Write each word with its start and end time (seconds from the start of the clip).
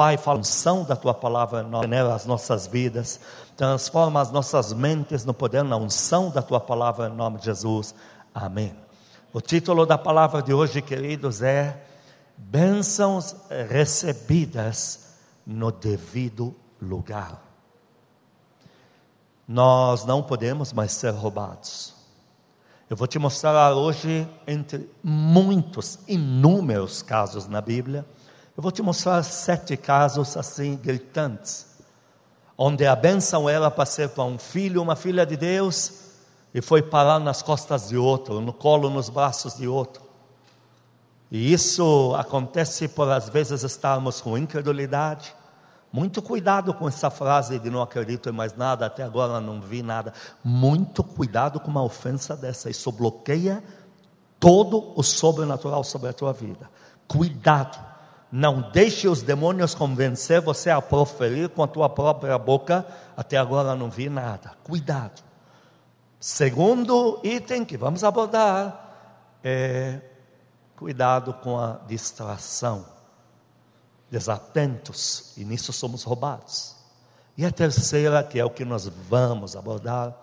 Pai, 0.00 0.16
fala 0.16 0.38
unção 0.38 0.84
da 0.84 0.94
tua 0.94 1.12
palavra 1.12 1.64
nas 1.64 2.24
nossas 2.24 2.68
vidas, 2.68 3.18
transforma 3.56 4.20
as 4.20 4.30
nossas 4.30 4.72
mentes 4.72 5.24
no 5.24 5.34
poder, 5.34 5.64
na 5.64 5.76
unção 5.76 6.30
da 6.30 6.40
tua 6.40 6.60
palavra 6.60 7.08
em 7.08 7.12
nome 7.12 7.38
de 7.38 7.46
Jesus. 7.46 7.96
Amém. 8.32 8.76
O 9.32 9.40
título 9.40 9.84
da 9.84 9.98
palavra 9.98 10.40
de 10.40 10.54
hoje, 10.54 10.80
queridos, 10.80 11.42
é 11.42 11.84
Bênçãos 12.36 13.34
recebidas 13.68 15.16
no 15.44 15.72
devido 15.72 16.54
lugar. 16.80 17.42
Nós 19.48 20.04
não 20.04 20.22
podemos 20.22 20.72
mais 20.72 20.92
ser 20.92 21.10
roubados. 21.10 21.92
Eu 22.88 22.96
vou 22.96 23.08
te 23.08 23.18
mostrar 23.18 23.74
hoje, 23.74 24.28
entre 24.46 24.88
muitos, 25.02 25.98
inúmeros 26.06 27.02
casos 27.02 27.48
na 27.48 27.60
Bíblia, 27.60 28.06
eu 28.58 28.62
vou 28.62 28.72
te 28.72 28.82
mostrar 28.82 29.22
sete 29.22 29.76
casos 29.76 30.36
assim 30.36 30.74
gritantes, 30.74 31.64
onde 32.56 32.84
a 32.84 32.96
bênção 32.96 33.48
era 33.48 33.70
para 33.70 33.86
ser 33.86 34.08
para 34.08 34.24
um 34.24 34.36
filho, 34.36 34.82
uma 34.82 34.96
filha 34.96 35.24
de 35.24 35.36
Deus, 35.36 35.92
e 36.52 36.60
foi 36.60 36.82
parar 36.82 37.20
nas 37.20 37.40
costas 37.40 37.90
de 37.90 37.96
outro, 37.96 38.40
no 38.40 38.52
colo, 38.52 38.90
nos 38.90 39.08
braços 39.08 39.58
de 39.58 39.68
outro. 39.68 40.02
E 41.30 41.52
isso 41.52 42.12
acontece 42.16 42.88
por 42.88 43.08
às 43.08 43.28
vezes 43.28 43.62
estarmos 43.62 44.20
com 44.20 44.36
incredulidade. 44.36 45.32
Muito 45.92 46.20
cuidado 46.20 46.74
com 46.74 46.88
essa 46.88 47.10
frase 47.10 47.60
de 47.60 47.70
não 47.70 47.80
acredito 47.80 48.28
em 48.28 48.32
mais 48.32 48.56
nada, 48.56 48.86
até 48.86 49.04
agora 49.04 49.40
não 49.40 49.60
vi 49.60 49.84
nada. 49.84 50.12
Muito 50.42 51.04
cuidado 51.04 51.60
com 51.60 51.70
uma 51.70 51.84
ofensa 51.84 52.34
dessa. 52.34 52.68
Isso 52.68 52.90
bloqueia 52.90 53.62
todo 54.40 54.92
o 54.96 55.02
sobrenatural 55.04 55.84
sobre 55.84 56.08
a 56.08 56.12
tua 56.12 56.32
vida. 56.32 56.68
Cuidado. 57.06 57.87
Não 58.30 58.70
deixe 58.70 59.08
os 59.08 59.22
demônios 59.22 59.74
convencer 59.74 60.40
você 60.40 60.70
a 60.70 60.82
proferir 60.82 61.48
com 61.48 61.62
a 61.62 61.68
tua 61.68 61.88
própria 61.88 62.36
boca. 62.38 62.86
Até 63.16 63.36
agora 63.36 63.74
não 63.74 63.88
vi 63.88 64.08
nada. 64.10 64.52
Cuidado. 64.62 65.22
Segundo 66.20 67.20
item 67.24 67.64
que 67.64 67.76
vamos 67.76 68.04
abordar 68.04 69.38
é 69.42 70.00
cuidado 70.76 71.32
com 71.34 71.58
a 71.58 71.80
distração. 71.86 72.84
Desatentos, 74.10 75.32
e 75.36 75.44
nisso 75.44 75.72
somos 75.72 76.02
roubados. 76.02 76.76
E 77.36 77.44
a 77.44 77.50
terceira, 77.50 78.22
que 78.22 78.38
é 78.38 78.44
o 78.44 78.50
que 78.50 78.64
nós 78.64 78.88
vamos 79.08 79.54
abordar, 79.54 80.14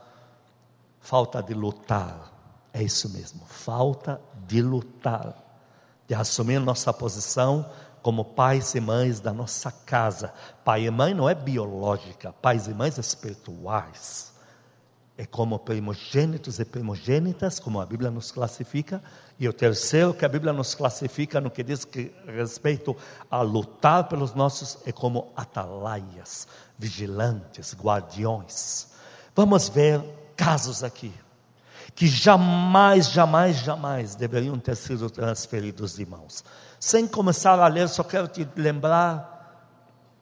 falta 1.00 1.42
de 1.42 1.54
lutar. 1.54 2.32
É 2.74 2.84
isso 2.84 3.10
mesmo, 3.10 3.46
falta 3.46 4.20
de 4.48 4.62
lutar, 4.62 5.34
de 6.08 6.14
assumir 6.14 6.60
nossa 6.60 6.92
posição 6.92 7.70
como 8.06 8.24
pais 8.24 8.76
e 8.76 8.80
mães 8.80 9.20
da 9.20 9.34
nossa 9.34 9.72
casa. 9.72 10.32
Pai 10.64 10.86
e 10.86 10.92
mãe 10.92 11.12
não 11.12 11.28
é 11.28 11.34
biológica, 11.34 12.32
pais 12.32 12.68
e 12.68 12.70
mães 12.72 13.00
espirituais. 13.00 14.32
É 15.18 15.26
como 15.26 15.58
primogênitos 15.58 16.60
e 16.60 16.66
primogênitas, 16.66 17.60
como 17.60 17.82
a 17.82 17.86
Bíblia 17.88 18.12
nos 18.12 18.32
classifica. 18.32 19.02
E 19.40 19.50
o 19.50 19.54
terceiro 19.54 20.14
que 20.14 20.24
a 20.24 20.30
Bíblia 20.30 20.54
nos 20.54 20.76
classifica 20.76 21.42
no 21.42 21.50
que 21.50 21.64
diz 21.64 21.84
que 21.84 22.14
respeito 22.28 22.96
a 23.28 23.42
lutar 23.42 24.08
pelos 24.08 24.36
nossos 24.36 24.78
é 24.86 24.92
como 24.92 25.32
atalaias, 25.36 26.48
vigilantes, 26.78 27.74
guardiões. 27.74 28.90
Vamos 29.36 29.68
ver 29.68 30.00
casos 30.36 30.84
aqui 30.84 31.12
que 31.94 32.08
jamais, 32.08 33.10
jamais, 33.10 33.58
jamais 33.58 34.16
deveriam 34.16 34.58
ter 34.58 34.76
sido 34.76 35.10
transferidos 35.10 35.96
de 35.96 36.06
mãos. 36.06 36.44
Sem 36.80 37.08
começar 37.08 37.60
a 37.60 37.68
ler, 37.68 37.88
só 37.88 38.04
quero 38.04 38.28
te 38.28 38.48
lembrar 38.56 39.70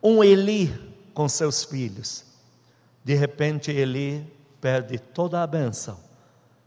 um 0.02 0.24
Eli 0.24 0.74
com 1.14 1.30
seus 1.30 1.64
filhos. 1.64 2.26
De 3.04 3.16
repente, 3.16 3.72
Eli 3.72 4.26
perde 4.60 4.98
toda 4.98 5.42
a 5.42 5.48
benção. 5.48 5.98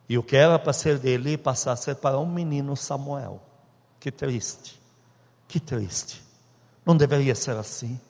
E 0.08 0.16
o 0.16 0.22
que 0.22 0.36
era 0.36 0.58
para 0.58 0.72
ser 0.72 0.98
de 0.98 1.08
Eli 1.08 1.36
passa 1.36 1.72
a 1.72 1.76
ser 1.76 1.96
para 1.96 2.18
um 2.18 2.26
menino 2.26 2.76
Samuel. 2.76 3.40
Que 3.98 4.10
triste, 4.10 4.80
que 5.48 5.58
triste. 5.58 6.22
Não 6.84 6.96
deveria 6.96 7.34
ser 7.34 7.56
assim. 7.56 8.00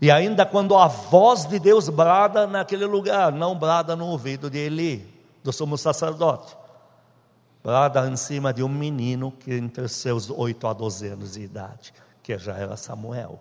E 0.00 0.10
ainda 0.10 0.44
quando 0.44 0.76
a 0.76 0.88
voz 0.88 1.44
de 1.44 1.60
Deus 1.60 1.88
brada 1.88 2.44
naquele 2.46 2.86
lugar, 2.86 3.30
não 3.30 3.56
brada 3.56 3.94
no 3.94 4.06
ouvido 4.06 4.50
de 4.50 4.58
Eli, 4.58 5.21
do 5.42 5.52
sumo 5.52 5.76
sacerdote 5.76 6.56
brada 7.62 8.06
em 8.08 8.16
cima 8.16 8.52
de 8.52 8.62
um 8.62 8.68
menino 8.68 9.30
que 9.30 9.54
entre 9.54 9.86
seus 9.88 10.28
8 10.28 10.66
a 10.66 10.72
12 10.72 11.06
anos 11.08 11.32
de 11.34 11.42
idade, 11.42 11.94
que 12.22 12.36
já 12.36 12.56
era 12.56 12.76
Samuel. 12.76 13.38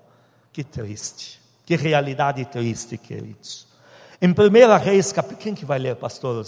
Que 0.53 0.63
triste, 0.63 1.41
que 1.65 1.75
realidade 1.75 2.43
triste, 2.45 2.97
queridos. 2.97 3.67
Em 4.21 4.29
1 4.29 4.77
Reis, 4.77 5.13
quem 5.39 5.55
que 5.55 5.65
vai 5.65 5.79
ler, 5.79 5.95
pastor, 5.95 6.45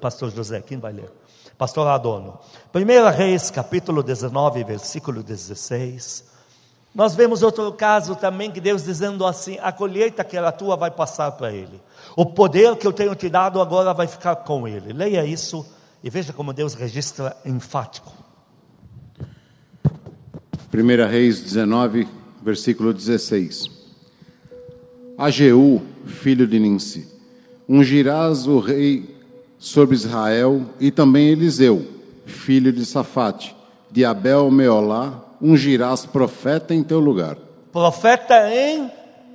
pastor 0.00 0.30
José? 0.30 0.60
Quem 0.60 0.78
vai 0.78 0.92
ler? 0.92 1.10
Pastor 1.58 1.88
Adono. 1.88 2.38
1 2.72 3.10
Reis, 3.16 3.50
capítulo 3.50 4.02
19, 4.02 4.62
versículo 4.62 5.22
16. 5.22 6.31
Nós 6.94 7.14
vemos 7.14 7.42
outro 7.42 7.72
caso 7.72 8.14
também 8.14 8.50
que 8.50 8.60
Deus 8.60 8.84
dizendo 8.84 9.24
assim: 9.24 9.58
a 9.62 9.72
colheita 9.72 10.22
que 10.22 10.36
era 10.36 10.52
tua 10.52 10.76
vai 10.76 10.90
passar 10.90 11.32
para 11.32 11.52
ele. 11.52 11.80
O 12.14 12.26
poder 12.26 12.76
que 12.76 12.86
eu 12.86 12.92
tenho 12.92 13.14
te 13.14 13.28
dado 13.28 13.60
agora 13.60 13.94
vai 13.94 14.06
ficar 14.06 14.36
com 14.36 14.68
ele. 14.68 14.92
Leia 14.92 15.24
isso 15.24 15.66
e 16.04 16.10
veja 16.10 16.32
como 16.32 16.52
Deus 16.52 16.74
registra 16.74 17.36
enfático. 17.44 18.12
1 20.72 21.10
Reis 21.10 21.40
19, 21.40 22.08
versículo 22.42 22.92
16. 22.92 23.70
A 25.16 25.30
Jeú, 25.30 25.82
filho 26.06 26.46
de 26.46 26.58
Ninsi, 26.58 27.08
ungirás 27.68 28.46
o 28.46 28.58
rei 28.58 29.16
sobre 29.58 29.94
Israel, 29.94 30.66
e 30.80 30.90
também 30.90 31.28
Eliseu, 31.28 31.86
filho 32.26 32.72
de 32.72 32.84
Safate, 32.84 33.54
de 33.90 34.04
Abel 34.04 34.50
Meolá, 34.50 35.22
ungirás 35.42 36.06
profeta 36.06 36.72
em 36.72 36.84
teu 36.84 37.00
lugar. 37.00 37.36
Profeta 37.72 38.48
em 38.54 38.90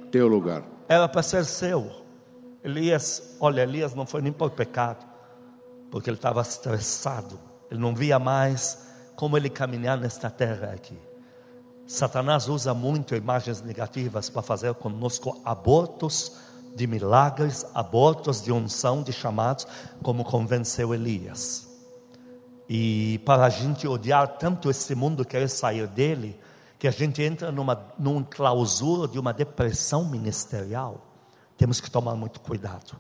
teu 0.10 0.28
lugar. 0.28 0.64
Era 0.88 1.08
para 1.08 1.22
ser 1.22 1.44
seu. 1.44 1.92
Elias, 2.64 3.36
olha, 3.40 3.62
Elias 3.62 3.94
não 3.94 4.06
foi 4.06 4.22
nem 4.22 4.32
por 4.32 4.52
pecado 4.52 5.06
porque 5.92 6.10
ele 6.10 6.18
estava 6.18 6.42
estressado, 6.42 7.40
ele 7.72 7.80
não 7.80 7.96
via 7.96 8.20
mais 8.20 8.86
como 9.16 9.38
ele 9.38 9.50
caminhar 9.50 9.98
nesta 9.98 10.30
terra 10.30 10.72
aqui. 10.74 10.98
Satanás 11.88 12.48
usa 12.48 12.74
muito 12.74 13.16
imagens 13.16 13.62
negativas 13.62 14.30
para 14.30 14.42
fazer 14.42 14.74
conosco 14.76 15.40
abortos 15.44 16.34
de 16.76 16.86
milagres, 16.86 17.66
abortos 17.74 18.44
de 18.44 18.52
unção, 18.52 19.02
de 19.02 19.14
chamados, 19.14 19.66
como 20.04 20.24
convenceu 20.24 20.94
Elias. 20.94 21.67
E 22.70 23.20
para 23.26 23.46
a 23.46 23.50
gente 23.50 23.88
odiar 23.88 24.28
tanto 24.38 24.70
esse 24.70 24.94
mundo, 24.94 25.24
querer 25.24 25.50
sair 25.50 25.88
dele, 25.88 26.40
que 26.78 26.88
a 26.88 26.92
gente 26.92 27.22
entra 27.22 27.52
numa, 27.52 27.88
num 27.98 28.24
clausura 28.24 29.08
de 29.08 29.18
uma 29.18 29.34
depressão 29.34 30.06
ministerial. 30.06 31.02
Temos 31.58 31.82
que 31.82 31.90
tomar 31.90 32.16
muito 32.16 32.40
cuidado. 32.40 33.00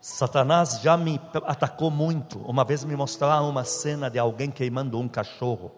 Satanás 0.00 0.80
já 0.82 0.96
me 0.96 1.20
atacou 1.44 1.90
muito. 1.90 2.38
Uma 2.40 2.64
vez 2.64 2.84
me 2.84 2.96
mostraram 2.96 3.48
uma 3.48 3.64
cena 3.64 4.10
de 4.10 4.18
alguém 4.18 4.50
queimando 4.50 4.98
um 4.98 5.08
cachorro. 5.08 5.72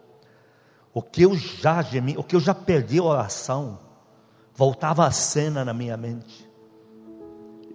O 0.93 1.01
que 1.01 1.23
eu 1.23 1.35
já 1.35 1.81
gemi, 1.81 2.17
o 2.17 2.23
que 2.23 2.35
eu 2.35 2.39
já 2.39 2.53
perdi 2.53 2.99
a 2.99 3.03
oração, 3.03 3.79
voltava 4.55 5.05
a 5.05 5.11
cena 5.11 5.63
na 5.63 5.73
minha 5.73 5.95
mente. 5.95 6.49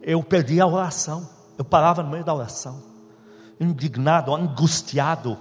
Eu 0.03 0.23
perdi 0.23 0.61
a 0.61 0.67
oração. 0.67 1.29
Eu 1.57 1.65
parava 1.65 2.03
no 2.03 2.11
meio 2.11 2.25
da 2.25 2.35
oração, 2.35 2.83
indignado, 3.65 4.35
angustiado, 4.35 5.37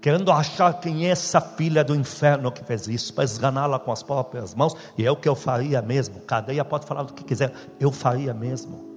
querendo 0.00 0.32
achar 0.32 0.80
quem 0.80 1.06
é 1.06 1.10
essa 1.10 1.40
filha 1.40 1.84
do 1.84 1.94
inferno 1.94 2.50
que 2.50 2.64
fez 2.64 2.88
isso, 2.88 3.14
para 3.14 3.24
esganá-la 3.24 3.78
com 3.78 3.92
as 3.92 4.02
próprias 4.02 4.54
mãos, 4.54 4.74
e 4.98 5.06
é 5.06 5.10
o 5.10 5.16
que 5.16 5.28
eu 5.28 5.34
faria 5.34 5.80
mesmo. 5.80 6.20
Cadeia 6.20 6.64
pode 6.64 6.86
falar 6.86 7.02
o 7.02 7.12
que 7.12 7.22
quiser, 7.22 7.52
eu 7.78 7.92
faria 7.92 8.34
mesmo. 8.34 8.90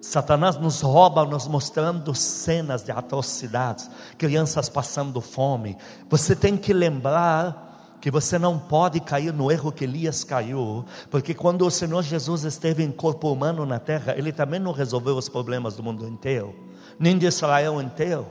Satanás 0.00 0.56
nos 0.56 0.82
rouba 0.82 1.24
nos 1.24 1.46
mostrando 1.46 2.14
cenas 2.14 2.84
de 2.84 2.92
atrocidades, 2.92 3.90
crianças 4.18 4.68
passando 4.68 5.20
fome. 5.20 5.76
Você 6.10 6.36
tem 6.36 6.58
que 6.58 6.74
lembrar 6.74 7.96
que 8.02 8.10
você 8.10 8.38
não 8.38 8.58
pode 8.58 9.00
cair 9.00 9.32
no 9.32 9.50
erro 9.50 9.72
que 9.72 9.84
Elias 9.84 10.22
caiu, 10.22 10.84
porque 11.10 11.32
quando 11.32 11.66
o 11.66 11.70
Senhor 11.70 12.02
Jesus 12.02 12.44
esteve 12.44 12.84
em 12.84 12.92
corpo 12.92 13.32
humano 13.32 13.64
na 13.64 13.78
terra, 13.78 14.14
ele 14.14 14.30
também 14.30 14.60
não 14.60 14.72
resolveu 14.72 15.16
os 15.16 15.26
problemas 15.26 15.74
do 15.74 15.82
mundo 15.82 16.06
inteiro, 16.06 16.54
nem 16.98 17.16
de 17.18 17.26
Israel 17.26 17.80
inteiro. 17.80 18.26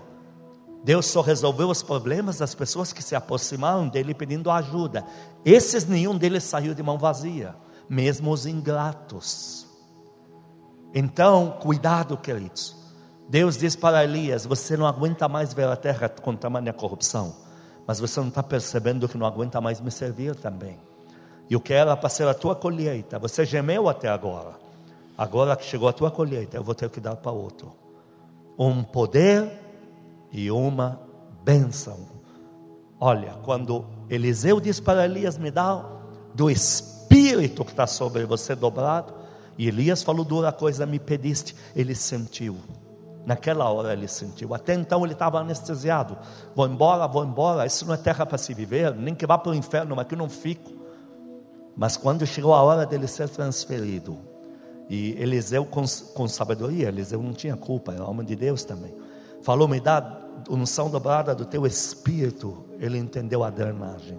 Deus 0.84 1.06
só 1.06 1.22
resolveu 1.22 1.70
os 1.70 1.82
problemas 1.82 2.40
das 2.40 2.54
pessoas 2.54 2.92
que 2.92 3.02
se 3.02 3.16
aproximaram 3.16 3.88
dele 3.88 4.14
pedindo 4.14 4.52
ajuda. 4.52 5.06
Esses 5.46 5.86
nenhum 5.86 6.18
deles 6.18 6.44
saiu 6.44 6.74
de 6.74 6.84
mão 6.84 6.98
vazia, 6.98 7.56
mesmo 7.88 8.32
os 8.32 8.46
ingratos. 8.46 9.66
Então, 10.94 11.58
cuidado, 11.62 12.18
queridos. 12.18 12.76
Deus 13.30 13.58
diz 13.58 13.76
para 13.76 14.04
Elias: 14.04 14.46
Você 14.46 14.76
não 14.76 14.86
aguenta 14.86 15.28
mais 15.30 15.54
ver 15.54 15.68
a 15.68 15.76
terra 15.76 16.10
com 16.10 16.36
tamanha 16.36 16.74
corrupção, 16.74 17.34
mas 17.88 18.00
você 18.00 18.20
não 18.20 18.28
está 18.28 18.44
percebendo 18.44 19.08
que 19.08 19.18
não 19.18 19.26
aguenta 19.26 19.62
mais 19.62 19.80
me 19.80 19.90
servir 19.90 20.36
também. 20.36 20.78
E 21.50 21.56
o 21.56 21.62
que 21.62 21.74
era 21.74 21.96
para 21.96 22.10
ser 22.10 22.28
a 22.28 22.34
tua 22.34 22.56
colheita, 22.56 23.18
você 23.18 23.46
gemeu 23.46 23.88
até 23.88 24.10
agora. 24.10 24.56
Agora 25.18 25.56
que 25.56 25.64
chegou 25.64 25.88
a 25.88 25.94
tua 25.94 26.12
colheita, 26.12 26.58
eu 26.58 26.64
vou 26.64 26.76
ter 26.76 26.90
que 26.90 27.00
dar 27.00 27.16
para 27.16 27.32
outro. 27.32 27.83
Um 28.58 28.84
poder 28.84 29.52
e 30.32 30.50
uma 30.52 31.00
bênção. 31.44 32.00
Olha, 33.00 33.34
quando 33.44 33.86
Eliseu 34.10 34.60
diz 34.60 34.80
para 34.80 35.06
Elias: 35.06 35.38
Me 35.38 35.52
dá 35.52 35.84
do 36.34 36.50
Espírito 36.50 37.66
que 37.66 37.72
está 37.72 37.86
sobre 37.86 38.26
você 38.26 38.56
dobrado. 38.56 39.14
E 39.58 39.68
Elias 39.68 40.04
falou: 40.04 40.24
Dura 40.24 40.52
coisa 40.52 40.86
me 40.86 41.00
pediste. 41.00 41.56
Ele 41.76 41.96
sentiu. 41.96 42.58
Naquela 43.26 43.70
hora 43.70 43.94
ele 43.94 44.08
sentiu. 44.08 44.54
Até 44.54 44.74
então 44.74 45.04
ele 45.04 45.14
estava 45.14 45.40
anestesiado. 45.40 46.18
Vou 46.56 46.68
embora, 46.68 47.08
vou 47.08 47.24
embora. 47.24 47.66
Isso 47.66 47.86
não 47.86 47.94
é 47.94 47.98
terra 47.98 48.26
para 48.26 48.38
se 48.38 48.54
viver. 48.54 48.94
Nem 48.96 49.16
que 49.16 49.26
vá 49.26 49.38
para 49.38 49.52
o 49.52 49.56
inferno, 49.56 49.96
mas 49.96 50.08
que 50.08 50.16
não 50.16 50.30
fico. 50.30 50.72
Mas 51.76 51.98
quando 51.98 52.26
chegou 52.26 52.54
a 52.54 52.62
hora 52.62 52.86
dele 52.86 53.08
ser 53.08 53.30
transferido, 53.30 54.18
e 54.90 55.12
Eliseu 55.20 55.66
com, 55.66 55.84
com 56.14 56.28
sabedoria, 56.28 56.90
Eliseu 56.90 57.22
não 57.22 57.34
tinha 57.34 57.56
culpa, 57.56 57.94
era 57.94 58.06
homem 58.06 58.26
de 58.26 58.36
Deus 58.36 58.64
também. 58.64 58.94
Falou: 59.42 59.68
Me 59.68 59.80
dá 59.80 60.22
unção 60.50 60.90
dobrada 60.90 61.34
do 61.36 61.46
teu 61.46 61.66
espírito. 61.66 62.66
Ele 62.80 62.98
entendeu 62.98 63.44
a 63.44 63.50
drenagem. 63.50 64.18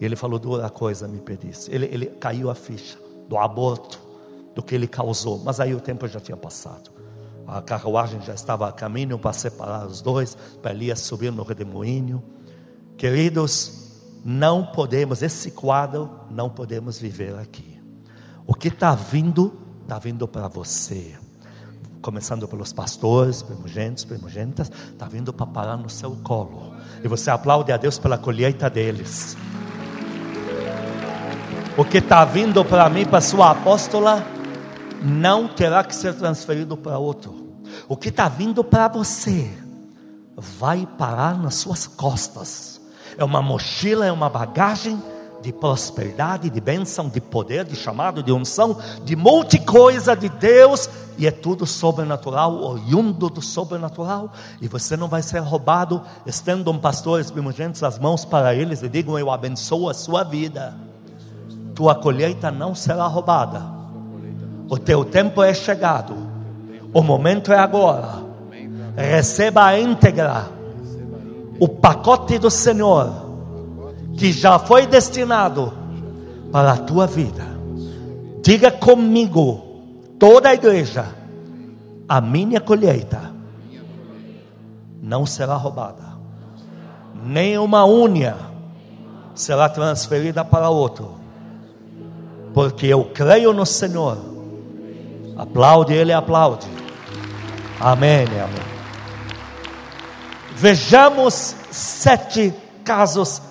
E 0.00 0.04
ele 0.04 0.16
falou: 0.16 0.38
Dura 0.38 0.68
coisa 0.70 1.08
me 1.08 1.20
pedisse. 1.20 1.72
Ele, 1.72 1.86
ele 1.86 2.06
caiu 2.06 2.50
a 2.50 2.54
ficha 2.54 2.98
do 3.28 3.36
aborto, 3.36 4.00
do 4.54 4.62
que 4.62 4.74
ele 4.74 4.86
causou. 4.86 5.40
Mas 5.44 5.60
aí 5.60 5.74
o 5.74 5.80
tempo 5.80 6.06
já 6.06 6.20
tinha 6.20 6.36
passado. 6.36 6.90
A 7.46 7.60
carruagem 7.60 8.20
já 8.22 8.32
estava 8.32 8.68
a 8.68 8.72
caminho 8.72 9.18
para 9.18 9.32
separar 9.32 9.86
os 9.86 10.00
dois, 10.00 10.36
para 10.62 10.72
Elias 10.72 11.00
subir 11.00 11.30
no 11.30 11.42
redemoinho. 11.42 12.22
Queridos, 12.96 13.84
não 14.24 14.64
podemos, 14.64 15.20
esse 15.20 15.50
quadro, 15.50 16.10
não 16.30 16.48
podemos 16.48 16.98
viver 16.98 17.34
aqui. 17.36 17.78
O 18.46 18.54
que 18.54 18.68
está 18.68 18.94
vindo, 18.94 19.63
está 19.84 19.98
vindo 19.98 20.26
para 20.26 20.48
você. 20.48 21.14
Começando 22.00 22.48
pelos 22.48 22.72
pastores, 22.72 23.42
primogênitos, 23.42 24.04
primogênitas, 24.04 24.70
está 24.92 25.06
vindo 25.06 25.32
para 25.32 25.46
parar 25.46 25.76
no 25.76 25.88
seu 25.88 26.12
colo. 26.16 26.74
E 27.02 27.08
você 27.08 27.30
aplaude 27.30 27.70
a 27.70 27.76
Deus 27.76 27.98
pela 27.98 28.18
colheita 28.18 28.68
deles. 28.68 29.36
O 31.76 31.84
que 31.84 31.98
está 31.98 32.24
vindo 32.24 32.64
para 32.64 32.88
mim, 32.88 33.04
para 33.04 33.20
sua 33.20 33.50
apóstola, 33.50 34.24
não 35.02 35.48
terá 35.48 35.84
que 35.84 35.94
ser 35.94 36.14
transferido 36.14 36.76
para 36.76 36.98
outro. 36.98 37.54
O 37.88 37.96
que 37.96 38.08
está 38.08 38.28
vindo 38.28 38.64
para 38.64 38.88
você 38.88 39.50
vai 40.36 40.86
parar 40.98 41.38
nas 41.38 41.56
suas 41.56 41.86
costas. 41.86 42.80
É 43.16 43.24
uma 43.24 43.42
mochila, 43.42 44.06
é 44.06 44.12
uma 44.12 44.30
bagagem 44.30 45.00
de 45.44 45.52
prosperidade, 45.52 46.50
de 46.50 46.60
bênção, 46.60 47.08
de 47.08 47.20
poder, 47.20 47.64
de 47.64 47.76
chamado, 47.76 48.22
de 48.22 48.32
unção, 48.32 48.76
de 49.04 49.14
multi 49.14 49.58
coisa 49.58 50.16
de 50.16 50.28
Deus, 50.28 50.88
e 51.16 51.26
é 51.26 51.30
tudo 51.30 51.66
sobrenatural, 51.66 52.60
oriundo 52.62 53.28
do 53.28 53.42
sobrenatural, 53.42 54.32
e 54.60 54.66
você 54.66 54.96
não 54.96 55.06
vai 55.06 55.22
ser 55.22 55.38
roubado. 55.40 56.02
Estendam 56.26 56.76
pastores 56.78 57.30
primogênitos 57.30 57.82
as 57.82 57.98
mãos 57.98 58.24
para 58.24 58.54
eles 58.54 58.82
e 58.82 58.88
digam: 58.88 59.18
Eu 59.18 59.30
abençoo 59.30 59.88
a 59.88 59.94
sua 59.94 60.24
vida, 60.24 60.74
tua 61.74 61.94
colheita 61.94 62.50
não 62.50 62.74
será 62.74 63.06
roubada 63.06 63.74
o 64.68 64.78
teu 64.78 65.04
tempo 65.04 65.42
é 65.42 65.52
chegado. 65.52 66.14
O 66.92 67.02
momento 67.02 67.52
é 67.52 67.58
agora. 67.58 68.24
Receba 68.96 69.66
a 69.66 69.78
íntegra 69.78 70.48
o 71.58 71.68
pacote 71.68 72.38
do 72.38 72.50
Senhor 72.50 73.23
que 74.16 74.32
já 74.32 74.58
foi 74.58 74.86
destinado 74.86 75.72
para 76.52 76.72
a 76.72 76.76
tua 76.76 77.06
vida. 77.06 77.44
Diga 78.42 78.70
comigo, 78.70 79.62
toda 80.18 80.50
a 80.50 80.54
igreja, 80.54 81.06
a 82.08 82.20
minha 82.20 82.60
colheita 82.60 83.32
não 85.02 85.26
será 85.26 85.54
roubada, 85.54 86.04
nem 87.24 87.58
uma 87.58 87.86
unha 87.86 88.36
será 89.34 89.68
transferida 89.68 90.44
para 90.44 90.70
outro, 90.70 91.14
porque 92.52 92.86
eu 92.86 93.04
creio 93.06 93.52
no 93.52 93.66
Senhor 93.66 94.34
Aplaude, 95.36 95.92
ele 95.92 96.12
aplaude. 96.12 96.66
Amém, 97.80 98.24
amém. 98.24 98.74
Vejamos 100.54 101.56
sete 101.70 102.54
casos 102.84 103.42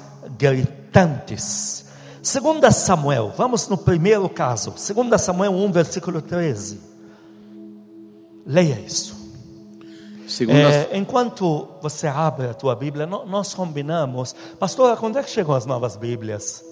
gritantes. 0.43 1.85
Segunda 2.21 2.69
Samuel, 2.71 3.33
vamos 3.37 3.69
no 3.69 3.77
primeiro 3.77 4.27
caso. 4.27 4.73
Segunda 4.75 5.17
Samuel 5.17 5.53
1, 5.53 5.71
versículo 5.71 6.21
13. 6.21 6.79
Leia 8.45 8.79
isso. 8.79 9.15
Segunda... 10.27 10.59
É, 10.59 10.97
enquanto 10.97 11.67
você 11.81 12.07
abre 12.07 12.47
a 12.47 12.53
tua 12.53 12.75
Bíblia, 12.75 13.05
nós 13.05 13.53
combinamos. 13.53 14.35
Pastor, 14.59 14.97
quando 14.97 15.17
é 15.17 15.23
que 15.23 15.29
chegam 15.29 15.55
as 15.55 15.65
novas 15.65 15.95
Bíblias? 15.95 16.63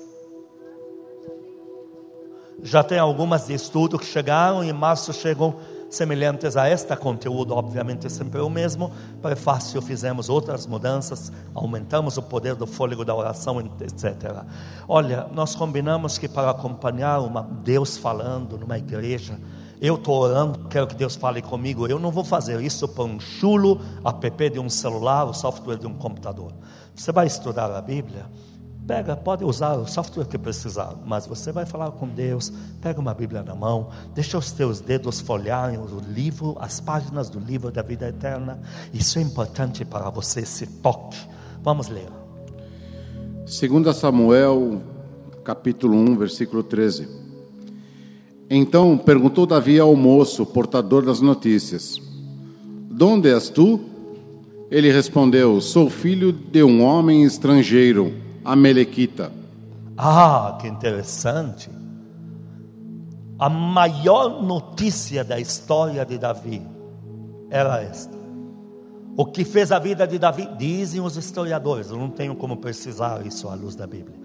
Já 2.61 2.83
tem 2.83 2.99
algumas 2.99 3.47
de 3.47 3.53
estudo 3.53 3.97
que 3.97 4.05
chegaram, 4.05 4.63
em 4.63 4.73
março 4.73 5.13
chegam 5.13 5.55
semelhantes 5.91 6.57
a 6.57 6.67
esta. 6.67 6.95
Conteúdo, 6.97 7.53
obviamente, 7.53 8.07
é 8.07 8.09
sempre 8.09 8.39
o 8.39 8.49
mesmo. 8.49 8.91
Prefácio, 9.21 9.81
fizemos 9.81 10.29
outras 10.29 10.65
mudanças, 10.65 11.31
aumentamos 11.53 12.17
o 12.17 12.23
poder 12.23 12.55
do 12.55 12.65
fôlego 12.65 13.05
da 13.05 13.13
oração, 13.13 13.61
etc. 13.81 14.43
Olha, 14.87 15.27
nós 15.33 15.53
combinamos 15.53 16.17
que 16.17 16.27
para 16.27 16.49
acompanhar 16.49 17.19
uma 17.19 17.43
Deus 17.43 17.97
falando 17.97 18.57
numa 18.57 18.77
igreja, 18.77 19.37
eu 19.81 19.95
estou 19.95 20.21
orando, 20.21 20.67
quero 20.69 20.87
que 20.87 20.95
Deus 20.95 21.15
fale 21.15 21.41
comigo. 21.41 21.87
Eu 21.87 21.99
não 21.99 22.11
vou 22.11 22.23
fazer 22.23 22.61
isso 22.61 22.87
por 22.87 23.05
um 23.05 23.19
chulo, 23.19 23.81
app 24.05 24.49
de 24.49 24.59
um 24.59 24.69
celular, 24.69 25.25
o 25.25 25.33
software 25.33 25.77
de 25.77 25.87
um 25.87 25.93
computador. 25.93 26.53
Você 26.95 27.11
vai 27.11 27.27
estudar 27.27 27.71
a 27.71 27.81
Bíblia 27.81 28.25
Pega, 28.85 29.15
pode 29.15 29.43
usar 29.43 29.75
o 29.75 29.87
software 29.87 30.25
que 30.25 30.37
precisar, 30.37 30.95
mas 31.05 31.27
você 31.27 31.51
vai 31.51 31.65
falar 31.65 31.91
com 31.91 32.07
Deus. 32.07 32.51
Pega 32.81 32.99
uma 32.99 33.13
Bíblia 33.13 33.43
na 33.43 33.53
mão, 33.53 33.89
deixa 34.13 34.37
os 34.37 34.51
teus 34.51 34.79
dedos 34.81 35.21
folharem 35.21 35.77
o 35.77 36.01
livro, 36.11 36.57
as 36.59 36.79
páginas 36.79 37.29
do 37.29 37.39
livro 37.39 37.71
da 37.71 37.83
vida 37.83 38.09
eterna. 38.09 38.59
Isso 38.91 39.19
é 39.19 39.21
importante 39.21 39.85
para 39.85 40.09
você, 40.09 40.41
esse 40.41 40.65
toque. 40.65 41.17
Vamos 41.61 41.89
ler. 41.89 42.09
2 43.45 43.95
Samuel, 43.95 44.81
capítulo 45.43 45.95
1, 45.95 46.17
versículo 46.17 46.63
13. 46.63 47.07
Então 48.49 48.97
perguntou 48.97 49.45
Davi 49.45 49.79
ao 49.79 49.95
moço, 49.95 50.43
portador 50.43 51.05
das 51.05 51.21
notícias: 51.21 52.01
De 52.89 53.03
onde 53.03 53.29
és 53.29 53.47
tu? 53.47 53.79
Ele 54.71 54.91
respondeu: 54.91 55.61
Sou 55.61 55.87
filho 55.87 56.31
de 56.33 56.63
um 56.63 56.83
homem 56.83 57.23
estrangeiro 57.23 58.30
Amalequita. 58.43 59.31
Ah, 59.97 60.57
que 60.59 60.67
interessante. 60.67 61.69
A 63.37 63.49
maior 63.49 64.41
notícia 64.41 65.23
da 65.23 65.39
história 65.39 66.05
de 66.05 66.17
Davi 66.17 66.61
era 67.49 67.81
esta. 67.81 68.19
O 69.15 69.25
que 69.25 69.43
fez 69.43 69.71
a 69.71 69.77
vida 69.77 70.07
de 70.07 70.17
Davi, 70.17 70.47
dizem 70.57 71.01
os 71.01 71.17
historiadores, 71.17 71.89
eu 71.89 71.97
não 71.97 72.09
tenho 72.09 72.35
como 72.35 72.57
precisar 72.57 73.25
isso 73.25 73.49
à 73.49 73.53
luz 73.53 73.75
da 73.75 73.85
Bíblia, 73.85 74.17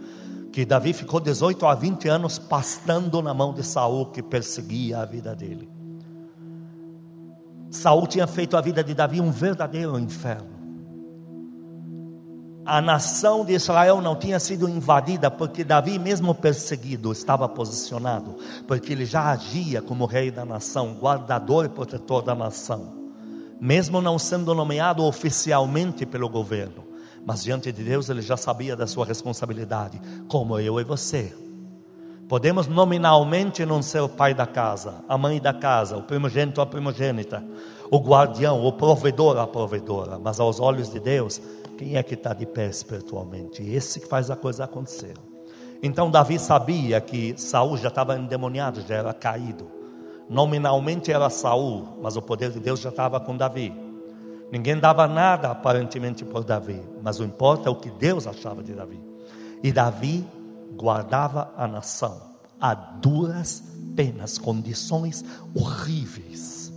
que 0.52 0.64
Davi 0.64 0.92
ficou 0.92 1.20
18 1.20 1.66
a 1.66 1.74
20 1.74 2.08
anos 2.08 2.38
pastando 2.38 3.20
na 3.20 3.34
mão 3.34 3.52
de 3.52 3.62
Saul 3.62 4.06
que 4.06 4.22
perseguia 4.22 5.00
a 5.00 5.04
vida 5.04 5.34
dele. 5.34 5.68
Saul 7.70 8.06
tinha 8.06 8.26
feito 8.26 8.56
a 8.56 8.60
vida 8.60 8.82
de 8.82 8.94
Davi 8.94 9.20
um 9.20 9.30
verdadeiro 9.30 9.98
inferno 9.98 10.55
a 12.66 12.82
nação 12.82 13.44
de 13.44 13.54
Israel 13.54 14.00
não 14.00 14.16
tinha 14.16 14.40
sido 14.40 14.68
invadida, 14.68 15.30
porque 15.30 15.62
Davi, 15.62 15.98
mesmo 15.98 16.34
perseguido, 16.34 17.12
estava 17.12 17.48
posicionado, 17.48 18.36
porque 18.66 18.92
ele 18.92 19.06
já 19.06 19.30
agia 19.30 19.80
como 19.80 20.04
rei 20.04 20.32
da 20.32 20.44
nação, 20.44 20.94
guardador 20.94 21.64
e 21.64 21.68
protetor 21.68 22.22
da 22.22 22.34
nação, 22.34 22.92
mesmo 23.60 24.00
não 24.00 24.18
sendo 24.18 24.52
nomeado 24.52 25.04
oficialmente 25.04 26.04
pelo 26.04 26.28
governo, 26.28 26.84
mas 27.24 27.44
diante 27.44 27.70
de 27.70 27.84
Deus 27.84 28.08
ele 28.08 28.20
já 28.20 28.36
sabia 28.36 28.74
da 28.74 28.86
sua 28.86 29.06
responsabilidade, 29.06 30.00
como 30.28 30.58
eu 30.58 30.80
e 30.80 30.84
você. 30.84 31.45
Podemos 32.28 32.66
nominalmente 32.66 33.64
não 33.64 33.80
ser 33.80 34.00
o 34.00 34.08
pai 34.08 34.34
da 34.34 34.46
casa, 34.46 35.04
a 35.08 35.16
mãe 35.16 35.40
da 35.40 35.52
casa, 35.52 35.96
o 35.96 36.02
primogênito, 36.02 36.60
a 36.60 36.66
primogênita, 36.66 37.44
o 37.88 37.98
guardião, 37.98 38.64
o 38.64 38.72
provedor, 38.72 39.38
a 39.38 39.46
provedora, 39.46 40.18
mas 40.18 40.40
aos 40.40 40.58
olhos 40.58 40.90
de 40.90 40.98
Deus, 40.98 41.40
quem 41.78 41.96
é 41.96 42.02
que 42.02 42.14
está 42.14 42.34
de 42.34 42.44
pé 42.44 42.66
espiritualmente? 42.66 43.62
Esse 43.62 44.00
que 44.00 44.08
faz 44.08 44.28
a 44.28 44.34
coisa 44.34 44.64
acontecer. 44.64 45.14
Então 45.80 46.10
Davi 46.10 46.36
sabia 46.36 47.00
que 47.00 47.34
Saul 47.36 47.76
já 47.76 47.88
estava 47.88 48.18
endemoniado, 48.18 48.80
já 48.80 48.96
era 48.96 49.14
caído. 49.14 49.70
Nominalmente 50.28 51.12
era 51.12 51.30
Saul, 51.30 51.86
mas 52.02 52.16
o 52.16 52.22
poder 52.22 52.50
de 52.50 52.58
Deus 52.58 52.80
já 52.80 52.88
estava 52.88 53.20
com 53.20 53.36
Davi. 53.36 53.72
Ninguém 54.50 54.76
dava 54.78 55.06
nada 55.06 55.50
aparentemente 55.50 56.24
por 56.24 56.42
Davi, 56.42 56.82
mas 57.00 57.20
o 57.20 57.24
importa 57.24 57.68
é 57.68 57.72
o 57.72 57.76
que 57.76 57.90
Deus 57.90 58.26
achava 58.26 58.64
de 58.64 58.72
Davi. 58.72 59.00
E 59.62 59.70
Davi 59.70 60.26
guardava 60.76 61.52
a 61.56 61.66
nação 61.66 62.36
a 62.60 62.74
duras 62.74 63.62
penas, 63.94 64.38
condições 64.38 65.24
horríveis. 65.54 66.72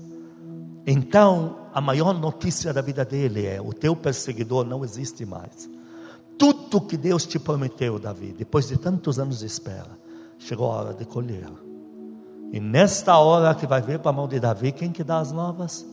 Então, 0.86 1.58
a 1.74 1.82
maior 1.82 2.14
notícia 2.14 2.74
da 2.74 2.82
vida 2.82 3.06
dele 3.06 3.46
é: 3.46 3.62
o 3.62 3.74
teu 3.74 3.96
perseguidor 3.96 4.66
não 4.66 4.84
existe 4.84 5.26
mais. 5.26 5.70
Tudo 6.38 6.82
que 6.82 6.98
Deus 6.98 7.26
te 7.26 7.38
prometeu, 7.38 8.00
Davi, 8.00 8.34
depois 8.38 8.68
de 8.68 8.78
tantos 8.78 9.20
anos 9.20 9.40
de 9.40 9.46
espera, 9.46 9.98
chegou 10.38 10.72
a 10.72 10.76
hora 10.76 10.94
de 10.94 11.06
colher. 11.06 11.50
E 12.52 12.60
nesta 12.60 13.18
hora 13.18 13.54
que 13.54 13.68
vai 13.68 13.82
vir 13.82 14.00
para 14.00 14.10
a 14.10 14.14
mão 14.14 14.28
de 14.28 14.40
Davi, 14.40 14.72
quem 14.72 14.92
que 14.92 15.04
dá 15.04 15.20
as 15.20 15.32
novas? 15.32 15.86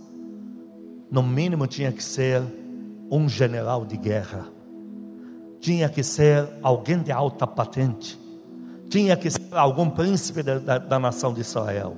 No 1.10 1.22
mínimo 1.22 1.66
tinha 1.66 1.92
que 1.92 2.02
ser 2.02 2.42
um 3.10 3.28
general 3.28 3.84
de 3.84 3.96
guerra, 3.96 4.46
tinha 5.60 5.88
que 5.88 6.02
ser 6.02 6.48
alguém 6.62 7.02
de 7.02 7.12
alta 7.12 7.46
patente, 7.46 8.18
tinha 8.88 9.16
que 9.16 9.30
ser 9.30 9.42
algum 9.52 9.90
príncipe 9.90 10.42
da, 10.42 10.58
da, 10.58 10.78
da 10.78 10.98
nação 10.98 11.32
de 11.32 11.40
Israel, 11.40 11.96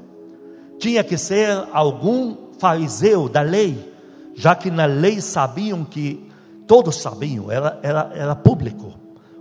tinha 0.79 1.03
que 1.03 1.19
ser 1.19 1.67
algum 1.73 2.53
fariseu 2.59 3.29
da 3.29 3.41
lei, 3.41 3.93
já 4.35 4.55
que 4.55 4.71
na 4.71 4.87
lei 4.87 5.21
sabiam 5.21 5.85
que, 5.85 6.29
todos 6.67 6.97
sabiam, 6.97 7.51
era, 7.51 7.81
era, 7.83 8.11
era 8.15 8.37
público. 8.37 8.95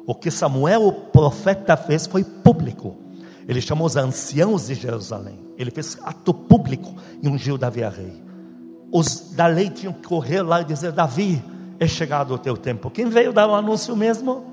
O 0.07 0.15
que 0.15 0.31
Samuel, 0.31 0.87
o 0.87 0.93
profeta, 0.93 1.75
fez 1.75 2.07
foi 2.07 2.23
público. 2.23 2.95
Ele 3.47 3.59
chamou 3.59 3.85
os 3.85 3.97
anciãos 3.97 4.67
de 4.67 4.75
Jerusalém. 4.75 5.37
Ele 5.57 5.69
fez 5.69 5.97
ato 6.03 6.33
público 6.33 6.95
e 7.21 7.27
ungiu 7.27 7.57
Davi 7.57 7.83
a 7.83 7.89
rei. 7.89 8.23
Os 8.91 9.31
da 9.31 9.47
lei 9.47 9.69
tinham 9.69 9.91
que 9.91 10.07
correr 10.07 10.41
lá 10.41 10.61
e 10.61 10.65
dizer: 10.65 10.93
Davi, 10.93 11.43
é 11.79 11.87
chegado 11.87 12.33
o 12.33 12.37
teu 12.37 12.57
tempo. 12.57 12.89
Quem 12.89 13.07
veio 13.07 13.31
dar 13.31 13.47
o 13.47 13.55
anúncio 13.55 13.95
mesmo? 13.95 14.45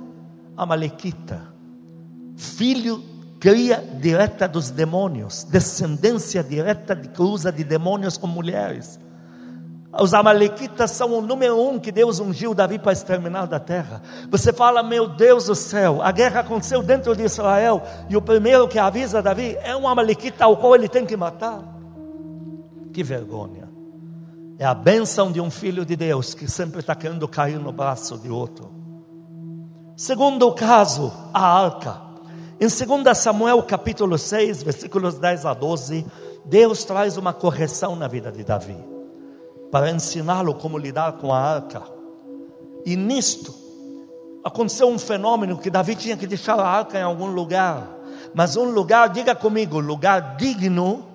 A 0.56 0.64
Malequita, 0.64 1.42
filho, 2.36 3.02
cria 3.40 3.84
direta 4.00 4.46
dos 4.46 4.70
demônios, 4.70 5.44
descendência 5.44 6.42
direta 6.42 6.94
de 6.94 7.08
cruza 7.08 7.50
de 7.50 7.64
demônios 7.64 8.16
com 8.16 8.26
mulheres. 8.26 8.98
Os 10.00 10.12
Amalequitas 10.12 10.90
são 10.90 11.12
o 11.12 11.20
número 11.20 11.56
um 11.60 11.78
que 11.78 11.92
Deus 11.92 12.18
ungiu 12.18 12.52
Davi 12.52 12.78
para 12.78 12.92
exterminar 12.92 13.46
da 13.46 13.60
terra. 13.60 14.02
Você 14.28 14.52
fala, 14.52 14.82
meu 14.82 15.06
Deus 15.06 15.46
do 15.46 15.54
céu, 15.54 16.02
a 16.02 16.10
guerra 16.10 16.40
aconteceu 16.40 16.82
dentro 16.82 17.14
de 17.14 17.22
Israel 17.22 17.82
e 18.08 18.16
o 18.16 18.22
primeiro 18.22 18.66
que 18.66 18.78
avisa 18.78 19.22
Davi 19.22 19.56
é 19.62 19.76
um 19.76 19.86
Amalequita 19.86 20.44
ao 20.44 20.56
qual 20.56 20.74
ele 20.74 20.88
tem 20.88 21.06
que 21.06 21.16
matar. 21.16 21.62
Que 22.92 23.04
vergonha. 23.04 23.63
É 24.58 24.64
a 24.64 24.74
bênção 24.74 25.32
de 25.32 25.40
um 25.40 25.50
filho 25.50 25.84
de 25.84 25.96
Deus 25.96 26.32
que 26.32 26.48
sempre 26.48 26.80
está 26.80 26.94
querendo 26.94 27.26
cair 27.26 27.58
no 27.58 27.72
braço 27.72 28.16
de 28.18 28.30
outro. 28.30 28.72
Segundo 29.96 30.52
caso, 30.52 31.12
a 31.32 31.64
arca. 31.64 32.00
Em 32.60 32.68
2 32.68 33.18
Samuel 33.18 33.62
capítulo 33.64 34.16
6, 34.16 34.62
versículos 34.62 35.18
10 35.18 35.46
a 35.46 35.54
12, 35.54 36.06
Deus 36.44 36.84
traz 36.84 37.16
uma 37.16 37.32
correção 37.32 37.96
na 37.96 38.06
vida 38.06 38.30
de 38.30 38.44
Davi 38.44 38.76
para 39.72 39.90
ensiná-lo 39.90 40.54
como 40.54 40.78
lidar 40.78 41.14
com 41.14 41.32
a 41.32 41.40
arca. 41.40 41.82
E 42.86 42.94
nisto, 42.94 43.52
aconteceu 44.44 44.88
um 44.88 45.00
fenômeno 45.00 45.58
que 45.58 45.68
Davi 45.68 45.96
tinha 45.96 46.16
que 46.16 46.28
deixar 46.28 46.60
a 46.60 46.66
arca 46.66 46.96
em 46.96 47.02
algum 47.02 47.26
lugar, 47.26 47.88
mas 48.32 48.56
um 48.56 48.70
lugar, 48.70 49.08
diga 49.08 49.34
comigo, 49.34 49.80
lugar 49.80 50.36
digno 50.36 51.13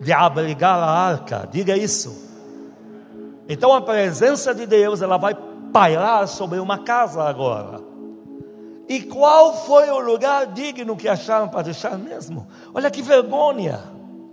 de 0.00 0.12
abrigar 0.12 0.78
a 0.78 0.90
arca, 0.90 1.48
diga 1.50 1.76
isso. 1.76 2.24
Então 3.48 3.72
a 3.72 3.80
presença 3.80 4.54
de 4.54 4.66
Deus, 4.66 5.02
ela 5.02 5.16
vai 5.16 5.36
pairar 5.72 6.26
sobre 6.28 6.58
uma 6.58 6.78
casa 6.78 7.22
agora. 7.22 7.80
E 8.88 9.00
qual 9.00 9.54
foi 9.64 9.88
o 9.90 9.98
lugar 9.98 10.46
digno 10.52 10.96
que 10.96 11.08
acharam 11.08 11.48
para 11.48 11.62
deixar 11.62 11.98
mesmo? 11.98 12.46
Olha 12.72 12.90
que 12.90 13.02
vergonha. 13.02 13.80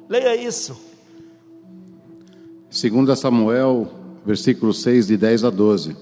Leia 0.09 0.35
isso. 0.35 0.77
2 2.69 3.17
Samuel, 3.17 3.87
versículo 4.25 4.73
6, 4.73 5.07
de 5.07 5.17
10 5.17 5.45
a 5.45 5.49
12. 5.49 5.95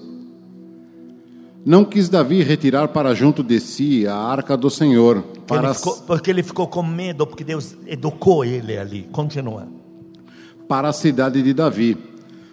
Não 1.64 1.84
quis 1.84 2.08
Davi 2.08 2.42
retirar 2.42 2.88
para 2.88 3.14
junto 3.14 3.42
de 3.42 3.60
si 3.60 4.06
a 4.06 4.14
arca 4.14 4.56
do 4.56 4.70
Senhor. 4.70 5.22
Para... 5.50 5.68
Ele 5.68 5.74
ficou, 5.74 5.96
porque 6.06 6.30
ele 6.30 6.42
ficou 6.44 6.66
com 6.68 6.82
medo, 6.82 7.26
porque 7.26 7.42
Deus 7.42 7.76
educou 7.86 8.44
ele 8.44 8.78
ali. 8.78 9.08
Continua. 9.10 9.66
Para 10.68 10.90
a 10.90 10.92
cidade 10.92 11.42
de 11.42 11.52
Davi. 11.52 11.98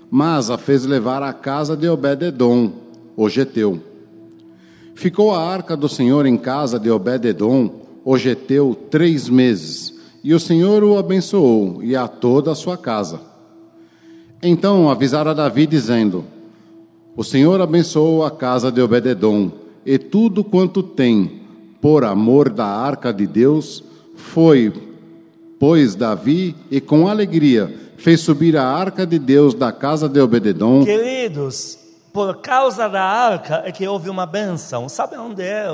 Mas 0.10 0.50
a 0.50 0.58
fez 0.58 0.86
levar 0.86 1.22
à 1.22 1.32
casa 1.32 1.78
de 1.78 1.88
Obed-Edom, 1.88 2.72
o 3.16 3.30
Geteu. 3.30 3.80
Ficou 4.96 5.36
a 5.36 5.40
arca 5.40 5.78
do 5.78 5.88
Senhor 5.88 6.26
em 6.26 6.38
casa 6.38 6.80
de 6.80 6.90
Obed-Edom, 6.90 7.70
o 8.04 8.18
Geteu, 8.18 8.76
três 8.90 9.30
meses. 9.30 9.94
E 10.24 10.34
o 10.34 10.40
Senhor 10.40 10.84
o 10.84 10.98
abençoou, 10.98 11.84
e 11.84 11.96
a 11.96 12.08
toda 12.08 12.52
a 12.52 12.56
sua 12.56 12.78
casa. 12.78 13.20
Então 14.42 14.90
avisaram 14.90 15.32
a 15.32 15.34
Davi, 15.34 15.68
dizendo: 15.68 16.26
O 17.16 17.24
Senhor 17.24 17.62
abençoou 17.62 18.26
a 18.26 18.32
casa 18.32 18.72
de 18.72 18.82
Obededom, 18.82 19.52
e 19.86 19.98
tudo 19.98 20.44
quanto 20.44 20.82
tem, 20.82 21.42
por 21.88 22.04
amor 22.04 22.50
da 22.50 22.66
arca 22.66 23.14
de 23.14 23.26
Deus, 23.26 23.82
foi, 24.14 24.74
pois 25.58 25.96
Davi, 25.96 26.54
e 26.70 26.82
com 26.82 27.08
alegria, 27.08 27.74
fez 27.96 28.20
subir 28.20 28.58
a 28.58 28.68
arca 28.68 29.08
de 29.08 29.18
Deus 29.18 29.54
da 29.54 29.72
casa 29.72 30.10
de 30.10 30.20
Obededom. 30.20 30.84
Queridos, 30.84 31.80
por 32.12 32.42
causa 32.42 32.90
da 32.90 33.02
arca 33.02 33.64
é 33.64 33.72
que 33.72 33.88
houve 33.88 34.10
uma 34.10 34.26
benção. 34.26 34.90
Sabe 34.90 35.16
onde 35.16 35.42
é? 35.42 35.68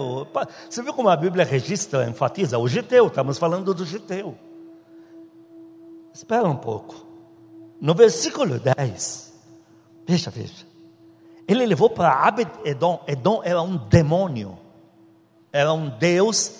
Você 0.69 0.83
viu 0.83 0.93
como 0.93 1.09
a 1.09 1.15
Bíblia 1.15 1.43
registra, 1.43 2.07
enfatiza? 2.07 2.59
O 2.59 2.67
Geteu, 2.67 3.07
estamos 3.07 3.39
falando 3.39 3.73
do 3.73 3.83
Geteu. 3.83 4.37
Espera 6.13 6.47
um 6.47 6.57
pouco. 6.57 7.07
No 7.81 7.95
versículo 7.95 8.59
10, 8.59 9.33
veja, 10.05 10.29
veja. 10.29 10.67
Ele 11.47 11.65
levou 11.65 11.89
para 11.89 12.13
Abed 12.23 12.51
Edom. 12.63 13.01
Edom 13.07 13.41
era 13.43 13.63
um 13.63 13.77
demônio. 13.77 14.61
Era 15.53 15.71
um 15.71 15.87
deus 15.87 16.51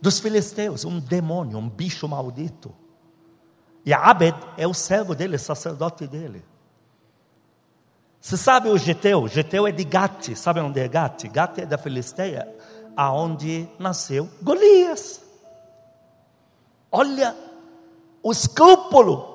dos 0.00 0.20
filisteus, 0.20 0.84
um 0.84 1.00
demônio, 1.00 1.58
um 1.58 1.68
bicho 1.68 2.06
maldito. 2.06 2.72
E 3.84 3.92
Abed 3.92 4.36
é 4.56 4.68
o 4.68 4.74
servo 4.74 5.14
dele, 5.14 5.38
sacerdote 5.38 6.06
dele. 6.06 6.44
Você 8.20 8.36
sabe 8.36 8.68
o 8.68 8.78
Geteu? 8.78 9.26
Geteu 9.26 9.66
é 9.66 9.72
de 9.72 9.82
Gate. 9.82 10.36
Sabe 10.36 10.60
onde 10.60 10.78
é 10.78 10.86
Gate? 10.86 11.24
Gate 11.24 11.60
é 11.60 11.66
da 11.66 11.78
Filisteia, 11.78 12.46
aonde 12.94 13.66
nasceu 13.78 14.28
Golias. 14.42 15.20
Olha 16.92 17.34
o 18.22 18.30
escrúpulo 18.30 19.32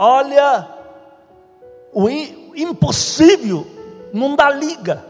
Olha, 0.00 0.68
o 1.92 2.08
impossível 2.08 3.66
não 4.14 4.36
dá 4.36 4.48
liga. 4.48 5.04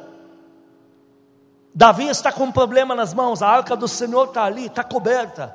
Davi 1.75 2.09
está 2.09 2.33
com 2.33 2.45
um 2.45 2.53
problema 2.53 2.95
nas 2.95 3.15
mãos, 3.15 3.43
a 3.43 3.49
arca 3.49 3.77
do 3.77 3.87
Senhor 3.87 4.29
está 4.29 4.45
ali, 4.45 4.67
está 4.67 4.83
coberta. 4.83 5.55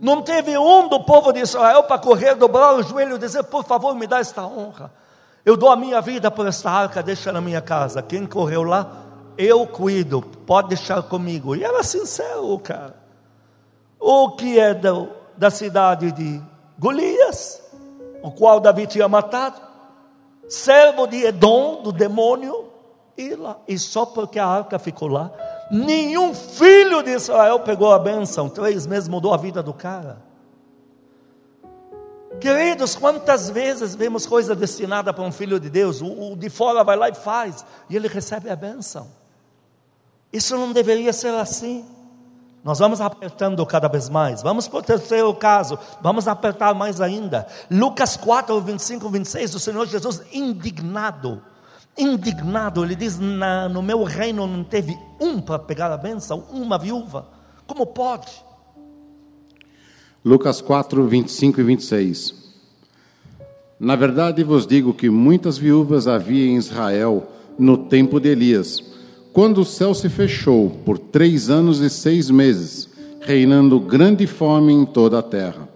Não 0.00 0.22
teve 0.22 0.56
um 0.58 0.88
do 0.88 1.00
povo 1.00 1.32
de 1.32 1.40
Israel 1.40 1.84
para 1.84 1.98
correr, 1.98 2.34
dobrar 2.34 2.74
o 2.74 2.82
joelho 2.82 3.16
e 3.16 3.18
dizer: 3.18 3.44
Por 3.44 3.64
favor, 3.64 3.94
me 3.94 4.06
dá 4.06 4.18
esta 4.18 4.44
honra. 4.44 4.92
Eu 5.44 5.56
dou 5.56 5.70
a 5.70 5.76
minha 5.76 6.00
vida 6.00 6.30
por 6.30 6.46
esta 6.46 6.70
arca, 6.70 7.02
deixa 7.02 7.30
na 7.30 7.40
minha 7.40 7.60
casa. 7.60 8.02
Quem 8.02 8.26
correu 8.26 8.62
lá, 8.62 9.04
eu 9.38 9.66
cuido, 9.66 10.22
pode 10.22 10.68
deixar 10.68 11.02
comigo. 11.02 11.54
E 11.54 11.62
era 11.62 11.82
sincero, 11.82 12.58
cara. 12.58 12.96
O 14.00 14.32
que 14.32 14.58
é 14.58 14.74
da, 14.74 15.06
da 15.36 15.50
cidade 15.50 16.12
de 16.12 16.42
Golias? 16.78 17.64
o 18.24 18.30
qual 18.30 18.58
Davi 18.58 18.86
tinha 18.86 19.06
matado, 19.06 19.60
servo 20.48 21.06
de 21.06 21.26
Edom, 21.26 21.82
do 21.82 21.92
demônio, 21.92 22.70
e 23.16 23.34
lá. 23.34 23.58
E 23.66 23.78
só 23.78 24.04
porque 24.04 24.38
a 24.38 24.46
arca 24.46 24.78
ficou 24.78 25.08
lá, 25.08 25.30
nenhum 25.70 26.34
filho 26.34 27.02
de 27.02 27.10
Israel 27.10 27.60
pegou 27.60 27.92
a 27.92 27.98
bênção. 27.98 28.48
Três 28.48 28.86
meses 28.86 29.08
mudou 29.08 29.32
a 29.32 29.36
vida 29.36 29.62
do 29.62 29.72
cara. 29.72 30.22
Queridos, 32.40 32.96
quantas 32.96 33.48
vezes 33.48 33.94
vemos 33.94 34.26
coisa 34.26 34.54
destinada 34.54 35.12
para 35.12 35.24
um 35.24 35.32
filho 35.32 35.60
de 35.60 35.70
Deus, 35.70 36.00
o, 36.00 36.32
o 36.32 36.36
de 36.36 36.50
fora 36.50 36.82
vai 36.82 36.96
lá 36.96 37.08
e 37.08 37.14
faz, 37.14 37.64
e 37.88 37.94
ele 37.94 38.08
recebe 38.08 38.50
a 38.50 38.56
bênção. 38.56 39.08
Isso 40.32 40.56
não 40.56 40.72
deveria 40.72 41.12
ser 41.12 41.32
assim. 41.34 41.84
Nós 42.64 42.78
vamos 42.78 43.00
apertando 43.00 43.64
cada 43.66 43.88
vez 43.88 44.08
mais. 44.08 44.42
Vamos 44.42 44.66
para 44.66 44.78
o 44.78 44.82
terceiro 44.82 45.32
caso. 45.34 45.78
Vamos 46.00 46.26
apertar 46.26 46.74
mais 46.74 47.00
ainda. 47.00 47.46
Lucas 47.70 48.16
4, 48.16 48.58
25, 48.58 49.08
26. 49.10 49.54
O 49.54 49.60
Senhor 49.60 49.86
Jesus, 49.86 50.22
indignado. 50.32 51.42
Indignado. 51.96 52.84
Ele 52.84 52.94
diz: 52.94 53.18
No 53.18 53.82
meu 53.82 54.04
reino 54.04 54.46
não 54.46 54.64
teve 54.64 54.98
um 55.20 55.40
para 55.40 55.58
pegar 55.58 55.92
a 55.92 55.96
bênção, 55.96 56.44
uma 56.52 56.78
viúva. 56.78 57.28
Como 57.66 57.86
pode? 57.86 58.30
Lucas 60.24 60.60
4, 60.60 61.06
25 61.06 61.60
e 61.60 61.64
26. 61.64 62.44
Na 63.78 63.96
verdade 63.96 64.42
vos 64.42 64.66
digo 64.66 64.94
que 64.94 65.10
muitas 65.10 65.58
viúvas 65.58 66.06
havia 66.06 66.46
em 66.46 66.56
Israel 66.56 67.28
no 67.58 67.76
tempo 67.76 68.18
de 68.18 68.30
Elias 68.30 68.94
quando 69.34 69.62
o 69.62 69.64
céu 69.64 69.92
se 69.92 70.08
fechou 70.08 70.70
por 70.84 70.96
três 70.96 71.50
anos 71.50 71.80
e 71.80 71.90
seis 71.90 72.30
meses, 72.30 72.88
reinando 73.20 73.80
grande 73.80 74.28
fome 74.28 74.72
em 74.72 74.86
toda 74.86 75.18
a 75.18 75.22
terra. 75.22 75.68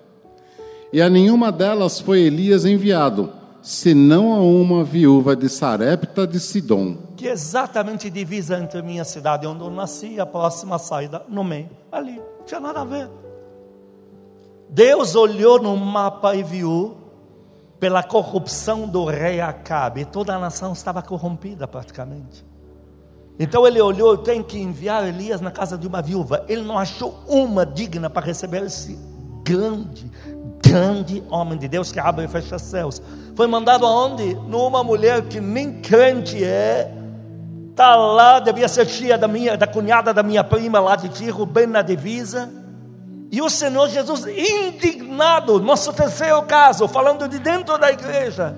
E 0.92 1.02
a 1.02 1.10
nenhuma 1.10 1.50
delas 1.50 1.98
foi 1.98 2.20
Elias 2.20 2.64
enviado, 2.64 3.32
senão 3.62 4.32
a 4.32 4.40
uma 4.40 4.84
viúva 4.84 5.34
de 5.34 5.48
Sarepta 5.48 6.26
de 6.26 6.38
Sidom. 6.40 6.96
Que 7.16 7.26
exatamente 7.26 8.08
divisa 8.10 8.58
entre 8.58 8.82
minha 8.82 9.04
cidade 9.04 9.46
onde 9.46 9.62
eu 9.62 9.70
nasci 9.70 10.14
e 10.14 10.20
a 10.20 10.26
próxima 10.26 10.78
saída 10.78 11.24
no 11.28 11.42
meio. 11.42 11.70
Ali, 11.90 12.16
não 12.38 12.44
tinha 12.44 12.60
nada 12.60 12.80
a 12.80 12.84
ver. 12.84 13.10
Deus 14.68 15.14
olhou 15.14 15.60
no 15.60 15.76
mapa 15.76 16.34
e 16.34 16.42
viu, 16.42 16.96
pela 17.80 18.02
corrupção 18.02 18.86
do 18.86 19.04
rei 19.04 19.40
Acabe, 19.40 20.04
toda 20.04 20.34
a 20.34 20.38
nação 20.38 20.72
estava 20.72 21.00
corrompida 21.02 21.66
praticamente. 21.66 22.44
Então 23.38 23.66
ele 23.66 23.80
olhou, 23.80 24.18
tem 24.18 24.42
que 24.42 24.58
enviar 24.58 25.06
Elias 25.06 25.40
na 25.40 25.50
casa 25.50 25.78
de 25.78 25.86
uma 25.86 26.02
viúva. 26.02 26.44
Ele 26.48 26.62
não 26.62 26.76
achou 26.76 27.22
uma 27.28 27.64
digna 27.64 28.10
para 28.10 28.26
receber 28.26 28.64
esse 28.64 28.98
grande, 29.44 30.10
grande 30.68 31.22
homem 31.30 31.58
de 31.58 31.66
Deus 31.66 31.90
que 31.90 31.98
abre 31.98 32.26
e 32.26 32.28
fecha 32.28 32.58
céus. 32.58 33.00
Foi 33.34 33.46
mandado 33.46 33.86
aonde? 33.86 34.34
Numa 34.34 34.84
mulher 34.84 35.22
que 35.22 35.40
nem 35.40 35.80
crente 35.80 36.44
é. 36.44 36.92
Está 37.70 37.96
lá, 37.96 38.40
devia 38.40 38.68
ser 38.68 38.86
tia 38.86 39.16
da 39.16 39.28
minha, 39.28 39.56
da 39.56 39.66
cunhada 39.66 40.12
da 40.12 40.22
minha 40.22 40.42
prima 40.44 40.80
lá 40.80 40.96
de 40.96 41.08
Tiro, 41.08 41.46
bem 41.46 41.66
na 41.66 41.80
divisa. 41.80 42.50
E 43.30 43.40
o 43.40 43.48
Senhor 43.48 43.88
Jesus, 43.88 44.26
indignado, 44.26 45.60
nosso 45.60 45.92
terceiro 45.92 46.42
caso, 46.42 46.88
falando 46.88 47.28
de 47.28 47.38
dentro 47.38 47.78
da 47.78 47.90
igreja, 47.92 48.56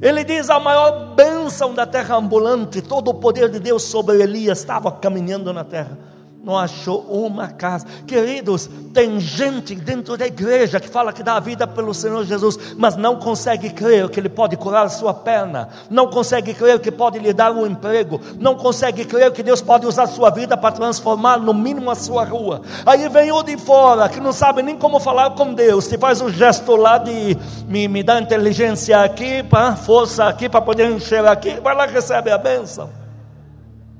ele 0.00 0.22
diz: 0.24 0.50
a 0.50 0.60
maior 0.60 1.14
bênção 1.14 1.72
da 1.72 1.86
terra 1.86 2.16
ambulante, 2.16 2.82
todo 2.82 3.08
o 3.08 3.14
poder 3.14 3.48
de 3.48 3.58
Deus 3.58 3.84
sobre 3.84 4.22
Elias 4.22 4.58
estava 4.58 4.92
caminhando 4.92 5.52
na 5.52 5.64
terra 5.64 5.96
não 6.42 6.56
achou 6.56 7.00
uma 7.10 7.48
casa. 7.48 7.84
Queridos, 8.06 8.70
tem 8.94 9.18
gente 9.20 9.74
dentro 9.74 10.16
da 10.16 10.26
igreja 10.26 10.80
que 10.80 10.88
fala 10.88 11.12
que 11.12 11.22
dá 11.22 11.36
a 11.36 11.40
vida 11.40 11.66
pelo 11.66 11.92
Senhor 11.92 12.24
Jesus, 12.24 12.74
mas 12.76 12.96
não 12.96 13.16
consegue 13.16 13.70
crer 13.70 14.08
que 14.08 14.20
Ele 14.20 14.28
pode 14.28 14.56
curar 14.56 14.88
sua 14.88 15.12
perna, 15.12 15.68
não 15.90 16.08
consegue 16.08 16.54
crer 16.54 16.78
que 16.78 16.90
pode 16.90 17.18
lhe 17.18 17.32
dar 17.32 17.52
um 17.52 17.66
emprego, 17.66 18.20
não 18.38 18.54
consegue 18.54 19.04
crer 19.04 19.32
que 19.32 19.42
Deus 19.42 19.60
pode 19.60 19.86
usar 19.86 20.06
sua 20.06 20.30
vida 20.30 20.56
para 20.56 20.72
transformar 20.72 21.38
no 21.38 21.52
mínimo 21.52 21.90
a 21.90 21.94
sua 21.94 22.24
rua. 22.24 22.62
Aí 22.86 23.08
vem 23.08 23.32
o 23.32 23.42
de 23.42 23.56
fora, 23.56 24.08
que 24.08 24.20
não 24.20 24.32
sabe 24.32 24.62
nem 24.62 24.76
como 24.76 25.00
falar 25.00 25.30
com 25.30 25.52
Deus, 25.52 25.86
que 25.86 25.98
faz 25.98 26.20
um 26.20 26.30
gesto 26.30 26.76
lá 26.76 26.98
de 26.98 27.36
me, 27.66 27.88
me 27.88 28.02
dá 28.02 28.20
inteligência 28.20 29.02
aqui, 29.02 29.42
para 29.42 29.76
força 29.76 30.26
aqui, 30.26 30.48
para 30.48 30.62
poder 30.62 30.90
encher 30.90 31.26
aqui, 31.26 31.60
vai 31.60 31.74
lá 31.74 31.86
recebe 31.86 32.30
a 32.30 32.38
bênção. 32.38 32.90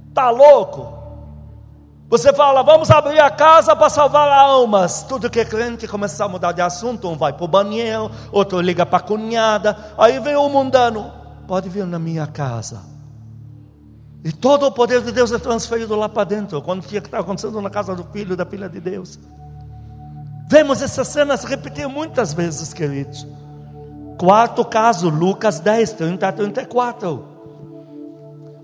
Está 0.09 0.31
louco? 0.31 0.98
Você 2.09 2.33
fala, 2.33 2.63
vamos 2.63 2.91
abrir 2.91 3.21
a 3.21 3.31
casa 3.31 3.77
para 3.77 3.91
salvar 3.91 4.29
almas. 4.31 5.03
Tudo 5.03 5.29
que 5.29 5.41
é 5.41 5.45
crente 5.45 5.87
começa 5.87 6.25
a 6.25 6.29
mudar 6.29 6.53
de 6.53 6.63
assunto. 6.63 7.07
Um 7.07 7.19
vai 7.19 7.35
para 7.35 7.45
o 7.45 7.49
banheiro, 7.49 8.11
outro 8.33 8.61
liga 8.63 8.87
para 8.87 8.99
a 8.99 9.07
cunhada. 9.07 9.77
Aí 9.99 10.19
vem 10.19 10.35
o 10.35 10.49
mundano. 10.49 11.13
Pode 11.47 11.69
vir 11.69 11.85
na 11.85 11.99
minha 11.99 12.27
casa. 12.27 12.81
E 14.25 14.33
todo 14.33 14.67
o 14.67 14.73
poder 14.73 15.03
de 15.03 15.13
Deus 15.13 15.31
é 15.33 15.39
transferido 15.39 15.95
lá 15.95 16.09
para 16.09 16.25
dentro. 16.25 16.63
Quando 16.63 16.87
tinha 16.87 17.01
que 17.03 17.09
estar 17.09 17.21
acontecendo 17.21 17.61
na 17.61 17.69
casa 17.69 17.95
do 17.95 18.05
filho, 18.05 18.35
da 18.35 18.47
filha 18.47 18.71
de 18.71 18.81
Deus. 18.81 19.19
Vemos 20.49 20.81
essas 20.81 21.09
cenas 21.09 21.45
repetir 21.45 21.87
muitas 21.89 22.33
vezes, 22.33 22.73
queridos. 22.73 23.27
Quarto 24.19 24.65
caso, 24.65 25.11
Lucas 25.11 25.61
10, 25.61 25.93
30 25.93 26.27
a 26.27 26.33
34. 26.33 27.28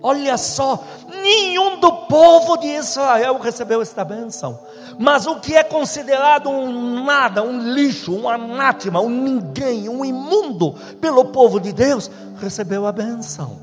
Olha 0.06 0.36
só, 0.36 0.84
nenhum 1.08 1.80
do 1.80 1.90
povo 1.90 2.58
de 2.58 2.66
Israel 2.66 3.38
recebeu 3.38 3.80
esta 3.80 4.04
bênção. 4.04 4.60
Mas 4.98 5.26
o 5.26 5.40
que 5.40 5.56
é 5.56 5.64
considerado 5.64 6.50
um 6.50 7.02
nada, 7.02 7.42
um 7.42 7.72
lixo, 7.72 8.14
um 8.14 8.28
anátema, 8.28 9.00
um 9.00 9.08
ninguém, 9.08 9.88
um 9.88 10.04
imundo 10.04 10.74
pelo 11.00 11.24
povo 11.24 11.58
de 11.58 11.72
Deus, 11.72 12.10
recebeu 12.36 12.86
a 12.86 12.92
bênção. 12.92 13.60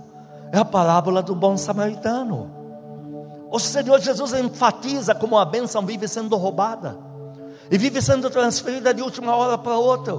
É 0.52 0.58
a 0.58 0.66
parábola 0.66 1.22
do 1.22 1.36
bom 1.36 1.56
samaritano. 1.56 2.50
O 3.52 3.60
Senhor 3.60 4.00
Jesus 4.00 4.34
enfatiza 4.34 5.14
como 5.14 5.38
a 5.38 5.46
bênção 5.46 5.86
vive 5.86 6.08
sendo 6.08 6.38
roubada 6.38 6.98
e 7.70 7.78
vive 7.78 8.02
sendo 8.02 8.32
transferida 8.32 8.92
de 8.96 9.04
última 9.04 9.36
hora 9.36 9.60
para 9.60 9.78
outra. 9.78 10.18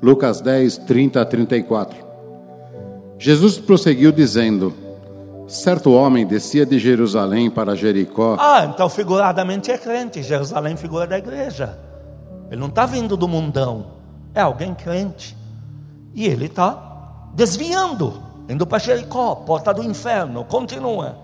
Lucas 0.00 0.40
10, 0.40 0.78
30 0.78 1.20
a 1.20 1.26
34. 1.26 2.03
Jesus 3.18 3.58
prosseguiu 3.58 4.12
dizendo: 4.12 4.74
Certo 5.46 5.92
homem 5.92 6.26
descia 6.26 6.64
de 6.64 6.78
Jerusalém 6.78 7.50
para 7.50 7.76
Jericó. 7.76 8.36
Ah, 8.38 8.64
então 8.64 8.88
figuradamente 8.88 9.70
é 9.70 9.78
crente. 9.78 10.22
Jerusalém 10.22 10.76
figura 10.76 11.06
da 11.06 11.18
igreja. 11.18 11.78
Ele 12.50 12.60
não 12.60 12.68
está 12.68 12.86
vindo 12.86 13.16
do 13.16 13.28
mundão. 13.28 13.86
É 14.34 14.40
alguém 14.40 14.74
crente. 14.74 15.36
E 16.14 16.26
ele 16.26 16.46
está 16.46 17.30
desviando, 17.34 18.22
indo 18.48 18.66
para 18.66 18.78
Jericó, 18.78 19.34
porta 19.34 19.72
do 19.74 19.82
inferno. 19.82 20.44
Continua. 20.44 21.23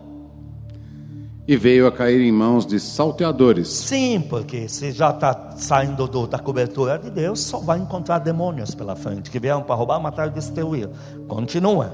E 1.51 1.57
veio 1.57 1.85
a 1.89 1.91
cair 1.91 2.21
em 2.21 2.31
mãos 2.31 2.65
de 2.65 2.79
salteadores. 2.79 3.67
Sim, 3.67 4.21
porque 4.21 4.69
se 4.69 4.93
já 4.93 5.11
está 5.11 5.57
saindo 5.57 6.07
do, 6.07 6.25
da 6.25 6.39
cobertura 6.39 6.97
de 6.97 7.11
Deus, 7.11 7.41
só 7.41 7.59
vai 7.59 7.81
encontrar 7.81 8.21
demônios 8.21 8.73
pela 8.73 8.95
frente, 8.95 9.33
que 9.33 9.41
vieram 9.41 9.61
para 9.61 9.75
roubar, 9.75 9.99
matar 9.99 10.29
e 10.29 10.31
destruir. 10.31 10.89
Continua. 11.27 11.91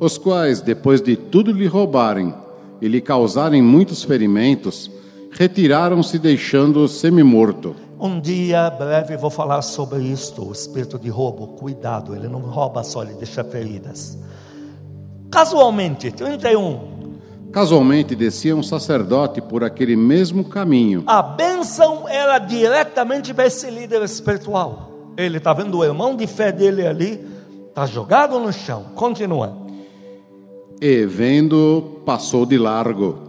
Os 0.00 0.16
quais, 0.16 0.62
depois 0.62 1.02
de 1.02 1.14
tudo 1.14 1.52
lhe 1.52 1.66
roubarem 1.66 2.32
e 2.80 2.88
lhe 2.88 3.02
causarem 3.02 3.60
muitos 3.60 4.02
ferimentos, 4.02 4.90
retiraram-se 5.30 6.18
deixando-o 6.18 6.88
semi-morto. 6.88 7.76
Um 8.00 8.18
dia 8.18 8.70
breve 8.70 9.14
vou 9.18 9.28
falar 9.28 9.60
sobre 9.60 10.04
isto, 10.04 10.42
o 10.42 10.52
espírito 10.52 10.98
de 10.98 11.10
roubo. 11.10 11.48
Cuidado, 11.48 12.16
ele 12.16 12.28
não 12.28 12.40
rouba 12.40 12.82
só, 12.82 13.02
ele 13.02 13.12
deixa 13.12 13.44
feridas. 13.44 14.16
Casualmente, 15.30 16.10
31, 16.10 16.95
Casualmente 17.56 18.14
descia 18.14 18.54
um 18.54 18.62
sacerdote 18.62 19.40
por 19.40 19.64
aquele 19.64 19.96
mesmo 19.96 20.44
caminho. 20.44 21.02
A 21.06 21.22
bênção 21.22 22.06
era 22.06 22.38
diretamente 22.38 23.32
para 23.32 23.46
esse 23.46 23.70
líder 23.70 24.02
espiritual. 24.02 25.14
Ele 25.16 25.38
está 25.38 25.54
vendo 25.54 25.78
o 25.78 25.82
irmão 25.82 26.14
de 26.14 26.26
fé 26.26 26.52
dele 26.52 26.86
ali, 26.86 27.18
está 27.66 27.86
jogado 27.86 28.38
no 28.38 28.52
chão. 28.52 28.84
Continua. 28.94 29.56
E 30.82 31.06
vendo, 31.06 32.02
passou 32.04 32.44
de 32.44 32.58
largo. 32.58 33.20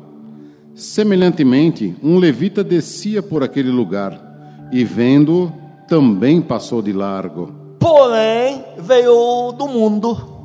Semelhantemente, 0.75 1.95
um 2.03 2.17
levita 2.17 2.65
descia 2.65 3.23
por 3.23 3.43
aquele 3.43 3.71
lugar 3.71 4.67
e 4.73 4.83
vendo, 4.83 5.53
também 5.87 6.41
passou 6.41 6.81
de 6.81 6.91
largo. 6.91 7.49
Porém, 7.79 8.61
veio 8.77 9.53
do 9.53 9.69
mundo. 9.69 10.35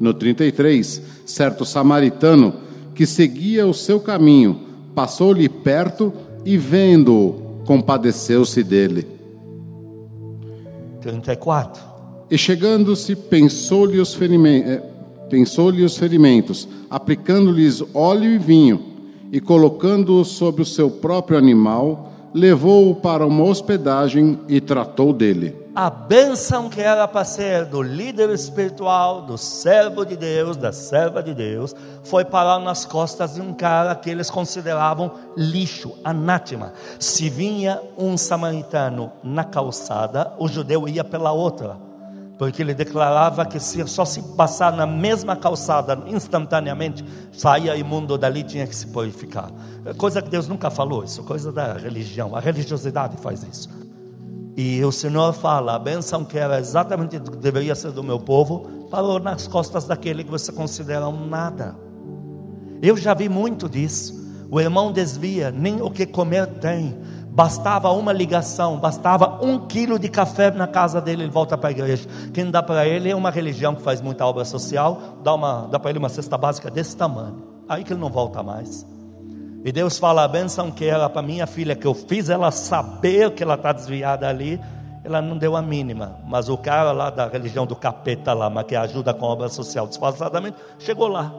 No 0.00 0.14
33, 0.14 1.02
certo 1.26 1.66
samaritano 1.66 2.64
que 2.96 3.06
seguia 3.06 3.66
o 3.66 3.74
seu 3.74 4.00
caminho, 4.00 4.58
passou-lhe 4.94 5.50
perto 5.50 6.12
e, 6.46 6.56
vendo-o, 6.56 7.62
compadeceu-se 7.66 8.64
dele. 8.64 9.06
34. 11.02 11.82
E 12.30 12.38
chegando-se, 12.38 13.14
pensou-lhe 13.14 14.00
os, 14.00 14.14
ferimentos, 14.14 14.70
eh, 14.70 14.82
pensou 15.28 15.68
os 15.68 15.96
ferimentos, 15.98 16.66
aplicando-lhes 16.88 17.84
óleo 17.92 18.30
e 18.30 18.38
vinho, 18.38 18.80
e 19.30 19.40
colocando-o 19.40 20.24
sobre 20.24 20.62
o 20.62 20.66
seu 20.66 20.90
próprio 20.90 21.36
animal, 21.36 22.12
levou-o 22.36 22.94
para 22.94 23.26
uma 23.26 23.44
hospedagem 23.44 24.38
e 24.46 24.60
tratou 24.60 25.12
dele 25.12 25.66
a 25.76 25.90
bênção 25.90 26.70
que 26.70 26.80
era 26.80 27.06
para 27.06 27.22
ser 27.22 27.66
do 27.66 27.82
líder 27.82 28.30
espiritual, 28.30 29.20
do 29.20 29.36
servo 29.36 30.06
de 30.06 30.16
Deus, 30.16 30.56
da 30.56 30.72
serva 30.72 31.22
de 31.22 31.34
Deus, 31.34 31.76
foi 32.02 32.24
parar 32.24 32.58
nas 32.58 32.86
costas 32.86 33.34
de 33.34 33.42
um 33.42 33.52
cara 33.52 33.94
que 33.94 34.08
eles 34.08 34.30
consideravam 34.30 35.12
lixo, 35.36 35.92
anátema. 36.02 36.72
Se 36.98 37.28
vinha 37.28 37.78
um 37.98 38.16
samaritano 38.16 39.12
na 39.22 39.44
calçada, 39.44 40.32
o 40.38 40.48
judeu 40.48 40.88
ia 40.88 41.04
pela 41.04 41.30
outra, 41.30 41.76
porque 42.38 42.62
ele 42.62 42.74
declarava 42.74 43.46
que 43.46 43.58
se 43.58 43.86
só 43.86 44.04
se 44.04 44.22
passar 44.36 44.72
na 44.72 44.86
mesma 44.86 45.34
calçada 45.36 45.98
instantaneamente, 46.06 47.04
saía 47.32 47.76
imundo 47.76 48.18
dali, 48.18 48.42
tinha 48.42 48.66
que 48.66 48.76
se 48.76 48.86
purificar. 48.88 49.50
Coisa 49.96 50.20
que 50.20 50.28
Deus 50.28 50.46
nunca 50.46 50.70
falou, 50.70 51.02
isso, 51.02 51.22
coisa 51.22 51.50
da 51.50 51.74
religião. 51.74 52.36
A 52.36 52.40
religiosidade 52.40 53.16
faz 53.16 53.42
isso. 53.42 53.68
E 54.56 54.82
o 54.84 54.90
Senhor 54.90 55.32
fala: 55.32 55.74
a 55.74 55.78
bênção 55.78 56.24
que 56.24 56.38
era 56.38 56.58
exatamente 56.58 57.18
do 57.18 57.30
que 57.30 57.36
deveria 57.36 57.74
ser 57.74 57.92
do 57.92 58.02
meu 58.02 58.18
povo, 58.18 58.88
parou 58.90 59.18
nas 59.18 59.46
costas 59.46 59.84
daquele 59.84 60.24
que 60.24 60.30
você 60.30 60.50
considera 60.50 61.08
um 61.08 61.26
nada. 61.26 61.76
Eu 62.82 62.96
já 62.96 63.14
vi 63.14 63.28
muito 63.28 63.68
disso. 63.68 64.24
O 64.50 64.60
irmão 64.60 64.92
desvia, 64.92 65.50
nem 65.50 65.82
o 65.82 65.90
que 65.90 66.06
comer 66.06 66.46
tem. 66.46 66.96
Bastava 67.36 67.90
uma 67.90 68.14
ligação, 68.14 68.78
bastava 68.78 69.44
um 69.44 69.58
quilo 69.66 69.98
de 69.98 70.08
café 70.08 70.50
na 70.50 70.66
casa 70.66 71.02
dele, 71.02 71.24
ele 71.24 71.30
volta 71.30 71.58
para 71.58 71.68
a 71.68 71.70
igreja. 71.70 72.08
Quem 72.32 72.50
dá 72.50 72.62
para 72.62 72.88
ele 72.88 73.10
é 73.10 73.14
uma 73.14 73.30
religião 73.30 73.74
que 73.74 73.82
faz 73.82 74.00
muita 74.00 74.24
obra 74.24 74.42
social, 74.42 75.18
dá, 75.22 75.34
uma, 75.34 75.68
dá 75.70 75.78
para 75.78 75.90
ele 75.90 75.98
uma 75.98 76.08
cesta 76.08 76.38
básica 76.38 76.70
desse 76.70 76.96
tamanho. 76.96 77.42
Aí 77.68 77.84
que 77.84 77.92
ele 77.92 78.00
não 78.00 78.08
volta 78.08 78.42
mais. 78.42 78.86
E 79.62 79.70
Deus 79.70 79.98
fala 79.98 80.24
a 80.24 80.28
benção 80.28 80.70
que 80.70 80.86
era 80.86 81.10
para 81.10 81.20
minha 81.20 81.46
filha, 81.46 81.76
que 81.76 81.86
eu 81.86 81.92
fiz 81.92 82.30
ela 82.30 82.50
saber 82.50 83.30
que 83.32 83.42
ela 83.42 83.56
está 83.56 83.70
desviada 83.70 84.26
ali, 84.26 84.58
ela 85.04 85.20
não 85.20 85.36
deu 85.36 85.54
a 85.56 85.60
mínima. 85.60 86.16
Mas 86.26 86.48
o 86.48 86.56
cara 86.56 86.90
lá 86.90 87.10
da 87.10 87.28
religião 87.28 87.66
do 87.66 87.76
capeta 87.76 88.32
lá, 88.32 88.48
mas 88.48 88.64
que 88.64 88.74
ajuda 88.74 89.12
com 89.12 89.26
obra 89.26 89.50
social 89.50 89.86
disfarçadamente, 89.86 90.56
chegou 90.78 91.08
lá. 91.08 91.30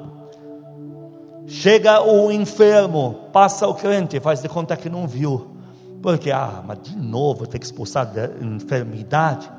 Chega 1.47 2.03
o 2.03 2.31
enfermo, 2.31 3.15
passa 3.33 3.67
o 3.67 3.73
crente, 3.73 4.19
faz 4.19 4.43
de 4.43 4.47
conta 4.47 4.77
que 4.77 4.91
não 4.91 5.07
viu. 5.07 5.56
Porque, 6.01 6.31
ah, 6.31 6.63
mas 6.65 6.81
de 6.83 6.95
novo 6.95 7.47
tem 7.47 7.59
que 7.59 7.65
expulsar 7.65 8.05
da 8.05 8.27
enfermidade. 8.41 9.49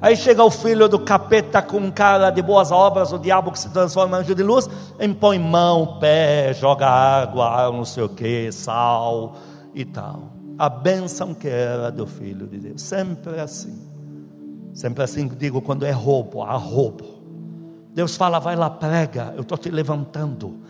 Aí 0.00 0.16
chega 0.16 0.42
o 0.42 0.50
filho 0.50 0.88
do 0.88 0.98
capeta 0.98 1.62
com 1.62 1.90
cara 1.92 2.30
de 2.30 2.42
boas 2.42 2.72
obras, 2.72 3.12
o 3.12 3.18
diabo 3.18 3.52
que 3.52 3.58
se 3.58 3.68
transforma 3.68 4.16
em 4.16 4.20
anjo 4.20 4.34
de 4.34 4.42
luz, 4.42 4.68
impõe 5.00 5.38
mão, 5.38 5.98
pé, 6.00 6.52
joga 6.52 6.88
água, 6.88 7.70
não 7.70 7.84
sei 7.84 8.02
o 8.02 8.08
que, 8.08 8.50
sal 8.50 9.36
e 9.72 9.84
tal. 9.84 10.32
A 10.58 10.68
bênção 10.68 11.32
que 11.32 11.46
era 11.46 11.90
do 11.90 12.04
filho 12.04 12.48
de 12.48 12.58
Deus, 12.58 12.82
sempre 12.82 13.38
assim. 13.38 13.78
Sempre 14.74 15.04
assim 15.04 15.28
digo 15.28 15.62
quando 15.62 15.86
é 15.86 15.92
roubo, 15.92 16.42
há 16.42 16.56
roubo. 16.56 17.04
Deus 17.94 18.16
fala, 18.16 18.40
vai 18.40 18.56
lá, 18.56 18.70
prega, 18.70 19.32
eu 19.36 19.42
estou 19.42 19.56
te 19.56 19.70
levantando. 19.70 20.62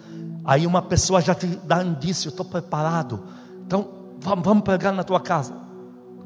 Aí 0.44 0.66
uma 0.66 0.82
pessoa 0.82 1.22
já 1.22 1.34
te 1.34 1.46
dá 1.46 1.82
indício, 1.82 2.28
estou 2.28 2.44
preparado. 2.44 3.22
Então 3.64 4.01
vamos, 4.22 4.44
vamos 4.44 4.64
pregar 4.64 4.92
na 4.92 5.02
tua 5.02 5.20
casa. 5.20 5.54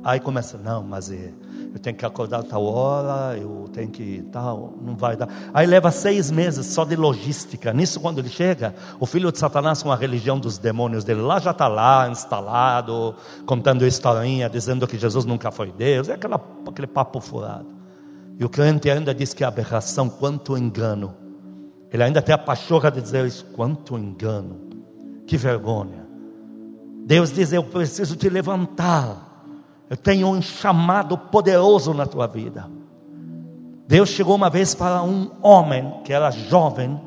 Aí 0.04 0.20
começa, 0.20 0.56
não, 0.56 0.84
mas 0.84 1.10
é, 1.10 1.32
eu 1.74 1.80
tenho 1.80 1.96
que 1.96 2.06
acordar 2.06 2.44
tal 2.44 2.64
hora, 2.64 3.36
eu 3.36 3.68
tenho 3.72 3.90
que 3.90 4.22
tal, 4.30 4.72
não 4.80 4.94
vai 4.94 5.16
dar. 5.16 5.28
Aí 5.52 5.66
leva 5.66 5.90
seis 5.90 6.30
meses 6.30 6.66
só 6.66 6.84
de 6.84 6.94
logística. 6.94 7.72
Nisso, 7.72 7.98
quando 7.98 8.20
ele 8.20 8.28
chega, 8.28 8.72
o 9.00 9.06
filho 9.06 9.32
de 9.32 9.38
Satanás 9.38 9.82
com 9.82 9.90
a 9.90 9.96
religião 9.96 10.38
dos 10.38 10.58
demônios 10.58 11.02
dele 11.02 11.22
lá 11.22 11.40
já 11.40 11.50
está 11.50 11.66
lá, 11.66 12.08
instalado, 12.08 13.16
contando 13.46 13.84
historinha, 13.84 14.48
dizendo 14.48 14.86
que 14.86 14.96
Jesus 14.96 15.24
nunca 15.24 15.50
foi 15.50 15.72
Deus, 15.72 16.08
é 16.08 16.12
aquela, 16.12 16.40
aquele 16.68 16.86
papo 16.86 17.20
furado. 17.20 17.66
E 18.38 18.44
o 18.44 18.48
crente 18.48 18.88
ainda 18.88 19.12
diz 19.12 19.34
que 19.34 19.42
é 19.42 19.46
aberração, 19.46 20.08
quanto 20.08 20.56
engano. 20.56 21.16
Ele 21.90 22.02
ainda 22.04 22.22
tem 22.22 22.32
a 22.32 22.38
pachorra 22.38 22.92
de 22.92 23.00
dizer 23.00 23.26
isso, 23.26 23.44
quanto 23.56 23.98
engano, 23.98 24.60
que 25.26 25.36
vergonha. 25.36 26.05
Deus 27.06 27.32
diz: 27.32 27.52
Eu 27.52 27.62
preciso 27.62 28.16
te 28.16 28.28
levantar. 28.28 29.22
Eu 29.88 29.96
tenho 29.96 30.26
um 30.26 30.42
chamado 30.42 31.16
poderoso 31.16 31.94
na 31.94 32.04
tua 32.04 32.26
vida. 32.26 32.68
Deus 33.86 34.08
chegou 34.08 34.34
uma 34.34 34.50
vez 34.50 34.74
para 34.74 35.00
um 35.04 35.30
homem 35.40 36.00
que 36.04 36.12
era 36.12 36.32
jovem, 36.32 37.00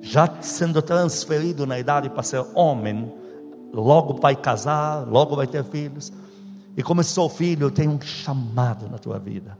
já 0.00 0.26
sendo 0.40 0.80
transferido 0.80 1.66
na 1.66 1.78
idade 1.78 2.08
para 2.08 2.22
ser 2.22 2.42
homem, 2.54 3.12
logo 3.74 4.14
vai 4.14 4.34
casar, 4.34 5.06
logo 5.06 5.36
vai 5.36 5.46
ter 5.46 5.62
filhos. 5.64 6.10
E 6.74 6.82
como 6.82 7.04
sou 7.04 7.28
filho, 7.28 7.66
eu 7.66 7.70
tenho 7.70 7.90
um 7.90 8.00
chamado 8.00 8.88
na 8.88 8.96
tua 8.96 9.18
vida. 9.18 9.58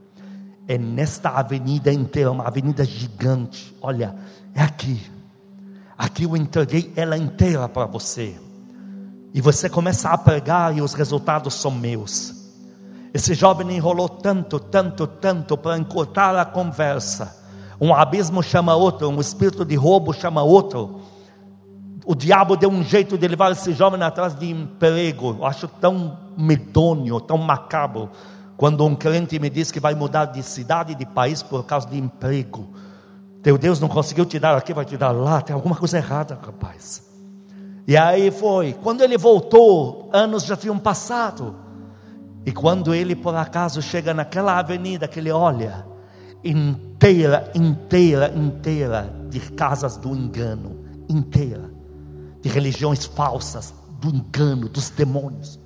É 0.67 0.75
nesta 0.79 1.29
avenida 1.29 1.93
inteira, 1.93 2.31
uma 2.31 2.47
avenida 2.47 2.83
gigante. 2.83 3.77
Olha, 3.79 4.15
é 4.55 4.61
aqui. 4.63 4.99
Aqui 5.95 6.23
eu 6.23 6.35
entreguei 6.35 6.91
ela 6.95 7.15
inteira 7.15 7.69
para 7.69 7.85
você. 7.85 8.46
E 9.37 9.41
você 9.41 9.69
começa 9.69 10.09
a 10.09 10.17
pregar 10.17 10.75
e 10.75 10.81
os 10.81 10.95
resultados 10.95 11.53
são 11.53 11.69
meus. 11.69 12.33
Esse 13.13 13.35
jovem 13.35 13.71
enrolou 13.71 14.09
tanto, 14.09 14.59
tanto, 14.59 15.05
tanto 15.05 15.55
para 15.55 15.77
encurtar 15.77 16.35
a 16.35 16.43
conversa. 16.43 17.37
Um 17.79 17.93
abismo 17.93 18.41
chama 18.41 18.73
outro, 18.73 19.07
um 19.07 19.21
espírito 19.21 19.63
de 19.63 19.75
roubo 19.75 20.11
chama 20.11 20.41
outro. 20.41 21.01
O 22.03 22.15
diabo 22.15 22.57
deu 22.57 22.71
um 22.71 22.83
jeito 22.83 23.15
de 23.15 23.27
levar 23.27 23.51
esse 23.51 23.73
jovem 23.73 24.01
atrás 24.01 24.33
de 24.33 24.49
emprego. 24.49 25.35
Eu 25.37 25.45
acho 25.45 25.67
tão 25.67 26.17
medonho, 26.35 27.21
tão 27.21 27.37
macabro. 27.37 28.09
Quando 28.57 28.83
um 28.87 28.95
crente 28.95 29.37
me 29.37 29.51
diz 29.51 29.69
que 29.69 29.79
vai 29.79 29.93
mudar 29.93 30.25
de 30.25 30.41
cidade, 30.41 30.95
de 30.95 31.05
país 31.05 31.43
por 31.43 31.63
causa 31.63 31.87
de 31.87 31.99
emprego. 31.99 32.73
Teu 33.43 33.55
Deus 33.55 33.79
não 33.79 33.87
conseguiu 33.87 34.25
te 34.25 34.39
dar 34.39 34.57
aqui, 34.57 34.73
vai 34.73 34.83
te 34.83 34.97
dar 34.97 35.11
lá. 35.11 35.41
Tem 35.41 35.53
alguma 35.53 35.75
coisa 35.75 35.99
errada, 35.99 36.39
rapaz. 36.43 37.05
E 37.87 37.95
aí 37.95 38.29
foi. 38.29 38.73
Quando 38.83 39.01
ele 39.01 39.17
voltou, 39.17 40.09
anos 40.11 40.43
já 40.43 40.57
tinham 40.57 40.77
passado. 40.77 41.55
E 42.45 42.51
quando 42.51 42.93
ele 42.93 43.15
por 43.15 43.33
acaso 43.33 43.81
chega 43.81 44.13
naquela 44.13 44.59
avenida 44.59 45.07
que 45.07 45.19
ele 45.19 45.31
olha, 45.31 45.85
inteira, 46.43 47.49
inteira, 47.55 48.33
inteira 48.35 49.13
de 49.29 49.39
casas 49.39 49.95
do 49.95 50.13
engano, 50.13 50.83
inteira, 51.07 51.71
de 52.41 52.49
religiões 52.49 53.05
falsas, 53.05 53.73
do 54.01 54.09
engano, 54.09 54.67
dos 54.67 54.89
demônios. 54.89 55.57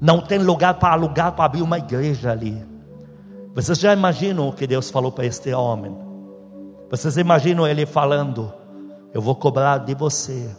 Não 0.00 0.20
tem 0.20 0.38
lugar 0.38 0.74
para 0.74 0.92
alugar 0.94 1.32
para 1.32 1.44
abrir 1.44 1.62
uma 1.62 1.78
igreja 1.78 2.32
ali. 2.32 2.66
Vocês 3.54 3.78
já 3.78 3.92
imaginam 3.92 4.48
o 4.48 4.52
que 4.52 4.66
Deus 4.66 4.90
falou 4.90 5.12
para 5.12 5.26
este 5.26 5.52
homem? 5.52 5.96
Vocês 6.90 7.16
imaginam 7.16 7.66
ele 7.66 7.86
falando: 7.86 8.52
Eu 9.12 9.22
vou 9.22 9.34
cobrar 9.34 9.78
de 9.78 9.94
você 9.94 10.50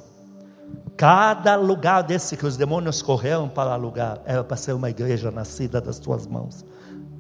Cada 0.98 1.56
lugar 1.58 2.04
desse 2.04 2.38
que 2.38 2.46
os 2.46 2.56
demônios 2.56 3.02
correram 3.02 3.50
para 3.50 3.74
alugar 3.74 4.22
era 4.26 4.44
para 4.44 4.56
ser 4.56 4.74
uma 4.74 4.90
igreja 4.90 5.30
nascida 5.30 5.82
das 5.82 6.00
tuas 6.00 6.26
mãos. 6.26 6.66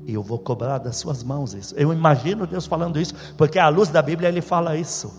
E 0.05 0.13
eu 0.13 0.23
vou 0.23 0.39
cobrar 0.39 0.77
das 0.77 0.95
suas 0.95 1.23
mãos 1.23 1.53
isso. 1.53 1.75
Eu 1.75 1.91
imagino 1.91 2.47
Deus 2.47 2.65
falando 2.65 2.99
isso, 2.99 3.13
porque 3.37 3.59
à 3.59 3.67
luz 3.67 3.89
da 3.89 4.01
Bíblia 4.01 4.29
ele 4.29 4.41
fala 4.41 4.77
isso. 4.77 5.13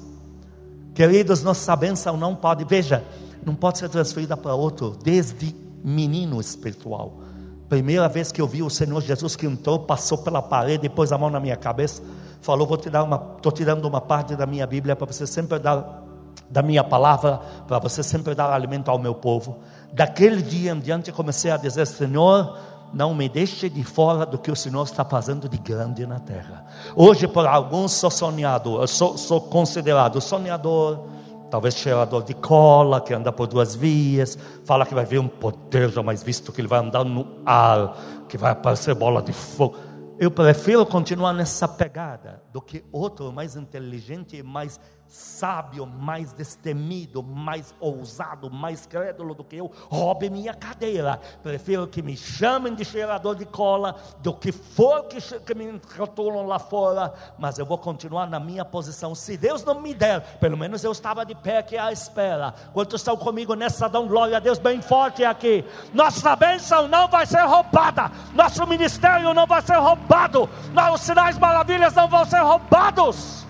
Queridos, 0.95 1.43
nossa 1.43 1.77
bênção 1.77 2.17
não 2.17 2.35
pode, 2.35 2.65
veja, 2.65 3.05
não 3.45 3.55
pode 3.55 3.79
ser 3.79 3.91
transferida 3.91 4.37
para 4.37 4.55
outro, 4.55 4.97
desde 5.03 5.55
menino 5.85 6.41
espiritual. 6.41 7.21
Primeira 7.69 8.09
vez 8.09 8.33
que 8.33 8.41
eu 8.41 8.47
vi 8.47 8.63
o 8.63 8.71
Senhor 8.71 9.03
Jesus 9.03 9.37
que 9.37 9.45
entrou, 9.45 9.81
passou 9.81 10.19
pela 10.19 10.41
parede, 10.41 10.89
pôs 10.89 11.13
a 11.13 11.19
mão 11.19 11.29
na 11.29 11.41
minha 11.41 11.57
cabeça, 11.57 12.01
falou: 12.41 12.67
Vou 12.67 12.77
te 12.77 12.89
dar 12.89 13.03
uma, 13.03 13.35
estou 13.37 13.53
tirando 13.53 13.85
uma 13.85 14.01
parte 14.01 14.35
da 14.35 14.47
minha 14.47 14.67
Bíblia 14.67 14.97
para 14.97 15.07
você 15.07 15.27
sempre 15.27 15.59
dar 15.59 16.06
da 16.49 16.63
minha 16.63 16.85
palavra, 16.85 17.41
para 17.67 17.79
você 17.79 18.03
sempre 18.03 18.35
dar 18.35 18.53
alimento 18.53 18.91
ao 18.91 18.99
meu 18.99 19.15
povo. 19.15 19.59
Daquele 19.93 20.43
dia 20.43 20.73
em 20.73 20.79
diante 20.79 21.13
comecei 21.13 21.51
a 21.51 21.57
dizer: 21.57 21.87
Senhor, 21.87 22.57
não 22.93 23.15
me 23.15 23.29
deixe 23.29 23.69
de 23.69 23.83
fora 23.83 24.25
do 24.25 24.39
que 24.39 24.51
o 24.51 24.57
Senhor 24.57 24.85
está 24.85 25.05
fazendo 25.05 25.49
de 25.49 25.59
grande 25.59 26.07
na 26.07 26.19
terra. 26.19 26.65
Hoje, 26.95 27.27
por 27.27 27.47
alguns, 27.47 27.93
sou 27.93 28.11
sonhador, 28.11 28.87
sou, 28.89 29.19
sou 29.19 29.41
considerado 29.41 30.21
sonhador, 30.21 31.05
talvez 31.51 31.77
cheirador 31.77 32.23
de 32.23 32.35
cola, 32.35 33.01
que 33.01 33.15
anda 33.15 33.33
por 33.33 33.47
duas 33.47 33.75
vias, 33.75 34.39
fala 34.65 34.87
que 34.87 34.95
vai 34.95 35.05
ver 35.05 35.19
um 35.19 35.29
poder 35.29 35.91
jamais 35.91 36.23
visto, 36.23 36.53
que 36.53 36.61
ele 36.61 36.69
vai 36.69 36.81
andar 36.81 37.05
no 37.05 37.27
ar, 37.45 37.97
que 38.29 38.39
vai 38.39 38.53
aparecer 38.53 38.95
bola 38.95 39.23
de 39.23 39.33
fogo. 39.33 39.77
Eu 40.19 40.31
prefiro 40.31 40.85
continuar 40.87 41.35
nessa 41.35 41.69
pegada 41.69 42.43
do 42.51 42.63
que 42.63 42.83
outro 42.91 43.31
mais 43.31 43.55
inteligente 43.55 44.37
e 44.37 44.43
mais 44.43 44.81
sábio, 45.09 45.87
mais 45.87 46.33
destemido, 46.33 47.23
mais 47.23 47.75
ousado, 47.81 48.51
mais 48.51 48.87
crédulo 48.87 49.35
do 49.35 49.45
que 49.45 49.57
eu, 49.57 49.71
roube 49.89 50.29
minha 50.31 50.55
cadeira. 50.55 51.21
Prefiro 51.43 51.87
que 51.87 52.03
me 52.03 52.17
chamem 52.17 52.75
de 52.75 52.85
cheirador 52.85 53.35
de 53.35 53.45
cola, 53.45 53.97
do 54.21 54.35
que 54.35 54.53
for 54.53 55.05
que, 55.05 55.21
que 55.21 55.55
me 55.55 55.81
rotulam 55.97 56.47
lá 56.47 56.59
fora, 56.59 57.13
mas 57.39 57.59
eu 57.59 57.67
vou 57.67 57.79
continuar 57.79 58.27
na 58.27 58.41
minha 58.41 58.65
posição. 58.65 59.15
Se 59.15 59.37
Deus 59.37 59.65
não 59.65 59.81
me 59.81 59.95
der, 59.95 60.21
pelo 60.39 60.57
menos 60.57 60.85
eu 60.85 60.93
estava 60.93 61.25
de 61.25 61.35
pé 61.35 61.59
aqui 61.59 61.79
à 61.79 61.93
espera. 61.93 62.53
Quantos 62.73 63.01
estão 63.01 63.17
comigo 63.17 63.55
nessa, 63.55 63.89
dão 63.89 64.07
glória 64.07 64.37
a 64.37 64.41
Deus 64.41 64.59
bem 64.59 64.83
forte 64.83 65.25
aqui. 65.25 65.65
Nossa 65.95 66.35
bênção 66.37 66.89
não 66.89 67.09
vai 67.09 67.27
ser 67.27 67.43
roubada, 67.43 68.11
nosso 68.35 68.67
ministério 68.67 69.33
não 69.33 69.47
vai 69.47 69.63
ser 69.63 69.77
roubado, 69.77 70.49
os 70.93 71.01
sinais 71.01 71.39
maravilhas 71.39 71.95
não 71.95 72.09
vão 72.09 72.25
ser 72.25 72.41
roubados. 72.41 73.46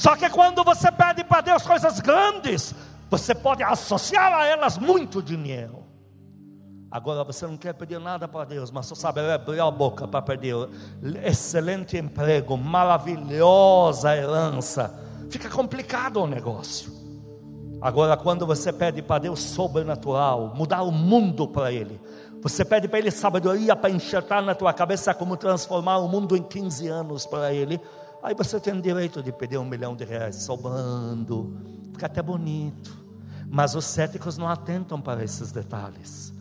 Só 0.00 0.16
que 0.16 0.30
quando 0.30 0.64
você 0.64 0.90
pede 0.90 1.22
para 1.22 1.42
Deus 1.42 1.62
coisas 1.62 2.00
grandes, 2.00 2.74
você 3.10 3.34
pode 3.34 3.62
associar 3.62 4.32
a 4.32 4.46
elas 4.46 4.78
muito 4.78 5.22
dinheiro. 5.22 5.84
Agora 6.90 7.22
você 7.22 7.46
não 7.46 7.58
quer 7.58 7.74
pedir 7.74 8.00
nada 8.00 8.26
para 8.26 8.46
Deus, 8.46 8.70
mas 8.70 8.86
só 8.86 8.94
sabe 8.94 9.20
abrir 9.20 9.60
a 9.60 9.70
boca 9.70 10.08
para 10.08 10.22
pedir 10.22 10.54
excelente 11.22 11.98
emprego, 11.98 12.56
maravilhosa 12.56 14.16
herança. 14.16 14.98
Fica 15.28 15.50
complicado 15.50 16.22
o 16.22 16.26
negócio. 16.26 16.90
Agora, 17.78 18.16
quando 18.16 18.46
você 18.46 18.72
pede 18.72 19.02
para 19.02 19.18
Deus 19.18 19.42
sobrenatural, 19.42 20.54
mudar 20.56 20.80
o 20.80 20.90
mundo 20.90 21.46
para 21.46 21.70
Ele, 21.70 22.00
você 22.40 22.64
pede 22.64 22.88
para 22.88 23.00
Ele 23.00 23.10
sabedoria 23.10 23.76
para 23.76 23.90
enxertar 23.90 24.42
na 24.42 24.54
tua 24.54 24.72
cabeça 24.72 25.12
como 25.12 25.36
transformar 25.36 25.98
o 25.98 26.08
mundo 26.08 26.34
em 26.34 26.42
15 26.42 26.88
anos 26.88 27.26
para 27.26 27.52
Ele. 27.52 27.78
Aí 28.22 28.34
você 28.34 28.60
tem 28.60 28.74
o 28.74 28.82
direito 28.82 29.22
de 29.22 29.32
pedir 29.32 29.58
um 29.58 29.64
milhão 29.64 29.96
de 29.96 30.04
reais 30.04 30.36
sobrando, 30.36 31.56
fica 31.92 32.06
até 32.06 32.22
bonito. 32.22 32.98
Mas 33.48 33.74
os 33.74 33.84
céticos 33.84 34.38
não 34.38 34.48
atentam 34.48 35.00
para 35.00 35.24
esses 35.24 35.50
detalhes. 35.50 36.32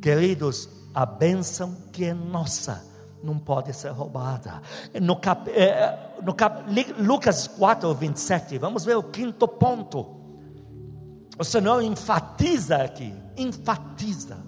Queridos, 0.00 0.68
a 0.94 1.04
bênção 1.04 1.76
que 1.92 2.04
é 2.04 2.14
nossa 2.14 2.84
não 3.22 3.38
pode 3.38 3.72
ser 3.72 3.90
roubada. 3.90 4.62
No, 5.00 5.16
cap, 5.16 5.50
eh, 5.50 5.98
no 6.22 6.34
cap, 6.34 6.62
Lucas 6.98 7.46
4, 7.48 7.92
27, 7.94 8.58
vamos 8.58 8.84
ver 8.84 8.96
o 8.96 9.02
quinto 9.02 9.48
ponto. 9.48 10.06
O 11.38 11.44
Senhor 11.44 11.82
enfatiza 11.82 12.76
aqui, 12.76 13.14
enfatiza 13.36 14.38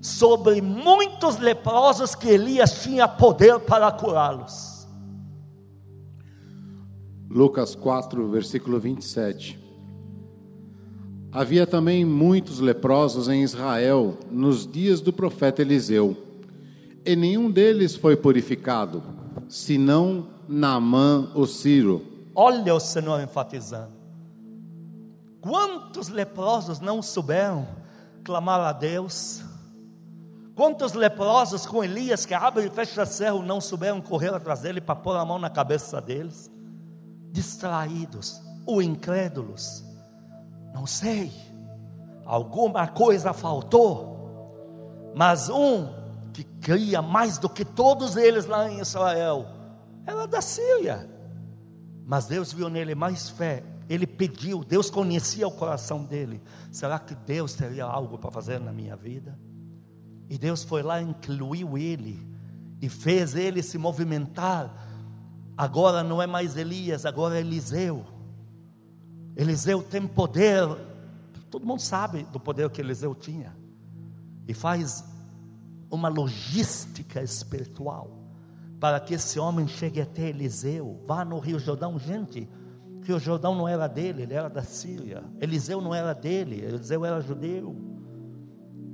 sobre 0.00 0.62
muitos 0.62 1.36
leprosos 1.36 2.14
que 2.14 2.28
Elias 2.28 2.82
tinha 2.82 3.08
poder 3.08 3.58
para 3.60 3.90
curá-los. 3.90 4.75
Lucas 7.28 7.74
4, 7.74 8.28
versículo 8.28 8.78
27. 8.78 9.58
Havia 11.32 11.66
também 11.66 12.04
muitos 12.04 12.60
leprosos 12.60 13.28
em 13.28 13.42
Israel 13.42 14.16
nos 14.30 14.66
dias 14.66 15.00
do 15.00 15.12
profeta 15.12 15.60
Eliseu, 15.60 16.16
e 17.04 17.14
nenhum 17.14 17.50
deles 17.50 17.94
foi 17.94 18.16
purificado, 18.16 19.02
senão 19.48 20.28
Naamã 20.48 21.30
o 21.34 21.46
Ciro. 21.46 22.02
Olha 22.34 22.74
o 22.74 22.80
Senhor 22.80 23.20
enfatizando. 23.20 23.92
Quantos 25.40 26.08
leprosos 26.08 26.80
não 26.80 27.02
souberam 27.02 27.66
clamar 28.24 28.60
a 28.60 28.72
Deus? 28.72 29.42
Quantos 30.54 30.94
leprosos 30.94 31.66
com 31.66 31.84
Elias 31.84 32.24
que 32.24 32.34
abre 32.34 32.66
e 32.66 32.70
fecha 32.70 33.04
céu 33.04 33.42
não 33.42 33.60
souberam 33.60 34.00
correr 34.00 34.32
atrás 34.34 34.60
dele 34.60 34.80
para 34.80 34.96
pôr 34.96 35.16
a 35.16 35.24
mão 35.24 35.38
na 35.38 35.50
cabeça 35.50 36.00
deles? 36.00 36.50
Distraídos, 37.36 38.40
ou 38.64 38.80
incrédulos. 38.80 39.84
Não 40.72 40.86
sei, 40.86 41.30
alguma 42.24 42.88
coisa 42.88 43.34
faltou, 43.34 45.12
mas 45.14 45.50
um 45.50 45.86
que 46.32 46.44
cria 46.44 47.02
mais 47.02 47.36
do 47.36 47.46
que 47.48 47.62
todos 47.62 48.16
eles 48.16 48.46
lá 48.46 48.70
em 48.70 48.80
Israel 48.80 49.46
era 50.06 50.26
da 50.26 50.40
Síria, 50.40 51.10
mas 52.06 52.24
Deus 52.24 52.54
viu 52.54 52.70
nele 52.70 52.94
mais 52.94 53.28
fé. 53.28 53.62
Ele 53.86 54.06
pediu, 54.06 54.64
Deus 54.64 54.88
conhecia 54.88 55.46
o 55.46 55.52
coração 55.52 56.04
dele. 56.04 56.42
Será 56.72 56.98
que 56.98 57.14
Deus 57.14 57.52
teria 57.52 57.84
algo 57.84 58.16
para 58.16 58.30
fazer 58.30 58.58
na 58.58 58.72
minha 58.72 58.96
vida? 58.96 59.38
E 60.28 60.38
Deus 60.38 60.64
foi 60.64 60.82
lá, 60.82 61.02
incluiu 61.02 61.76
ele 61.76 62.26
e 62.80 62.88
fez 62.88 63.34
ele 63.34 63.62
se 63.62 63.76
movimentar. 63.76 64.85
Agora 65.56 66.02
não 66.02 66.20
é 66.20 66.26
mais 66.26 66.56
Elias, 66.56 67.06
agora 67.06 67.36
é 67.36 67.40
Eliseu. 67.40 68.04
Eliseu 69.34 69.82
tem 69.82 70.06
poder, 70.06 70.66
todo 71.50 71.66
mundo 71.66 71.80
sabe 71.80 72.24
do 72.24 72.38
poder 72.38 72.68
que 72.70 72.80
Eliseu 72.80 73.14
tinha, 73.14 73.56
e 74.46 74.52
faz 74.52 75.04
uma 75.90 76.08
logística 76.08 77.22
espiritual 77.22 78.10
para 78.78 79.00
que 79.00 79.14
esse 79.14 79.38
homem 79.38 79.66
chegue 79.66 80.00
até 80.00 80.28
Eliseu. 80.28 81.02
Vá 81.06 81.24
no 81.24 81.38
Rio 81.38 81.58
Jordão, 81.58 81.98
gente. 81.98 82.48
Rio 83.02 83.18
Jordão 83.18 83.54
não 83.54 83.66
era 83.66 83.86
dele, 83.86 84.22
ele 84.22 84.34
era 84.34 84.48
da 84.48 84.62
Síria. 84.62 85.22
Eliseu 85.40 85.80
não 85.80 85.94
era 85.94 86.12
dele, 86.12 86.60
Eliseu 86.60 87.04
era 87.04 87.20
judeu. 87.20 87.74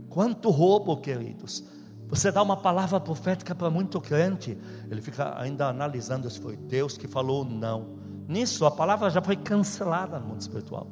Quanto 0.09 0.51
roubo, 0.51 0.99
queridos. 0.99 1.65
Você 2.13 2.31
dá 2.31 2.43
uma 2.43 2.59
palavra 2.59 3.01
profética 3.01 3.55
para 3.55 3.71
muito 3.71 3.99
crente, 3.99 4.59
ele 4.91 5.01
fica 5.01 5.35
ainda 5.41 5.69
analisando 5.69 6.29
se 6.29 6.39
foi 6.39 6.59
Deus 6.59 6.99
que 6.99 7.09
falou 7.09 7.39
ou 7.39 7.45
não. 7.47 7.97
Nisso 8.29 8.67
a 8.67 8.71
palavra 8.71 9.09
já 9.09 9.23
foi 9.23 9.35
cancelada 9.35 10.19
no 10.19 10.27
mundo 10.27 10.41
espiritual. 10.43 10.89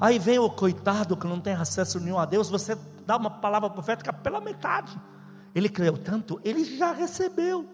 Aí 0.00 0.18
vem 0.18 0.40
o 0.40 0.50
coitado 0.50 1.16
que 1.16 1.24
não 1.24 1.38
tem 1.38 1.52
acesso 1.52 2.00
nenhum 2.00 2.18
a 2.18 2.24
Deus, 2.24 2.50
você 2.50 2.76
dá 3.06 3.16
uma 3.16 3.30
palavra 3.30 3.70
profética 3.70 4.12
pela 4.12 4.40
metade. 4.40 5.00
Ele 5.54 5.68
creu 5.68 5.96
tanto, 5.96 6.40
ele 6.42 6.64
já 6.64 6.90
recebeu. 6.90 7.64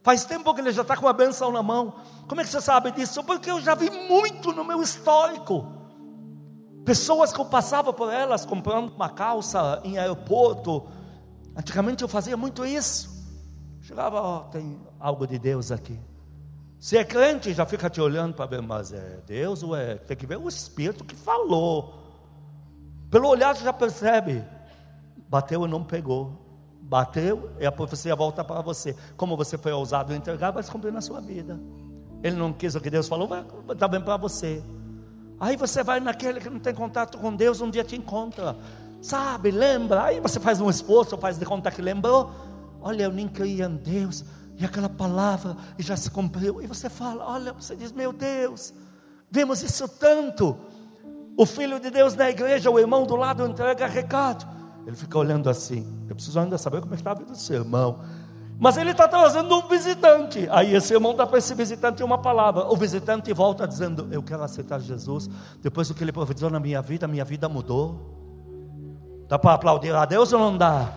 Faz 0.00 0.24
tempo 0.24 0.54
que 0.54 0.60
ele 0.60 0.70
já 0.70 0.82
está 0.82 0.96
com 0.96 1.08
a 1.08 1.12
benção 1.12 1.50
na 1.50 1.64
mão. 1.64 1.94
Como 2.28 2.40
é 2.40 2.44
que 2.44 2.50
você 2.50 2.60
sabe 2.60 2.92
disso? 2.92 3.24
Porque 3.24 3.50
eu 3.50 3.60
já 3.60 3.74
vi 3.74 3.90
muito 3.90 4.52
no 4.52 4.64
meu 4.64 4.80
histórico. 4.80 5.66
Pessoas 6.84 7.32
que 7.32 7.40
eu 7.40 7.46
passava 7.46 7.92
por 7.92 8.12
elas 8.12 8.44
comprando 8.44 8.92
uma 8.94 9.08
calça 9.08 9.80
em 9.82 9.98
aeroporto. 9.98 10.86
Antigamente 11.56 12.02
eu 12.02 12.08
fazia 12.08 12.36
muito 12.36 12.64
isso. 12.64 13.14
Chegava, 13.80 14.20
ó, 14.20 14.38
oh, 14.38 14.40
tem 14.50 14.80
algo 14.98 15.26
de 15.26 15.38
Deus 15.38 15.70
aqui. 15.70 15.98
Se 16.78 16.96
é 16.96 17.04
crente, 17.04 17.52
já 17.54 17.64
fica 17.64 17.88
te 17.88 18.00
olhando 18.00 18.34
para 18.34 18.46
ver, 18.46 18.62
mas 18.62 18.92
é 18.92 19.20
Deus 19.26 19.62
ou 19.62 19.74
é? 19.74 19.96
Tem 19.96 20.16
que 20.16 20.26
ver 20.26 20.38
o 20.38 20.48
Espírito 20.48 21.04
que 21.04 21.14
falou. 21.14 21.94
Pelo 23.10 23.28
olhar 23.28 23.54
você 23.54 23.64
já 23.64 23.72
percebe. 23.72 24.44
Bateu 25.28 25.64
e 25.64 25.68
não 25.68 25.84
pegou. 25.84 26.44
Bateu 26.82 27.50
e 27.58 27.64
a 27.64 27.72
profecia 27.72 28.14
volta 28.14 28.44
para 28.44 28.60
você. 28.60 28.94
Como 29.16 29.36
você 29.36 29.56
foi 29.56 29.72
ousado 29.72 30.12
em 30.12 30.16
entregar, 30.16 30.50
vai 30.50 30.62
se 30.62 30.70
cumprir 30.70 30.92
na 30.92 31.00
sua 31.00 31.20
vida. 31.20 31.58
Ele 32.22 32.36
não 32.36 32.52
quis 32.52 32.74
o 32.74 32.80
que 32.80 32.90
Deus 32.90 33.08
falou, 33.08 33.28
vai 33.28 33.44
estar 33.70 33.88
bem 33.88 34.00
para 34.00 34.16
você. 34.16 34.62
Aí 35.38 35.56
você 35.56 35.82
vai 35.82 36.00
naquele 36.00 36.40
que 36.40 36.48
não 36.48 36.58
tem 36.58 36.74
contato 36.74 37.18
com 37.18 37.34
Deus, 37.34 37.60
um 37.60 37.70
dia 37.70 37.84
te 37.84 37.96
encontra. 37.96 38.56
Sabe, 39.04 39.50
lembra? 39.50 40.04
Aí 40.04 40.18
você 40.18 40.40
faz 40.40 40.62
um 40.62 40.70
esforço, 40.70 41.18
faz 41.18 41.38
de 41.38 41.44
conta 41.44 41.70
que 41.70 41.82
lembrou. 41.82 42.30
Olha, 42.80 43.02
eu 43.02 43.12
nem 43.12 43.28
creia 43.28 43.66
em 43.66 43.76
Deus. 43.76 44.24
E 44.56 44.64
aquela 44.64 44.88
palavra 44.88 45.58
já 45.78 45.94
se 45.94 46.10
cumpriu. 46.10 46.62
E 46.62 46.66
você 46.66 46.88
fala, 46.88 47.22
olha, 47.22 47.52
você 47.52 47.76
diz, 47.76 47.92
meu 47.92 48.14
Deus, 48.14 48.72
vemos 49.30 49.62
isso 49.62 49.86
tanto. 49.86 50.56
O 51.36 51.44
filho 51.44 51.78
de 51.78 51.90
Deus 51.90 52.14
na 52.14 52.30
igreja, 52.30 52.70
o 52.70 52.78
irmão 52.78 53.04
do 53.04 53.14
lado 53.14 53.46
entrega 53.46 53.86
recado. 53.86 54.48
Ele 54.86 54.96
fica 54.96 55.18
olhando 55.18 55.50
assim. 55.50 55.86
Eu 56.08 56.14
preciso 56.14 56.40
ainda 56.40 56.56
saber 56.56 56.80
como 56.80 56.94
é 56.94 56.96
está 56.96 57.10
a 57.10 57.14
vida 57.14 57.30
do 57.30 57.36
seu 57.36 57.56
irmão. 57.56 58.00
Mas 58.58 58.78
ele 58.78 58.92
está 58.92 59.06
trazendo 59.06 59.54
um 59.54 59.68
visitante. 59.68 60.48
Aí 60.50 60.74
esse 60.74 60.94
irmão 60.94 61.14
dá 61.14 61.26
para 61.26 61.36
esse 61.36 61.54
visitante 61.54 62.02
uma 62.02 62.16
palavra. 62.16 62.72
O 62.72 62.76
visitante 62.76 63.34
volta 63.34 63.68
dizendo: 63.68 64.08
Eu 64.10 64.22
quero 64.22 64.42
aceitar 64.42 64.80
Jesus. 64.80 65.28
Depois 65.60 65.88
do 65.88 65.94
que 65.94 66.02
ele 66.02 66.12
profetizou 66.12 66.48
na 66.48 66.58
minha 66.58 66.80
vida, 66.80 67.06
minha 67.06 67.24
vida 67.26 67.50
mudou. 67.50 68.23
Dá 69.28 69.38
para 69.38 69.54
aplaudir 69.54 69.94
a 69.94 70.04
Deus 70.04 70.32
ou 70.32 70.38
não 70.38 70.56
dá? 70.56 70.88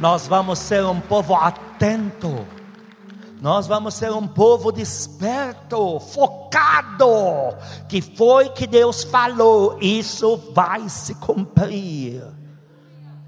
Nós 0.00 0.26
vamos 0.28 0.58
ser 0.58 0.84
um 0.84 1.00
povo 1.00 1.34
atento. 1.34 2.46
Nós 3.40 3.66
vamos 3.66 3.94
ser 3.94 4.10
um 4.12 4.26
povo 4.26 4.72
desperto, 4.72 6.00
focado, 6.00 7.54
que 7.88 8.00
foi 8.00 8.48
que 8.48 8.66
Deus 8.66 9.04
falou, 9.04 9.78
isso 9.80 10.52
vai 10.54 10.88
se 10.88 11.14
cumprir 11.16 12.22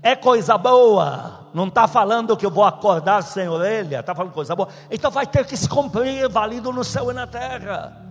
é 0.02 0.16
coisa 0.16 0.56
boa. 0.56 1.48
Não 1.52 1.66
está 1.66 1.86
falando 1.86 2.36
que 2.36 2.46
eu 2.46 2.50
vou 2.50 2.64
acordar 2.64 3.22
sem 3.22 3.48
orelha, 3.48 4.00
está 4.00 4.14
falando 4.14 4.32
coisa 4.32 4.54
boa. 4.54 4.68
Então 4.90 5.10
vai 5.10 5.26
ter 5.26 5.44
que 5.46 5.56
se 5.56 5.68
cumprir, 5.68 6.28
válido 6.28 6.72
no 6.72 6.84
céu 6.84 7.10
e 7.10 7.14
na 7.14 7.26
terra. 7.26 8.07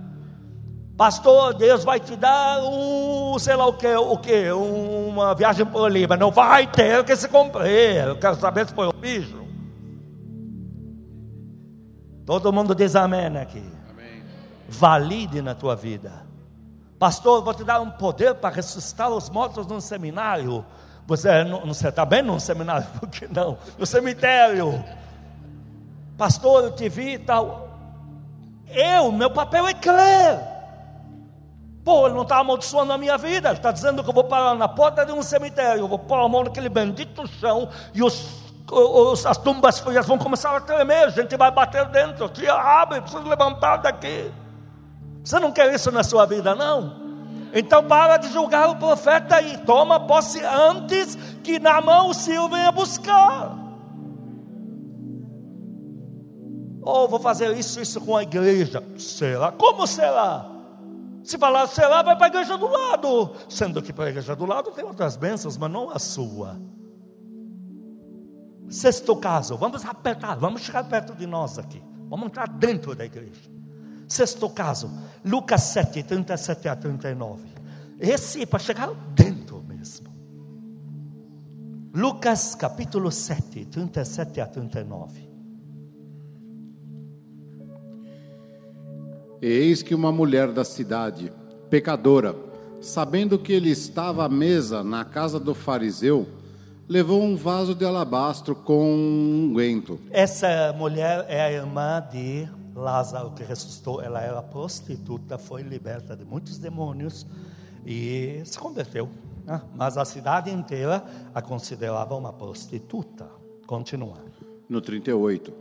Pastor, 0.97 1.53
Deus 1.53 1.83
vai 1.83 1.99
te 1.99 2.15
dar 2.15 2.59
um, 2.63 3.37
sei 3.37 3.55
lá 3.55 3.67
o 3.67 3.73
que, 3.73 3.87
o 3.87 4.17
que, 4.17 4.51
uma 4.51 5.35
viagem 5.35 5.63
por 5.63 5.85
ali, 5.85 6.07
mas 6.07 6.17
não 6.17 6.31
vai 6.31 6.65
ter 6.65 7.05
que 7.05 7.15
se 7.15 7.29
cumprir. 7.29 8.03
Eu 8.03 8.17
quero 8.17 8.35
saber 8.35 8.67
se 8.67 8.73
foi 8.73 8.87
o 8.87 8.93
bicho. 8.93 9.45
Todo 12.25 12.51
mundo 12.51 12.73
diz 12.73 12.95
amém 12.95 13.27
aqui. 13.37 13.63
Amém. 13.91 14.23
Valide 14.67 15.39
na 15.39 15.53
tua 15.53 15.75
vida. 15.75 16.25
Pastor, 16.97 17.43
vou 17.43 17.53
te 17.53 17.63
dar 17.63 17.79
um 17.79 17.91
poder 17.91 18.33
para 18.33 18.55
ressuscitar 18.55 19.11
os 19.11 19.29
mortos 19.29 19.67
num 19.67 19.79
seminário. 19.79 20.65
Você 21.05 21.29
você 21.63 21.89
está 21.89 22.05
bem 22.05 22.23
num 22.23 22.39
seminário? 22.39 22.87
Por 22.99 23.07
que 23.07 23.27
não? 23.27 23.55
No 23.77 23.85
cemitério. 23.85 24.83
Pastor, 26.17 26.63
eu 26.63 26.71
te 26.71 26.89
vi 26.89 27.13
e 27.13 27.19
tal. 27.19 27.69
Eu, 28.67 29.11
meu 29.11 29.29
papel 29.29 29.67
é 29.67 29.75
crer. 29.75 30.56
Pô, 31.87 32.05
ele 32.05 32.15
não 32.15 32.23
está 32.23 32.39
amaldiçoando 32.39 32.91
a 32.91 32.97
minha 32.97 33.17
vida. 33.17 33.47
Ele 33.47 33.59
está 33.59 33.71
dizendo 33.71 34.03
que 34.03 34.09
eu 34.09 34.13
vou 34.13 34.25
parar 34.25 34.53
na 34.55 34.67
porta 34.67 35.05
de 35.05 35.13
um 35.13 35.23
cemitério. 35.23 35.83
Eu 35.83 35.87
vou 35.87 35.97
pôr 35.97 36.19
a 36.19 36.27
mão 36.27 36.43
naquele 36.43 36.67
bendito 36.67 37.25
chão 37.39 37.69
e 37.93 38.03
os, 38.03 38.27
os, 38.69 39.25
as 39.25 39.37
tumbas 39.37 39.79
frias 39.79 40.05
vão 40.05 40.17
começar 40.17 40.53
a 40.53 40.59
tremer. 40.59 41.05
A 41.05 41.09
gente 41.11 41.37
vai 41.37 41.49
bater 41.49 41.85
dentro. 41.85 42.27
Tia, 42.27 42.53
abre, 42.53 42.99
preciso 42.99 43.23
levantar 43.23 43.77
daqui. 43.77 44.29
Você 45.23 45.39
não 45.39 45.49
quer 45.49 45.73
isso 45.73 45.89
na 45.89 46.03
sua 46.03 46.25
vida, 46.25 46.53
não? 46.53 47.07
Então 47.53 47.81
para 47.85 48.17
de 48.17 48.33
julgar 48.33 48.69
o 48.69 48.75
profeta 48.75 49.41
e 49.41 49.57
toma 49.59 49.97
posse 49.97 50.43
antes 50.43 51.15
que 51.41 51.57
na 51.57 51.79
mão 51.79 52.09
o 52.09 52.13
Senhor 52.13 52.49
venha 52.49 52.69
buscar. 52.69 53.55
Ou 56.81 57.05
oh, 57.05 57.07
vou 57.07 57.19
fazer 57.21 57.55
isso, 57.55 57.79
isso 57.79 58.01
com 58.01 58.17
a 58.17 58.23
igreja. 58.23 58.83
Será? 58.97 59.53
Como 59.53 59.87
será? 59.87 60.56
Se 61.27 61.37
falar 61.37 61.67
será, 61.67 62.01
vai 62.01 62.15
para 62.15 62.27
a 62.27 62.29
igreja 62.29 62.57
do 62.57 62.67
lado. 62.67 63.35
Sendo 63.49 63.81
que 63.81 63.91
para 63.91 64.05
a 64.05 64.09
igreja 64.09 64.33
do 64.33 64.45
lado 64.45 64.71
tem 64.71 64.85
outras 64.85 65.17
bênçãos, 65.17 65.57
mas 65.57 65.69
não 65.69 65.89
a 65.89 65.99
sua. 65.99 66.57
Sexto 68.69 69.13
caso, 69.17 69.57
vamos 69.57 69.83
apertar, 69.83 70.35
vamos 70.35 70.61
chegar 70.61 70.85
perto 70.85 71.13
de 71.13 71.27
nós 71.27 71.59
aqui. 71.59 71.83
Vamos 72.09 72.27
entrar 72.27 72.47
dentro 72.47 72.95
da 72.95 73.03
igreja. 73.03 73.51
Sexto 74.07 74.49
caso, 74.49 74.89
Lucas 75.25 75.63
7, 75.63 76.01
37 76.01 76.69
a 76.69 76.77
39. 76.77 77.45
Esse 77.99 78.43
é 78.43 78.45
para 78.45 78.59
chegar 78.59 78.93
dentro 79.13 79.61
mesmo. 79.61 80.07
Lucas 81.93 82.55
capítulo 82.55 83.11
7, 83.11 83.65
37 83.65 84.39
a 84.39 84.47
39. 84.47 85.26
Eis 89.41 89.83
que 89.83 89.93
uma 89.93 90.11
mulher 90.11 90.51
da 90.51 90.63
cidade, 90.63 91.31
pecadora, 91.69 92.35
sabendo 92.81 93.37
que 93.37 93.53
ele 93.53 93.69
estava 93.69 94.25
à 94.25 94.29
mesa 94.29 94.83
na 94.83 95.05
casa 95.05 95.39
do 95.39 95.53
fariseu, 95.53 96.27
levou 96.89 97.21
um 97.21 97.35
vaso 97.35 97.75
de 97.75 97.85
alabastro 97.85 98.55
com 98.55 98.83
um 98.83 99.49
unguento. 99.49 99.99
Essa 100.09 100.73
mulher 100.77 101.25
é 101.29 101.41
a 101.41 101.51
irmã 101.51 102.03
de 102.11 102.47
Lázaro 102.75 103.31
que 103.31 103.43
ressuscitou. 103.43 104.01
Ela 104.01 104.21
era 104.21 104.41
prostituta, 104.41 105.37
foi 105.37 105.61
liberta 105.61 106.15
de 106.15 106.25
muitos 106.25 106.57
demônios 106.57 107.25
e 107.85 108.41
se 108.43 108.57
converteu. 108.57 109.07
né? 109.45 109.61
Mas 109.75 109.97
a 109.97 110.05
cidade 110.05 110.49
inteira 110.49 111.03
a 111.33 111.41
considerava 111.41 112.15
uma 112.15 112.33
prostituta. 112.33 113.27
Continua. 113.67 114.17
No 114.67 114.81
38. 114.81 115.53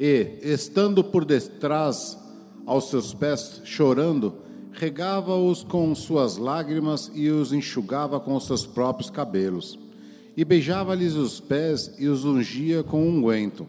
E, 0.00 0.38
estando 0.42 1.04
por 1.04 1.24
detrás 1.24 2.23
aos 2.66 2.88
seus 2.90 3.12
pés, 3.12 3.60
chorando, 3.64 4.34
regava-os 4.72 5.62
com 5.62 5.94
suas 5.94 6.36
lágrimas 6.36 7.10
e 7.14 7.28
os 7.28 7.52
enxugava 7.52 8.18
com 8.18 8.34
os 8.34 8.46
seus 8.46 8.66
próprios 8.66 9.10
cabelos. 9.10 9.78
E 10.36 10.44
beijava-lhes 10.44 11.14
os 11.14 11.38
pés 11.40 11.94
e 11.98 12.08
os 12.08 12.24
ungia 12.24 12.82
com 12.82 13.08
unguento. 13.08 13.68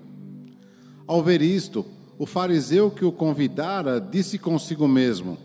Ao 1.05 1.21
ver 1.21 1.41
isto, 1.41 1.85
o 2.17 2.25
fariseu 2.25 2.89
que 2.89 3.05
o 3.05 3.11
convidara 3.11 4.01
disse 4.01 4.39
consigo 4.39 4.87
mesmo: 4.87 5.37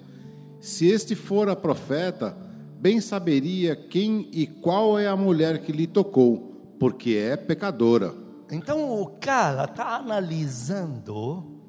Se 0.61 0.87
este 0.87 1.15
fora 1.15 1.55
profeta, 1.55 2.35
bem 2.81 3.01
saberia 3.01 3.77
quem 3.77 4.29
e 4.33 4.47
qual 4.47 4.99
é 4.99 5.07
a 5.07 5.17
mulher 5.17 5.61
que 5.63 5.73
lhe 5.73 5.87
tocou, 5.87 6.75
porque 6.79 7.15
é 7.17 7.37
pecadora. 7.37 8.15
Então 8.51 9.01
o 9.01 9.07
cara 9.07 9.65
está 9.65 9.97
analisando 9.97 11.60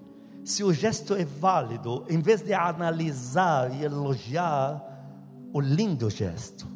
se 0.44 0.64
o 0.64 0.74
gesto 0.74 1.14
é 1.14 1.26
válido, 1.26 2.06
em 2.10 2.20
vez 2.20 2.42
de 2.42 2.54
analisar 2.54 3.74
e 3.74 3.84
elogiar 3.84 4.84
o 5.54 5.60
lindo 5.60 6.10
gesto. 6.10 6.68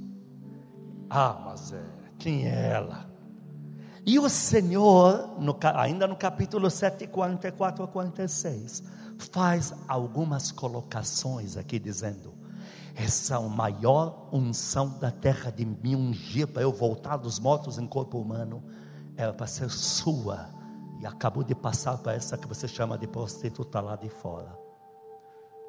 Ah, 1.10 1.42
mas 1.46 1.72
é, 1.72 1.84
quem 2.18 2.48
é 2.48 2.72
ela? 2.72 3.10
E 4.06 4.20
o 4.20 4.30
Senhor, 4.30 5.36
no 5.40 5.58
ainda 5.76 6.06
no 6.06 6.16
capítulo 6.16 6.70
7, 6.70 7.08
44 7.08 7.84
a 7.84 7.88
46, 7.88 8.84
faz 9.18 9.74
algumas 9.88 10.52
colocações 10.52 11.58
aqui 11.58 11.80
dizendo: 11.80 12.34
essa 12.96 13.34
é 13.34 13.38
a 13.38 13.42
maior 13.42 14.30
unção 14.32 14.98
da 15.00 15.12
terra 15.12 15.52
de 15.52 15.66
me 15.66 15.96
ungir 15.96 16.48
para 16.48 16.62
eu 16.62 16.72
voltar 16.72 17.18
dos 17.18 17.40
mortos 17.40 17.78
em 17.78 17.86
corpo 17.86 18.18
humano, 18.18 18.64
era 19.18 19.34
para 19.34 19.48
ser 19.48 19.70
sua, 19.70 20.50
e 21.06 21.08
acabou 21.08 21.44
de 21.44 21.54
passar 21.54 22.00
para 22.00 22.16
essa 22.16 22.36
que 22.36 22.48
você 22.48 22.68
chama 22.68 22.98
de 22.98 23.06
prostituta 23.06 23.80
lá 23.80 23.96
de 23.96 24.10
fora. 24.10 24.58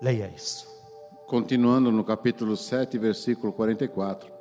Leia 0.00 0.32
isso. 0.34 0.66
Continuando 1.26 1.92
no 1.92 2.02
capítulo 2.02 2.56
7, 2.56 2.96
versículo 2.96 3.52
44. 3.52 4.32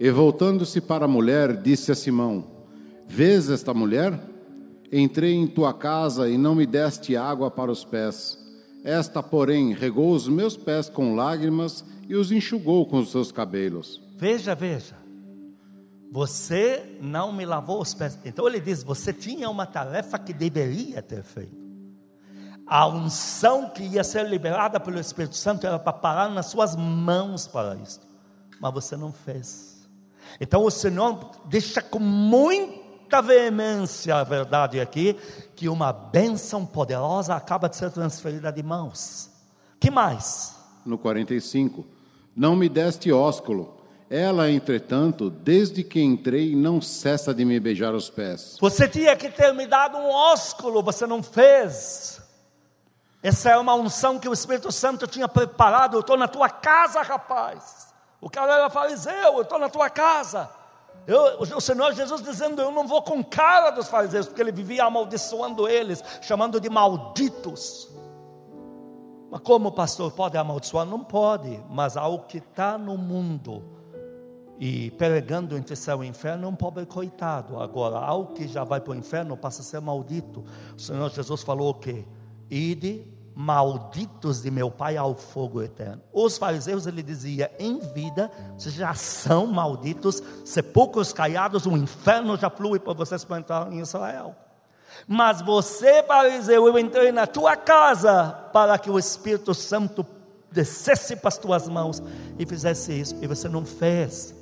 E 0.00 0.10
voltando-se 0.10 0.80
para 0.80 1.04
a 1.04 1.08
mulher, 1.08 1.62
disse 1.62 1.92
a 1.92 1.94
Simão: 1.94 2.44
Vês 3.06 3.48
esta 3.48 3.72
mulher? 3.72 4.18
Entrei 4.90 5.34
em 5.34 5.46
tua 5.46 5.72
casa 5.72 6.28
e 6.28 6.36
não 6.36 6.56
me 6.56 6.66
deste 6.66 7.16
água 7.16 7.48
para 7.48 7.70
os 7.70 7.84
pés. 7.84 8.36
Esta, 8.82 9.22
porém, 9.22 9.72
regou 9.72 10.10
os 10.10 10.26
meus 10.26 10.56
pés 10.56 10.88
com 10.88 11.14
lágrimas 11.14 11.84
e 12.08 12.16
os 12.16 12.32
enxugou 12.32 12.86
com 12.86 12.98
os 12.98 13.12
seus 13.12 13.30
cabelos. 13.30 14.02
Veja, 14.16 14.52
veja. 14.52 14.96
Você 16.10 16.98
não 17.00 17.32
me 17.32 17.44
lavou 17.44 17.80
os 17.80 17.92
pés. 17.94 18.18
Então 18.24 18.46
ele 18.46 18.60
diz: 18.60 18.82
você 18.82 19.12
tinha 19.12 19.48
uma 19.50 19.66
tarefa 19.66 20.18
que 20.18 20.32
deveria 20.32 21.02
ter 21.02 21.22
feito. 21.22 21.68
A 22.66 22.86
unção 22.86 23.70
que 23.70 23.82
ia 23.82 24.04
ser 24.04 24.28
liberada 24.28 24.78
pelo 24.78 25.00
Espírito 25.00 25.36
Santo 25.36 25.66
era 25.66 25.78
para 25.78 25.92
parar 25.92 26.28
nas 26.28 26.46
suas 26.46 26.76
mãos 26.76 27.46
para 27.46 27.76
isso. 27.76 28.00
Mas 28.60 28.74
você 28.74 28.96
não 28.96 29.12
fez. 29.12 29.88
Então 30.38 30.64
o 30.64 30.70
Senhor 30.70 31.30
deixa 31.46 31.80
com 31.80 31.98
muita 31.98 33.22
veemência 33.22 34.16
a 34.16 34.24
verdade 34.24 34.80
aqui 34.80 35.16
que 35.56 35.68
uma 35.68 35.92
bênção 35.92 36.66
poderosa 36.66 37.34
acaba 37.34 37.68
de 37.68 37.76
ser 37.76 37.90
transferida 37.90 38.52
de 38.52 38.62
mãos. 38.62 39.30
Que 39.80 39.90
mais? 39.90 40.54
No 40.84 40.98
45. 40.98 41.86
Não 42.36 42.54
me 42.54 42.68
deste 42.68 43.10
ósculo. 43.10 43.77
Ela, 44.10 44.50
entretanto, 44.50 45.28
desde 45.28 45.84
que 45.84 46.00
entrei, 46.00 46.56
não 46.56 46.80
cessa 46.80 47.34
de 47.34 47.44
me 47.44 47.60
beijar 47.60 47.94
os 47.94 48.08
pés. 48.08 48.56
Você 48.58 48.88
tinha 48.88 49.14
que 49.14 49.28
ter 49.28 49.52
me 49.52 49.66
dado 49.66 49.98
um 49.98 50.08
ósculo, 50.08 50.82
você 50.82 51.06
não 51.06 51.22
fez. 51.22 52.22
Essa 53.22 53.50
é 53.50 53.56
uma 53.58 53.74
unção 53.74 54.18
que 54.18 54.28
o 54.28 54.32
Espírito 54.32 54.72
Santo 54.72 55.06
tinha 55.06 55.28
preparado. 55.28 55.94
Eu 55.94 56.00
estou 56.00 56.16
na 56.16 56.26
tua 56.26 56.48
casa, 56.48 57.02
rapaz. 57.02 57.88
O 58.18 58.30
cara 58.30 58.54
era 58.54 58.70
fariseu, 58.70 59.34
eu 59.34 59.42
estou 59.42 59.58
na 59.58 59.68
tua 59.68 59.90
casa. 59.90 60.48
Eu, 61.06 61.40
o 61.40 61.60
Senhor 61.60 61.92
Jesus 61.92 62.22
dizendo: 62.22 62.62
Eu 62.62 62.70
não 62.70 62.86
vou 62.86 63.02
com 63.02 63.22
cara 63.22 63.70
dos 63.70 63.88
fariseus, 63.88 64.26
porque 64.26 64.40
ele 64.40 64.52
vivia 64.52 64.84
amaldiçoando 64.84 65.68
eles, 65.68 66.02
chamando 66.22 66.58
de 66.58 66.70
malditos. 66.70 67.88
Mas 69.30 69.42
como 69.42 69.68
o 69.68 69.72
pastor 69.72 70.10
pode 70.12 70.38
amaldiçoar? 70.38 70.86
Não 70.86 71.04
pode, 71.04 71.62
mas 71.68 71.94
ao 71.94 72.20
que 72.20 72.38
está 72.38 72.78
no 72.78 72.96
mundo 72.96 73.77
e 74.58 74.90
pregando 74.92 75.56
entre 75.56 75.76
céu 75.76 76.02
e 76.02 76.08
inferno 76.08 76.46
é 76.46 76.48
um 76.48 76.54
pobre 76.54 76.84
coitado. 76.84 77.60
Agora, 77.60 77.98
ao 77.98 78.28
que 78.28 78.48
já 78.48 78.64
vai 78.64 78.80
para 78.80 78.92
o 78.92 78.96
inferno, 78.96 79.36
passa 79.36 79.62
a 79.62 79.64
ser 79.64 79.80
maldito. 79.80 80.44
O 80.76 80.80
Senhor 80.80 81.10
Jesus 81.10 81.42
falou 81.42 81.70
o 81.70 81.74
quê? 81.74 82.04
Ide 82.50 83.06
malditos 83.34 84.42
de 84.42 84.50
meu 84.50 84.68
Pai 84.68 84.96
ao 84.96 85.14
fogo 85.14 85.62
eterno. 85.62 86.02
Os 86.12 86.36
fariseus, 86.36 86.88
ele 86.88 87.04
dizia, 87.04 87.52
em 87.56 87.78
vida, 87.78 88.32
vocês 88.56 88.74
já 88.74 88.92
são 88.94 89.46
malditos, 89.46 90.20
sepulcros 90.44 91.12
caiados, 91.12 91.64
o 91.64 91.76
inferno 91.76 92.36
já 92.36 92.50
flui 92.50 92.80
para 92.80 92.94
vocês 92.94 93.24
para 93.24 93.38
entrar 93.38 93.72
em 93.72 93.78
Israel. 93.78 94.34
Mas 95.06 95.40
você, 95.40 96.02
fariseu, 96.02 96.66
eu 96.66 96.76
entrei 96.80 97.12
na 97.12 97.28
tua 97.28 97.54
casa 97.54 98.32
para 98.52 98.76
que 98.76 98.90
o 98.90 98.98
Espírito 98.98 99.54
Santo 99.54 100.04
descesse 100.50 101.14
para 101.14 101.28
as 101.28 101.38
tuas 101.38 101.68
mãos 101.68 102.02
e 102.40 102.44
fizesse 102.44 102.92
isso, 102.92 103.16
e 103.22 103.26
você 103.28 103.48
não 103.48 103.64
fez. 103.64 104.34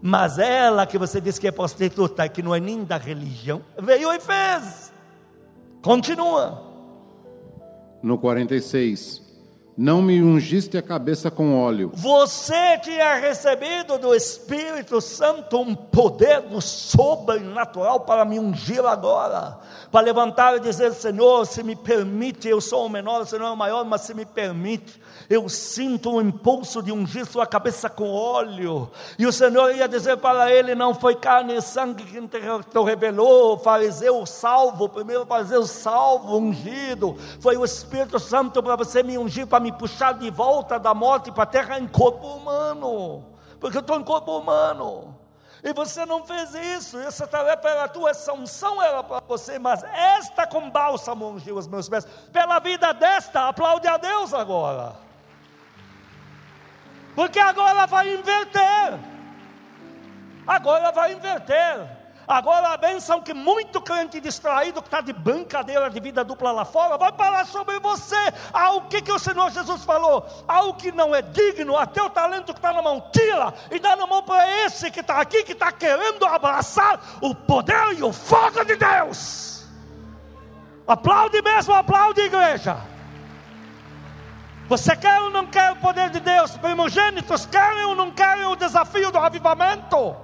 Mas 0.00 0.38
ela 0.38 0.86
que 0.86 0.98
você 0.98 1.20
diz 1.20 1.38
que 1.38 1.46
é 1.46 1.52
prostituta, 1.52 2.28
que 2.28 2.42
não 2.42 2.54
é 2.54 2.60
nem 2.60 2.84
da 2.84 2.96
religião, 2.96 3.62
veio 3.78 4.12
e 4.12 4.20
fez. 4.20 4.92
Continua. 5.82 6.62
No 8.02 8.18
46. 8.18 9.21
Não 9.76 10.02
me 10.02 10.22
ungiste 10.22 10.76
a 10.76 10.82
cabeça 10.82 11.30
com 11.30 11.58
óleo. 11.58 11.92
Você 11.94 12.78
tinha 12.78 13.14
recebido 13.14 13.96
do 13.96 14.14
Espírito 14.14 15.00
Santo 15.00 15.58
um 15.58 15.74
poder 15.74 16.42
sobrenatural 16.60 18.00
para 18.00 18.22
me 18.22 18.38
ungir 18.38 18.84
agora, 18.84 19.58
para 19.90 20.04
levantar 20.04 20.56
e 20.56 20.60
dizer: 20.60 20.92
Senhor, 20.92 21.46
se 21.46 21.62
me 21.62 21.74
permite, 21.74 22.48
eu 22.48 22.60
sou 22.60 22.84
o 22.84 22.88
menor, 22.88 23.22
o 23.22 23.26
Senhor 23.26 23.46
é 23.46 23.50
o 23.50 23.56
maior, 23.56 23.82
mas 23.86 24.02
se 24.02 24.12
me 24.12 24.26
permite, 24.26 25.00
eu 25.30 25.48
sinto 25.48 26.10
o 26.10 26.20
impulso 26.20 26.82
de 26.82 26.92
ungir 26.92 27.24
sua 27.24 27.46
cabeça 27.46 27.88
com 27.88 28.10
óleo. 28.10 28.90
E 29.18 29.26
o 29.26 29.32
Senhor 29.32 29.74
ia 29.74 29.88
dizer 29.88 30.18
para 30.18 30.52
ele: 30.52 30.74
Não 30.74 30.92
foi 30.92 31.14
carne 31.14 31.56
e 31.56 31.62
sangue 31.62 32.04
que 32.04 32.20
te 32.28 32.82
revelou, 32.84 33.58
fariseu 33.58 34.26
salvo, 34.26 34.86
primeiro 34.86 35.24
fariseu 35.24 35.64
salvo, 35.64 36.36
ungido, 36.36 37.16
foi 37.40 37.56
o 37.56 37.64
Espírito 37.64 38.18
Santo 38.18 38.62
para 38.62 38.76
você 38.76 39.02
me 39.02 39.16
ungir, 39.16 39.46
para 39.46 39.61
me 39.62 39.72
puxar 39.72 40.14
de 40.14 40.30
volta 40.30 40.78
da 40.78 40.92
morte 40.92 41.30
para 41.32 41.44
a 41.44 41.46
terra 41.46 41.78
em 41.78 41.86
corpo 41.86 42.26
humano, 42.26 43.24
porque 43.60 43.76
eu 43.76 43.80
estou 43.80 43.98
em 43.98 44.04
corpo 44.04 44.36
humano. 44.38 45.16
E 45.64 45.72
você 45.72 46.04
não 46.04 46.24
fez 46.24 46.52
isso, 46.54 46.98
essa 46.98 47.24
tarefa 47.24 47.68
era 47.68 47.88
tua, 47.88 48.10
essa 48.10 48.32
unção 48.32 48.82
era 48.82 49.00
para 49.02 49.22
você, 49.26 49.60
mas 49.60 49.84
esta 49.84 50.44
com 50.44 50.68
bálsamo 50.68 51.30
ungiu 51.30 51.56
os 51.56 51.68
meus 51.68 51.88
pés. 51.88 52.04
Pela 52.32 52.58
vida 52.58 52.92
desta, 52.92 53.48
aplaude 53.48 53.86
a 53.86 53.96
Deus 53.96 54.34
agora. 54.34 54.96
Porque 57.14 57.38
agora 57.38 57.86
vai 57.86 58.12
inverter. 58.12 58.98
Agora 60.44 60.90
vai 60.90 61.12
inverter. 61.12 62.01
Agora 62.26 62.68
a 62.68 62.76
bênção 62.76 63.20
que 63.20 63.34
muito 63.34 63.80
crente 63.80 64.20
distraído 64.20 64.80
que 64.80 64.88
está 64.88 65.00
de 65.00 65.12
brincadeira 65.12 65.90
de 65.90 65.98
vida 65.98 66.22
dupla 66.22 66.52
lá 66.52 66.64
fora 66.64 66.96
vai 66.96 67.12
parar 67.12 67.46
sobre 67.46 67.78
você. 67.80 68.16
Ah, 68.52 68.72
o 68.72 68.82
que, 68.82 69.02
que 69.02 69.12
o 69.12 69.18
Senhor 69.18 69.50
Jesus 69.50 69.84
falou? 69.84 70.24
Algo 70.46 70.74
que 70.74 70.92
não 70.92 71.14
é 71.14 71.20
digno, 71.22 71.76
até 71.76 72.02
o 72.02 72.10
talento 72.10 72.52
que 72.52 72.58
está 72.58 72.72
na 72.72 72.80
mão, 72.80 73.00
tira 73.12 73.52
e 73.70 73.78
dá 73.78 73.96
na 73.96 74.06
mão 74.06 74.22
para 74.22 74.64
esse 74.64 74.90
que 74.90 75.00
está 75.00 75.20
aqui, 75.20 75.42
que 75.42 75.52
está 75.52 75.72
querendo 75.72 76.24
abraçar 76.24 77.00
o 77.20 77.34
poder 77.34 77.98
e 77.98 78.02
o 78.02 78.12
fogo 78.12 78.64
de 78.64 78.76
Deus. 78.76 79.66
Aplaude 80.86 81.40
mesmo, 81.42 81.74
aplaude 81.74 82.20
igreja. 82.20 82.76
Você 84.68 84.96
quer 84.96 85.20
ou 85.20 85.30
não 85.30 85.46
quer 85.46 85.72
o 85.72 85.76
poder 85.76 86.10
de 86.10 86.20
Deus? 86.20 86.56
Primogênitos 86.56 87.46
querem 87.46 87.84
ou 87.84 87.94
não 87.94 88.10
querem 88.10 88.46
o 88.46 88.56
desafio 88.56 89.10
do 89.10 89.18
avivamento? 89.18 90.16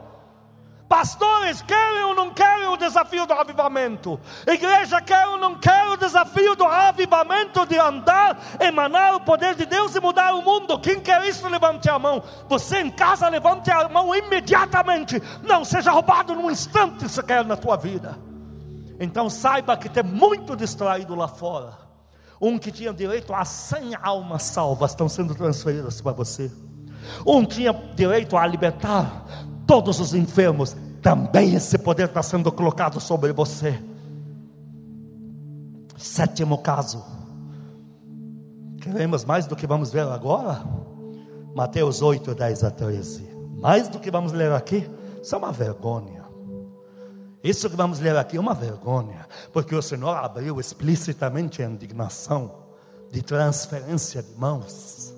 Pastores, 0.89 1.61
querem 1.61 2.05
ou 2.05 2.15
não 2.15 2.31
querem 2.31 2.67
o 2.69 2.77
desafio 2.77 3.27
do 3.27 3.35
avivamento? 3.35 4.19
Igreja, 4.47 5.03
quer 5.03 5.27
ou 5.27 5.37
não 5.37 5.55
quer 5.55 5.87
o 5.89 5.99
desafio 5.99 6.57
do 6.57 6.65
avivamento 6.65 7.67
de 7.67 7.79
andar, 7.79 8.39
emanar 8.59 9.17
o 9.17 9.21
poder 9.21 9.55
de 9.55 9.67
Deus 9.67 9.95
e 9.95 10.01
mudar 10.01 10.35
o 10.35 10.43
mundo? 10.43 10.81
Quem 10.81 10.99
quer 10.99 11.23
isso, 11.27 11.47
levante 11.47 11.91
a 11.91 11.99
mão. 11.99 12.23
Você 12.49 12.81
em 12.81 12.91
casa, 12.91 13.29
levante 13.29 13.71
a 13.71 13.87
mão 13.87 14.15
imediatamente. 14.15 15.23
Não 15.43 15.63
seja 15.63 15.91
roubado 15.91 16.35
num 16.35 16.51
instante 16.51 17.07
se 17.07 17.23
quer 17.23 17.45
na 17.45 17.57
tua 17.57 17.77
vida. 17.77 18.19
Então 18.99 19.29
saiba 19.29 19.77
que 19.77 19.91
tem 19.91 20.03
muito 20.03 20.57
distraído 20.57 21.15
lá 21.15 21.29
fora. 21.29 21.75
Um 22.41 22.59
que 22.59 22.73
tinha 22.73 22.95
direito 22.95 23.35
a 23.35 23.45
100 23.45 23.95
almas 24.03 24.45
salvas 24.45 24.93
estão 24.93 25.09
sendo 25.09 25.35
transferidas 25.35 26.01
para 26.01 26.13
você. 26.13 26.51
Um 27.27 27.45
tinha 27.45 27.75
direito 27.95 28.39
a 28.39 28.47
libertar 28.47 29.25
todos 29.69 30.01
os 30.01 30.15
enfermos, 30.15 30.75
também 31.03 31.55
esse 31.55 31.77
poder 31.77 32.07
está 32.07 32.23
sendo 32.23 32.51
colocado 32.51 32.99
sobre 32.99 33.35
você. 33.35 33.79
Sétimo 35.99 36.57
caso. 36.59 37.05
Queremos 38.81 39.27
mais 39.27 39.47
do 39.47 39.55
que 39.55 39.67
vamos 39.67 39.93
ver 39.93 40.09
agora? 40.09 40.65
Mateus 41.55 42.01
8, 42.01 42.35
10 42.35 42.65
a 42.65 42.71
13. 42.71 43.29
Mais 43.61 43.89
do 43.89 44.01
que 44.01 44.11
vamos 44.11 44.33
ler 44.33 44.51
aqui, 44.53 44.89
isso 45.23 45.35
é 45.35 45.39
uma 45.39 45.53
vergonha. 45.53 46.25
Isso 47.45 47.69
que 47.69 47.77
vamos 47.77 48.01
ler 48.01 48.17
aqui 48.17 48.39
é 48.39 48.41
uma 48.41 48.55
vergonha, 48.55 49.27
porque 49.53 49.75
o 49.75 49.83
Senhor 49.83 50.17
abriu 50.17 50.59
explicitamente 50.59 51.63
a 51.63 51.67
indignação 51.67 52.53
de 53.13 53.23
transferência 53.23 54.23
de 54.23 54.35
mãos. 54.35 55.18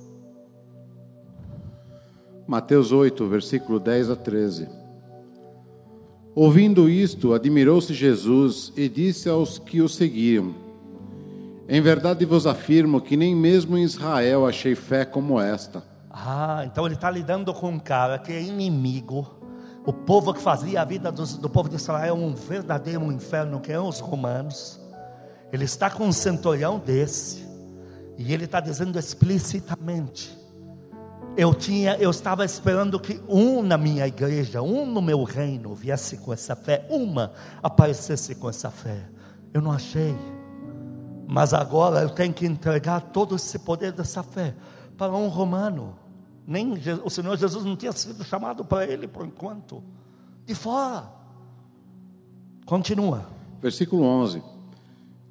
Mateus 2.50 2.90
8, 2.90 3.28
versículo 3.28 3.78
10 3.78 4.10
a 4.10 4.16
13. 4.16 4.68
Ouvindo 6.34 6.88
isto, 6.88 7.32
admirou-se 7.32 7.94
Jesus 7.94 8.72
e 8.76 8.88
disse 8.88 9.28
aos 9.28 9.56
que 9.56 9.80
o 9.80 9.88
seguiam: 9.88 10.52
Em 11.68 11.80
verdade 11.80 12.24
vos 12.24 12.48
afirmo 12.48 13.00
que 13.00 13.16
nem 13.16 13.36
mesmo 13.36 13.78
em 13.78 13.84
Israel 13.84 14.48
achei 14.48 14.74
fé 14.74 15.04
como 15.04 15.40
esta. 15.40 15.80
Ah, 16.10 16.64
então 16.66 16.86
ele 16.86 16.96
está 16.96 17.08
lidando 17.08 17.54
com 17.54 17.68
um 17.68 17.78
cara 17.78 18.18
que 18.18 18.32
é 18.32 18.42
inimigo. 18.42 19.30
O 19.86 19.92
povo 19.92 20.34
que 20.34 20.40
fazia 20.40 20.82
a 20.82 20.84
vida 20.84 21.12
do, 21.12 21.24
do 21.24 21.48
povo 21.48 21.68
de 21.68 21.76
Israel 21.76 22.16
um 22.16 22.34
verdadeiro 22.34 23.12
inferno, 23.12 23.60
que 23.60 23.70
é 23.70 23.78
os 23.78 24.00
romanos. 24.00 24.80
Ele 25.52 25.66
está 25.66 25.88
com 25.88 26.04
um 26.04 26.12
centurião 26.12 26.80
desse. 26.80 27.46
E 28.18 28.34
ele 28.34 28.46
está 28.46 28.58
dizendo 28.58 28.98
explicitamente: 28.98 30.39
eu 31.36 31.54
tinha, 31.54 31.96
eu 31.96 32.10
estava 32.10 32.44
esperando 32.44 32.98
que 32.98 33.20
um 33.28 33.62
na 33.62 33.78
minha 33.78 34.06
igreja, 34.06 34.60
um 34.62 34.84
no 34.84 35.00
meu 35.00 35.22
reino 35.22 35.74
viesse 35.74 36.16
com 36.18 36.32
essa 36.32 36.56
fé, 36.56 36.86
uma 36.90 37.32
aparecesse 37.62 38.34
com 38.34 38.48
essa 38.48 38.70
fé. 38.70 39.08
Eu 39.52 39.60
não 39.60 39.72
achei. 39.72 40.14
Mas 41.26 41.54
agora 41.54 42.02
eu 42.02 42.10
tenho 42.10 42.32
que 42.32 42.44
entregar 42.44 43.00
todo 43.00 43.36
esse 43.36 43.58
poder 43.58 43.92
dessa 43.92 44.22
fé 44.22 44.54
para 44.98 45.14
um 45.14 45.28
romano. 45.28 45.96
Nem 46.46 46.72
o 47.04 47.10
Senhor 47.10 47.36
Jesus 47.36 47.64
não 47.64 47.76
tinha 47.76 47.92
sido 47.92 48.24
chamado 48.24 48.64
para 48.64 48.84
ele 48.84 49.06
por 49.06 49.24
enquanto. 49.24 49.82
De 50.44 50.54
fora. 50.54 51.10
Continua. 52.66 53.26
Versículo 53.62 54.02
11. 54.02 54.42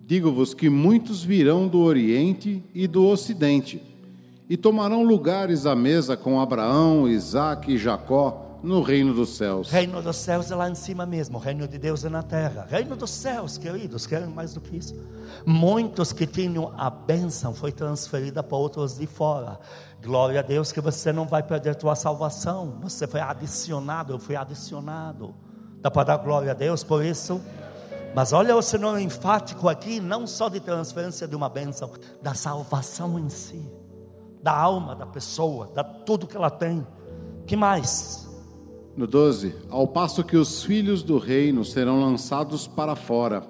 Digo-vos 0.05 0.53
que 0.53 0.69
muitos 0.69 1.23
virão 1.23 1.67
do 1.67 1.79
Oriente 1.79 2.63
e 2.73 2.87
do 2.87 3.05
Ocidente 3.05 3.88
e 4.49 4.57
tomarão 4.57 5.03
lugares 5.03 5.67
à 5.67 5.75
mesa 5.75 6.17
com 6.17 6.41
Abraão, 6.41 7.07
Isaque 7.07 7.73
e 7.73 7.77
Jacó 7.77 8.47
no 8.63 8.81
reino 8.81 9.13
dos 9.13 9.37
céus. 9.37 9.69
Reino 9.69 10.01
dos 10.01 10.17
céus 10.17 10.49
é 10.49 10.55
lá 10.55 10.67
em 10.67 10.75
cima 10.75 11.05
mesmo, 11.05 11.37
reino 11.37 11.67
de 11.67 11.77
Deus 11.77 12.03
é 12.03 12.09
na 12.09 12.23
terra. 12.23 12.67
Reino 12.67 12.95
dos 12.95 13.11
céus, 13.11 13.59
queridos, 13.59 14.07
querem 14.07 14.27
mais 14.27 14.53
do 14.53 14.59
que 14.59 14.75
isso? 14.75 14.95
Muitos 15.45 16.11
que 16.11 16.25
tinham 16.25 16.73
a 16.75 16.89
bênção 16.89 17.53
foi 17.53 17.71
transferida 17.71 18.41
para 18.41 18.57
outros 18.57 18.97
de 18.97 19.05
fora. 19.05 19.59
Glória 20.03 20.39
a 20.39 20.43
Deus 20.43 20.71
que 20.71 20.81
você 20.81 21.13
não 21.13 21.27
vai 21.27 21.43
perder 21.43 21.75
tua 21.75 21.95
salvação. 21.95 22.79
Você 22.81 23.05
foi 23.05 23.21
adicionado, 23.21 24.13
eu 24.13 24.19
fui 24.19 24.35
adicionado. 24.35 25.35
Dá 25.79 25.91
para 25.91 26.05
dar 26.05 26.17
glória 26.17 26.51
a 26.51 26.55
Deus 26.55 26.83
por 26.83 27.05
isso? 27.05 27.39
Mas 28.15 28.33
olha 28.33 28.55
o 28.55 28.61
Senhor 28.61 28.99
enfático 28.99 29.69
aqui, 29.69 30.01
não 30.01 30.25
só 30.25 30.49
de 30.49 30.59
transferência 30.59 31.27
de 31.27 31.35
uma 31.35 31.47
bênção, 31.47 31.91
da 32.21 32.33
salvação 32.33 33.17
em 33.19 33.29
si 33.29 33.78
da 34.41 34.51
alma 34.51 34.95
da 34.95 35.05
pessoa, 35.05 35.71
da 35.73 35.83
tudo 35.83 36.27
que 36.27 36.35
ela 36.35 36.49
tem. 36.49 36.85
Que 37.45 37.55
mais? 37.55 38.27
No 38.95 39.07
12, 39.07 39.55
ao 39.69 39.87
passo 39.87 40.23
que 40.23 40.35
os 40.35 40.63
filhos 40.63 41.03
do 41.03 41.17
reino 41.17 41.63
serão 41.63 42.01
lançados 42.01 42.67
para 42.67 42.95
fora, 42.95 43.43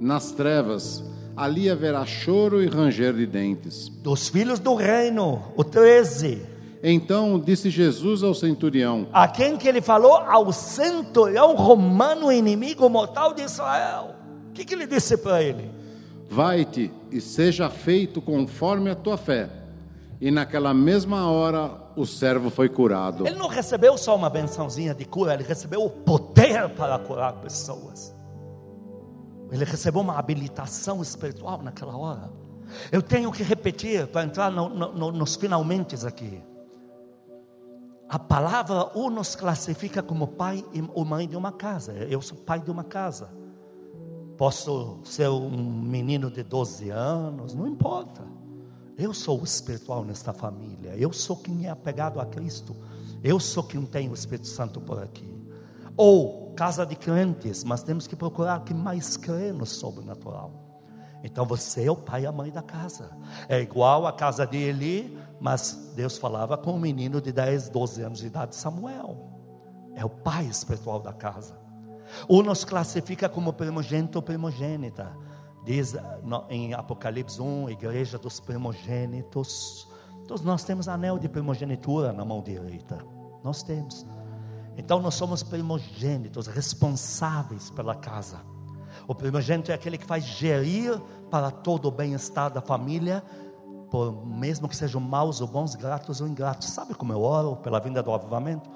nas 0.00 0.32
trevas, 0.32 1.04
ali 1.36 1.70
haverá 1.70 2.04
choro 2.04 2.62
e 2.62 2.66
ranger 2.66 3.14
de 3.14 3.26
dentes. 3.26 3.88
Dos 3.88 4.28
filhos 4.28 4.58
do 4.58 4.74
reino, 4.74 5.42
o 5.56 5.62
13. 5.62 6.42
Então 6.82 7.38
disse 7.38 7.70
Jesus 7.70 8.22
ao 8.22 8.34
centurião: 8.34 9.08
A 9.12 9.26
quem 9.26 9.56
que 9.56 9.68
ele 9.68 9.80
falou? 9.80 10.14
Ao 10.14 10.52
centurião 10.52 11.54
romano 11.56 12.30
inimigo 12.32 12.88
mortal 12.88 13.32
de 13.32 13.42
Israel. 13.42 14.14
O 14.50 14.52
que, 14.52 14.64
que 14.64 14.74
ele 14.74 14.86
disse 14.86 15.16
para 15.16 15.42
ele? 15.42 15.70
Vai-te 16.28 16.90
e 17.10 17.20
seja 17.20 17.70
feito 17.70 18.20
conforme 18.20 18.90
a 18.90 18.94
tua 18.94 19.16
fé. 19.16 19.57
E 20.20 20.30
naquela 20.30 20.74
mesma 20.74 21.30
hora 21.30 21.70
o 21.94 22.04
servo 22.04 22.50
foi 22.50 22.68
curado. 22.68 23.26
Ele 23.26 23.36
não 23.36 23.48
recebeu 23.48 23.96
só 23.96 24.16
uma 24.16 24.28
bençãozinha 24.28 24.94
de 24.94 25.04
cura, 25.04 25.34
ele 25.34 25.44
recebeu 25.44 25.84
o 25.84 25.90
poder 25.90 26.68
para 26.70 26.98
curar 26.98 27.34
pessoas. 27.34 28.14
Ele 29.50 29.64
recebeu 29.64 30.00
uma 30.00 30.18
habilitação 30.18 31.00
espiritual 31.00 31.62
naquela 31.62 31.96
hora. 31.96 32.30
Eu 32.92 33.00
tenho 33.00 33.32
que 33.32 33.42
repetir 33.42 34.06
para 34.08 34.24
entrar 34.24 34.50
no, 34.50 34.68
no, 34.68 35.12
nos 35.12 35.36
finalmente 35.36 35.94
aqui. 36.06 36.42
A 38.08 38.18
palavra 38.18 38.90
o 38.94 39.10
nos 39.10 39.36
classifica 39.36 40.02
como 40.02 40.26
pai 40.26 40.64
ou 40.94 41.04
mãe 41.04 41.28
de 41.28 41.36
uma 41.36 41.52
casa. 41.52 41.92
Eu 41.92 42.20
sou 42.20 42.38
pai 42.38 42.60
de 42.60 42.70
uma 42.70 42.84
casa. 42.84 43.30
Posso 44.36 45.00
ser 45.04 45.28
um 45.28 45.50
menino 45.50 46.30
de 46.30 46.42
12 46.42 46.90
anos, 46.90 47.54
não 47.54 47.66
importa. 47.66 48.22
Eu 48.98 49.14
sou 49.14 49.40
o 49.40 49.44
espiritual 49.44 50.04
nesta 50.04 50.32
família. 50.32 50.96
Eu 50.96 51.12
sou 51.12 51.36
quem 51.36 51.66
é 51.66 51.70
apegado 51.70 52.20
a 52.20 52.26
Cristo. 52.26 52.74
Eu 53.22 53.38
sou 53.38 53.62
quem 53.62 53.86
tem 53.86 54.10
o 54.10 54.14
Espírito 54.14 54.48
Santo 54.48 54.80
por 54.80 55.00
aqui. 55.00 55.38
Ou 55.96 56.52
casa 56.54 56.84
de 56.84 56.96
crentes, 56.96 57.62
mas 57.62 57.84
temos 57.84 58.08
que 58.08 58.16
procurar 58.16 58.64
quem 58.64 58.76
mais 58.76 59.16
crê 59.16 59.52
no 59.52 59.64
sobrenatural. 59.64 60.82
Então 61.22 61.46
você 61.46 61.84
é 61.84 61.90
o 61.90 61.96
pai 61.96 62.22
e 62.22 62.26
a 62.26 62.32
mãe 62.32 62.50
da 62.50 62.62
casa. 62.62 63.16
É 63.48 63.60
igual 63.60 64.04
a 64.04 64.12
casa 64.12 64.44
de 64.44 64.56
Eli, 64.56 65.16
mas 65.40 65.92
Deus 65.94 66.18
falava 66.18 66.58
com 66.58 66.72
um 66.72 66.80
menino 66.80 67.20
de 67.20 67.30
10, 67.30 67.68
12 67.68 68.02
anos 68.02 68.18
de 68.18 68.26
idade, 68.26 68.56
Samuel. 68.56 69.16
É 69.94 70.04
o 70.04 70.10
pai 70.10 70.46
espiritual 70.46 70.98
da 70.98 71.12
casa. 71.12 71.56
Ou 72.26 72.42
nos 72.42 72.64
classifica 72.64 73.28
como 73.28 73.52
primogênito 73.52 74.18
ou 74.18 74.22
primogênita. 74.22 75.16
Diz 75.68 75.94
em 76.48 76.72
Apocalipse 76.72 77.42
1, 77.42 77.68
igreja 77.68 78.16
dos 78.16 78.40
primogênitos. 78.40 79.86
Todos 80.26 80.42
nós 80.42 80.64
temos 80.64 80.88
anel 80.88 81.18
de 81.18 81.28
primogenitura 81.28 82.10
na 82.10 82.24
mão 82.24 82.42
direita. 82.42 83.04
Nós 83.44 83.62
temos. 83.62 84.06
Então 84.78 84.98
nós 84.98 85.14
somos 85.14 85.42
primogênitos, 85.42 86.46
responsáveis 86.46 87.68
pela 87.68 87.94
casa. 87.94 88.40
O 89.06 89.14
primogênito 89.14 89.70
é 89.70 89.74
aquele 89.74 89.98
que 89.98 90.06
faz 90.06 90.24
gerir 90.24 90.98
para 91.30 91.50
todo 91.50 91.88
o 91.88 91.90
bem-estar 91.90 92.50
da 92.50 92.62
família, 92.62 93.22
por 93.90 94.24
mesmo 94.26 94.70
que 94.70 94.74
sejam 94.74 95.02
maus 95.02 95.42
ou 95.42 95.48
bons, 95.48 95.74
gratos 95.74 96.22
ou 96.22 96.26
ingratos. 96.26 96.70
Sabe 96.70 96.94
como 96.94 97.12
eu 97.12 97.20
oro 97.20 97.56
pela 97.56 97.78
vinda 97.78 98.02
do 98.02 98.10
avivamento? 98.10 98.70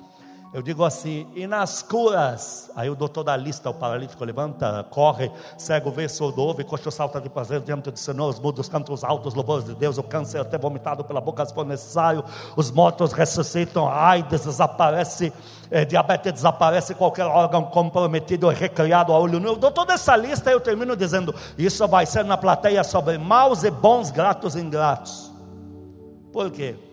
Eu 0.52 0.60
digo 0.60 0.84
assim, 0.84 1.26
e 1.34 1.46
nas 1.46 1.80
curas? 1.80 2.70
Aí 2.76 2.90
o 2.90 2.94
doutor 2.94 3.24
da 3.24 3.34
lista, 3.34 3.70
o 3.70 3.74
paralítico 3.74 4.22
levanta, 4.22 4.84
corre, 4.90 5.32
cego 5.56 5.90
vê, 5.90 6.06
surdo 6.10 6.42
ouve, 6.42 6.62
coxo 6.62 6.90
salta 6.90 7.18
de 7.18 7.30
prazer 7.30 7.60
diante 7.60 7.90
do 7.90 7.98
Senhor, 7.98 8.28
os 8.28 8.38
mudos 8.38 8.68
cantam 8.68 8.94
os 8.94 9.02
altos 9.02 9.32
louvores 9.32 9.64
de 9.64 9.74
Deus, 9.74 9.96
o 9.96 10.02
câncer 10.02 10.42
até 10.42 10.58
vomitado 10.58 11.04
pela 11.04 11.22
boca 11.22 11.46
se 11.46 11.54
for 11.54 11.64
necessário, 11.64 12.22
os 12.54 12.70
mortos 12.70 13.14
ressuscitam, 13.14 13.88
a 13.88 14.10
AIDS 14.10 14.44
desaparece, 14.44 15.32
é, 15.70 15.86
diabetes 15.86 16.34
desaparece, 16.34 16.94
qualquer 16.94 17.24
órgão 17.24 17.64
comprometido 17.64 18.50
é 18.50 18.54
recriado 18.54 19.10
a 19.10 19.18
olho 19.18 19.40
nu. 19.40 19.48
Eu 19.48 19.56
dou 19.56 19.70
toda 19.70 19.94
essa 19.94 20.14
lista 20.14 20.50
eu 20.50 20.60
termino 20.60 20.94
dizendo, 20.94 21.34
isso 21.56 21.88
vai 21.88 22.04
ser 22.04 22.26
na 22.26 22.36
plateia 22.36 22.84
sobre 22.84 23.16
maus 23.16 23.64
e 23.64 23.70
bons, 23.70 24.10
gratos 24.10 24.54
e 24.54 24.60
ingratos. 24.60 25.32
Por 26.30 26.50
quê? 26.50 26.91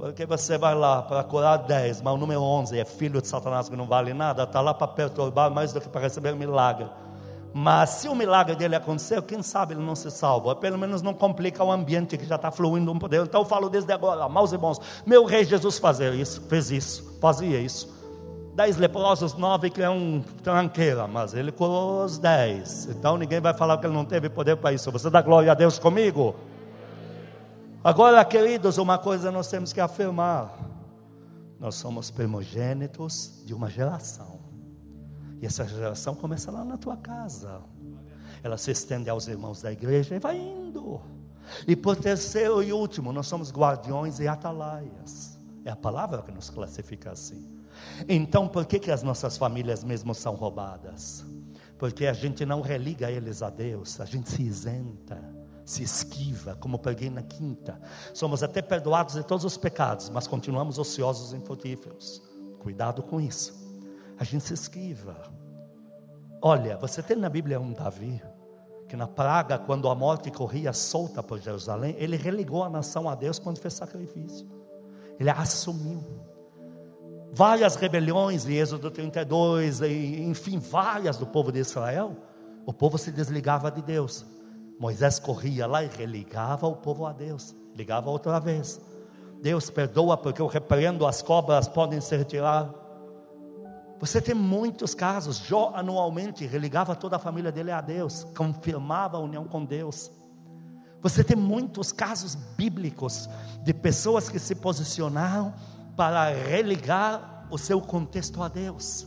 Porque 0.00 0.24
você 0.24 0.56
vai 0.56 0.74
lá 0.74 1.02
para 1.02 1.22
curar 1.22 1.58
10, 1.58 2.00
mas 2.00 2.14
o 2.14 2.16
número 2.16 2.40
11 2.40 2.78
é 2.78 2.86
filho 2.86 3.20
de 3.20 3.28
Satanás 3.28 3.68
que 3.68 3.76
não 3.76 3.86
vale 3.86 4.14
nada, 4.14 4.44
está 4.44 4.58
lá 4.62 4.72
para 4.72 4.88
perturbar 4.88 5.50
mais 5.50 5.74
do 5.74 5.80
que 5.80 5.90
para 5.90 6.00
receber 6.00 6.34
milagre. 6.34 6.88
Mas 7.52 7.90
se 7.90 8.08
o 8.08 8.14
milagre 8.14 8.56
dele 8.56 8.74
acontecer, 8.74 9.20
quem 9.20 9.42
sabe 9.42 9.74
ele 9.74 9.82
não 9.82 9.94
se 9.94 10.10
salva. 10.10 10.56
Pelo 10.56 10.78
menos 10.78 11.02
não 11.02 11.12
complica 11.12 11.62
o 11.62 11.70
ambiente 11.70 12.16
que 12.16 12.24
já 12.24 12.36
está 12.36 12.50
fluindo 12.50 12.90
um 12.90 12.98
poder. 12.98 13.24
Então 13.24 13.42
eu 13.42 13.44
falo 13.44 13.68
desde 13.68 13.92
agora, 13.92 14.26
maus 14.26 14.54
e 14.54 14.56
bons. 14.56 14.80
Meu 15.04 15.26
rei 15.26 15.44
Jesus 15.44 15.78
fazia 15.78 16.14
isso, 16.14 16.40
fez 16.48 16.70
isso, 16.70 17.18
fazia 17.20 17.60
isso. 17.60 17.86
dez 18.54 18.78
leprosos, 18.78 19.34
nove 19.34 19.68
que 19.68 19.82
é 19.82 19.90
um 19.90 20.24
tranqueira, 20.42 21.06
mas 21.06 21.34
ele 21.34 21.52
curou 21.52 22.04
os 22.04 22.16
dez. 22.16 22.86
Então 22.86 23.18
ninguém 23.18 23.40
vai 23.40 23.52
falar 23.52 23.76
que 23.76 23.84
ele 23.84 23.94
não 23.94 24.06
teve 24.06 24.30
poder 24.30 24.56
para 24.56 24.72
isso. 24.72 24.90
Você 24.90 25.10
dá 25.10 25.20
glória 25.20 25.52
a 25.52 25.54
Deus 25.54 25.78
comigo? 25.78 26.34
Agora, 27.82 28.22
queridos, 28.26 28.76
uma 28.76 28.98
coisa 28.98 29.32
nós 29.32 29.48
temos 29.48 29.72
que 29.72 29.80
afirmar: 29.80 30.54
nós 31.58 31.76
somos 31.76 32.10
primogênitos 32.10 33.42
de 33.46 33.54
uma 33.54 33.70
geração, 33.70 34.38
e 35.40 35.46
essa 35.46 35.66
geração 35.66 36.14
começa 36.14 36.50
lá 36.50 36.62
na 36.62 36.76
tua 36.76 36.98
casa, 36.98 37.62
ela 38.42 38.58
se 38.58 38.70
estende 38.70 39.08
aos 39.08 39.28
irmãos 39.28 39.62
da 39.62 39.72
igreja 39.72 40.14
e 40.14 40.18
vai 40.18 40.36
indo. 40.36 41.00
E 41.66 41.74
por 41.74 41.96
terceiro 41.96 42.62
e 42.62 42.70
último, 42.70 43.14
nós 43.14 43.26
somos 43.26 43.50
guardiões 43.50 44.20
e 44.20 44.28
atalaias. 44.28 45.40
É 45.64 45.70
a 45.70 45.76
palavra 45.76 46.22
que 46.22 46.30
nos 46.30 46.50
classifica 46.50 47.12
assim. 47.12 47.48
Então, 48.06 48.46
por 48.46 48.66
que, 48.66 48.78
que 48.78 48.90
as 48.90 49.02
nossas 49.02 49.38
famílias 49.38 49.82
mesmo 49.82 50.14
são 50.14 50.34
roubadas? 50.34 51.24
Porque 51.78 52.06
a 52.06 52.12
gente 52.12 52.44
não 52.44 52.60
religa 52.60 53.10
eles 53.10 53.42
a 53.42 53.48
Deus, 53.48 53.98
a 54.00 54.04
gente 54.04 54.28
se 54.28 54.42
isenta, 54.42 55.18
se 55.70 55.82
esquiva, 55.82 56.56
como 56.56 56.78
peguei 56.78 57.08
na 57.08 57.22
quinta. 57.22 57.80
Somos 58.12 58.42
até 58.42 58.60
perdoados 58.60 59.14
de 59.14 59.22
todos 59.22 59.44
os 59.44 59.56
pecados, 59.56 60.10
mas 60.10 60.26
continuamos 60.26 60.78
ociosos 60.78 61.32
e 61.32 61.36
infrutíferos. 61.36 62.20
Cuidado 62.58 63.02
com 63.02 63.20
isso. 63.20 63.54
A 64.18 64.24
gente 64.24 64.44
se 64.44 64.54
esquiva. 64.54 65.16
Olha, 66.42 66.76
você 66.76 67.02
tem 67.02 67.16
na 67.16 67.28
Bíblia 67.28 67.60
um 67.60 67.72
Davi 67.72 68.20
que 68.88 68.96
na 68.96 69.06
praga, 69.06 69.56
quando 69.56 69.88
a 69.88 69.94
morte 69.94 70.32
corria 70.32 70.72
solta 70.72 71.22
por 71.22 71.38
Jerusalém, 71.38 71.94
ele 71.96 72.16
religou 72.16 72.64
a 72.64 72.68
nação 72.68 73.08
a 73.08 73.14
Deus 73.14 73.38
quando 73.38 73.60
fez 73.60 73.74
sacrifício. 73.74 74.48
Ele 75.18 75.30
assumiu. 75.30 76.02
Várias 77.32 77.76
rebeliões, 77.76 78.44
em 78.46 78.54
Êxodo 78.54 78.90
32, 78.90 79.82
e, 79.82 80.20
enfim, 80.22 80.58
várias 80.58 81.16
do 81.16 81.24
povo 81.24 81.52
de 81.52 81.60
Israel, 81.60 82.16
o 82.66 82.72
povo 82.72 82.98
se 82.98 83.12
desligava 83.12 83.70
de 83.70 83.80
Deus. 83.80 84.26
Moisés 84.80 85.18
corria 85.18 85.66
lá 85.66 85.84
e 85.84 85.88
religava 85.88 86.66
o 86.66 86.74
povo 86.74 87.04
a 87.04 87.12
Deus, 87.12 87.54
ligava 87.76 88.08
outra 88.08 88.40
vez. 88.40 88.80
Deus 89.42 89.68
perdoa 89.68 90.16
porque 90.16 90.40
eu 90.40 90.46
repreendo 90.46 91.06
as 91.06 91.20
cobras 91.20 91.68
podem 91.68 92.00
se 92.00 92.16
retirar. 92.16 92.72
Você 93.98 94.22
tem 94.22 94.34
muitos 94.34 94.94
casos. 94.94 95.36
Jó 95.36 95.72
anualmente 95.74 96.46
religava 96.46 96.96
toda 96.96 97.16
a 97.16 97.18
família 97.18 97.52
dele 97.52 97.70
a 97.70 97.82
Deus, 97.82 98.24
confirmava 98.34 99.18
a 99.18 99.20
união 99.20 99.44
com 99.44 99.66
Deus. 99.66 100.10
Você 101.02 101.22
tem 101.22 101.36
muitos 101.36 101.92
casos 101.92 102.34
bíblicos 102.34 103.28
de 103.62 103.74
pessoas 103.74 104.30
que 104.30 104.38
se 104.38 104.54
posicionaram 104.54 105.52
para 105.94 106.30
religar 106.30 107.46
o 107.50 107.58
seu 107.58 107.82
contexto 107.82 108.42
a 108.42 108.48
Deus. 108.48 109.06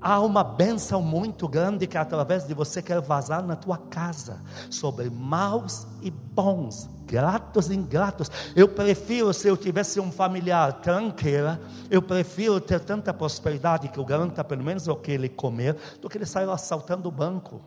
Há 0.00 0.20
uma 0.20 0.44
benção 0.44 1.02
muito 1.02 1.48
grande 1.48 1.86
que 1.86 1.98
através 1.98 2.46
de 2.46 2.54
você 2.54 2.80
quer 2.80 3.00
vazar 3.00 3.44
na 3.44 3.56
tua 3.56 3.76
casa 3.76 4.40
sobre 4.70 5.10
maus 5.10 5.88
e 6.00 6.10
bons, 6.10 6.88
gratos 7.04 7.68
e 7.68 7.74
ingratos. 7.74 8.30
Eu 8.54 8.68
prefiro, 8.68 9.34
se 9.34 9.48
eu 9.48 9.56
tivesse 9.56 9.98
um 9.98 10.12
familiar 10.12 10.74
tranqueira, 10.74 11.60
eu 11.90 12.00
prefiro 12.00 12.60
ter 12.60 12.78
tanta 12.78 13.12
prosperidade 13.12 13.88
que 13.88 13.98
eu 13.98 14.04
garanta 14.04 14.44
pelo 14.44 14.62
menos 14.62 14.86
o 14.86 14.94
que 14.94 15.10
ele 15.10 15.28
comer, 15.28 15.76
do 16.00 16.08
que 16.08 16.16
ele 16.16 16.26
sair 16.26 16.48
assaltando 16.48 17.08
o 17.08 17.12
banco. 17.12 17.60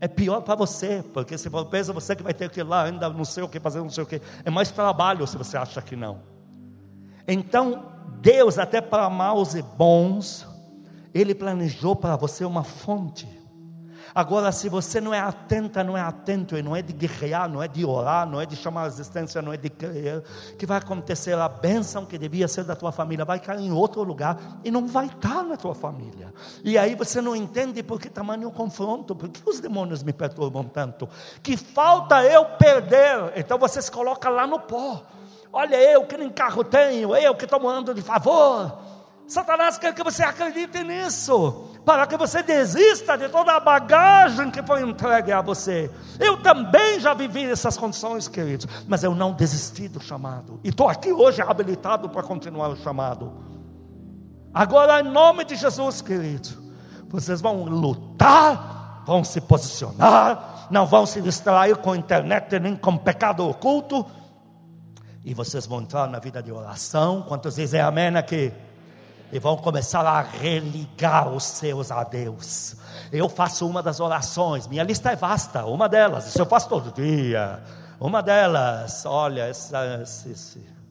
É 0.00 0.08
pior 0.08 0.40
para 0.40 0.56
você, 0.56 1.04
porque 1.14 1.38
se 1.38 1.48
for 1.48 1.64
preso, 1.66 1.92
você 1.92 2.16
que 2.16 2.24
vai 2.24 2.34
ter 2.34 2.50
que 2.50 2.58
ir 2.58 2.64
lá, 2.64 2.86
ainda 2.86 3.08
não 3.08 3.24
sei 3.24 3.44
o 3.44 3.48
que 3.48 3.60
fazer, 3.60 3.78
não 3.78 3.88
sei 3.88 4.02
o 4.02 4.06
que. 4.06 4.20
É 4.44 4.50
mais 4.50 4.72
trabalho 4.72 5.24
se 5.28 5.38
você 5.38 5.56
acha 5.56 5.80
que 5.80 5.94
não. 5.94 6.22
Então, 7.28 7.84
Deus, 8.20 8.58
até 8.58 8.80
para 8.80 9.08
maus 9.08 9.54
e 9.54 9.62
bons, 9.62 10.44
ele 11.14 11.34
planejou 11.34 11.94
para 11.94 12.16
você 12.16 12.44
uma 12.44 12.64
fonte. 12.64 13.42
Agora, 14.14 14.52
se 14.52 14.68
você 14.68 15.00
não 15.00 15.14
é 15.14 15.20
atenta, 15.20 15.82
não 15.82 15.96
é 15.96 16.00
atento, 16.02 16.56
e 16.56 16.62
não 16.62 16.76
é 16.76 16.82
de 16.82 16.92
guerrear, 16.92 17.48
não 17.48 17.62
é 17.62 17.68
de 17.68 17.82
orar, 17.84 18.26
não 18.26 18.40
é 18.40 18.44
de 18.44 18.54
chamar 18.54 18.84
a 18.84 18.86
existência, 18.86 19.40
não 19.40 19.52
é 19.54 19.56
de 19.56 19.70
crer, 19.70 20.22
que 20.58 20.66
vai 20.66 20.76
acontecer 20.76 21.34
a 21.34 21.48
bênção 21.48 22.04
que 22.04 22.18
devia 22.18 22.46
ser 22.46 22.64
da 22.64 22.76
tua 22.76 22.92
família, 22.92 23.24
vai 23.24 23.40
cair 23.40 23.64
em 23.64 23.72
outro 23.72 24.02
lugar 24.02 24.38
e 24.62 24.70
não 24.70 24.86
vai 24.86 25.06
estar 25.06 25.42
na 25.44 25.56
tua 25.56 25.74
família. 25.74 26.32
E 26.62 26.76
aí 26.76 26.94
você 26.94 27.22
não 27.22 27.34
entende 27.34 27.82
por 27.82 27.98
que 27.98 28.10
tamanho 28.10 28.50
confronto, 28.50 29.16
por 29.16 29.30
que 29.30 29.40
os 29.48 29.60
demônios 29.60 30.02
me 30.02 30.12
perturbam 30.12 30.64
tanto? 30.64 31.08
Que 31.42 31.56
falta 31.56 32.22
eu 32.22 32.44
perder, 32.44 33.32
então 33.34 33.58
você 33.58 33.80
se 33.80 33.90
coloca 33.90 34.28
lá 34.28 34.46
no 34.46 34.60
pó. 34.60 35.02
Olha, 35.50 35.76
eu 35.76 36.04
que 36.04 36.18
nem 36.18 36.28
carro 36.28 36.64
tenho, 36.64 37.16
eu 37.16 37.34
que 37.34 37.44
estou 37.44 37.60
morando 37.60 37.94
de 37.94 38.02
favor 38.02 38.91
Satanás 39.32 39.78
quer 39.78 39.94
que 39.94 40.04
você 40.04 40.22
acredite 40.22 40.84
nisso, 40.84 41.70
para 41.86 42.06
que 42.06 42.18
você 42.18 42.42
desista 42.42 43.16
de 43.16 43.30
toda 43.30 43.56
a 43.56 43.60
bagagem 43.60 44.50
que 44.50 44.62
foi 44.62 44.82
entregue 44.82 45.32
a 45.32 45.40
você. 45.40 45.90
Eu 46.20 46.36
também 46.42 47.00
já 47.00 47.14
vivi 47.14 47.50
essas 47.50 47.78
condições, 47.78 48.28
queridos, 48.28 48.66
mas 48.86 49.02
eu 49.02 49.14
não 49.14 49.32
desisti 49.32 49.88
do 49.88 50.02
chamado, 50.02 50.60
e 50.62 50.68
estou 50.68 50.86
aqui 50.86 51.10
hoje 51.10 51.40
habilitado 51.40 52.10
para 52.10 52.22
continuar 52.22 52.68
o 52.68 52.76
chamado. 52.76 53.32
Agora, 54.52 55.00
em 55.00 55.10
nome 55.10 55.46
de 55.46 55.56
Jesus, 55.56 56.02
queridos, 56.02 56.58
vocês 57.08 57.40
vão 57.40 57.64
lutar, 57.64 59.02
vão 59.06 59.24
se 59.24 59.40
posicionar, 59.40 60.66
não 60.70 60.84
vão 60.84 61.06
se 61.06 61.22
distrair 61.22 61.74
com 61.76 61.92
a 61.92 61.96
internet 61.96 62.60
nem 62.60 62.76
com 62.76 62.98
pecado 62.98 63.48
oculto, 63.48 64.04
e 65.24 65.32
vocês 65.32 65.64
vão 65.64 65.80
entrar 65.80 66.06
na 66.06 66.18
vida 66.18 66.42
de 66.42 66.52
oração. 66.52 67.22
Quantos 67.22 67.54
dizem 67.54 67.80
amém 67.80 68.14
aqui? 68.14 68.52
E 69.32 69.38
vão 69.38 69.56
começar 69.56 70.06
a 70.06 70.20
religar 70.20 71.28
os 71.28 71.42
seus 71.42 71.90
a 71.90 72.04
Deus. 72.04 72.76
Eu 73.10 73.28
faço 73.28 73.66
uma 73.66 73.82
das 73.82 73.98
orações, 73.98 74.68
minha 74.68 74.84
lista 74.84 75.10
é 75.10 75.16
vasta, 75.16 75.64
uma 75.64 75.88
delas, 75.88 76.26
isso 76.26 76.40
eu 76.40 76.46
faço 76.46 76.68
todo 76.68 76.92
dia. 76.92 77.60
Uma 77.98 78.20
delas, 78.22 79.06
olha, 79.06 79.42
essa, 79.42 80.02
esse, 80.02 80.30
esse 80.30 80.81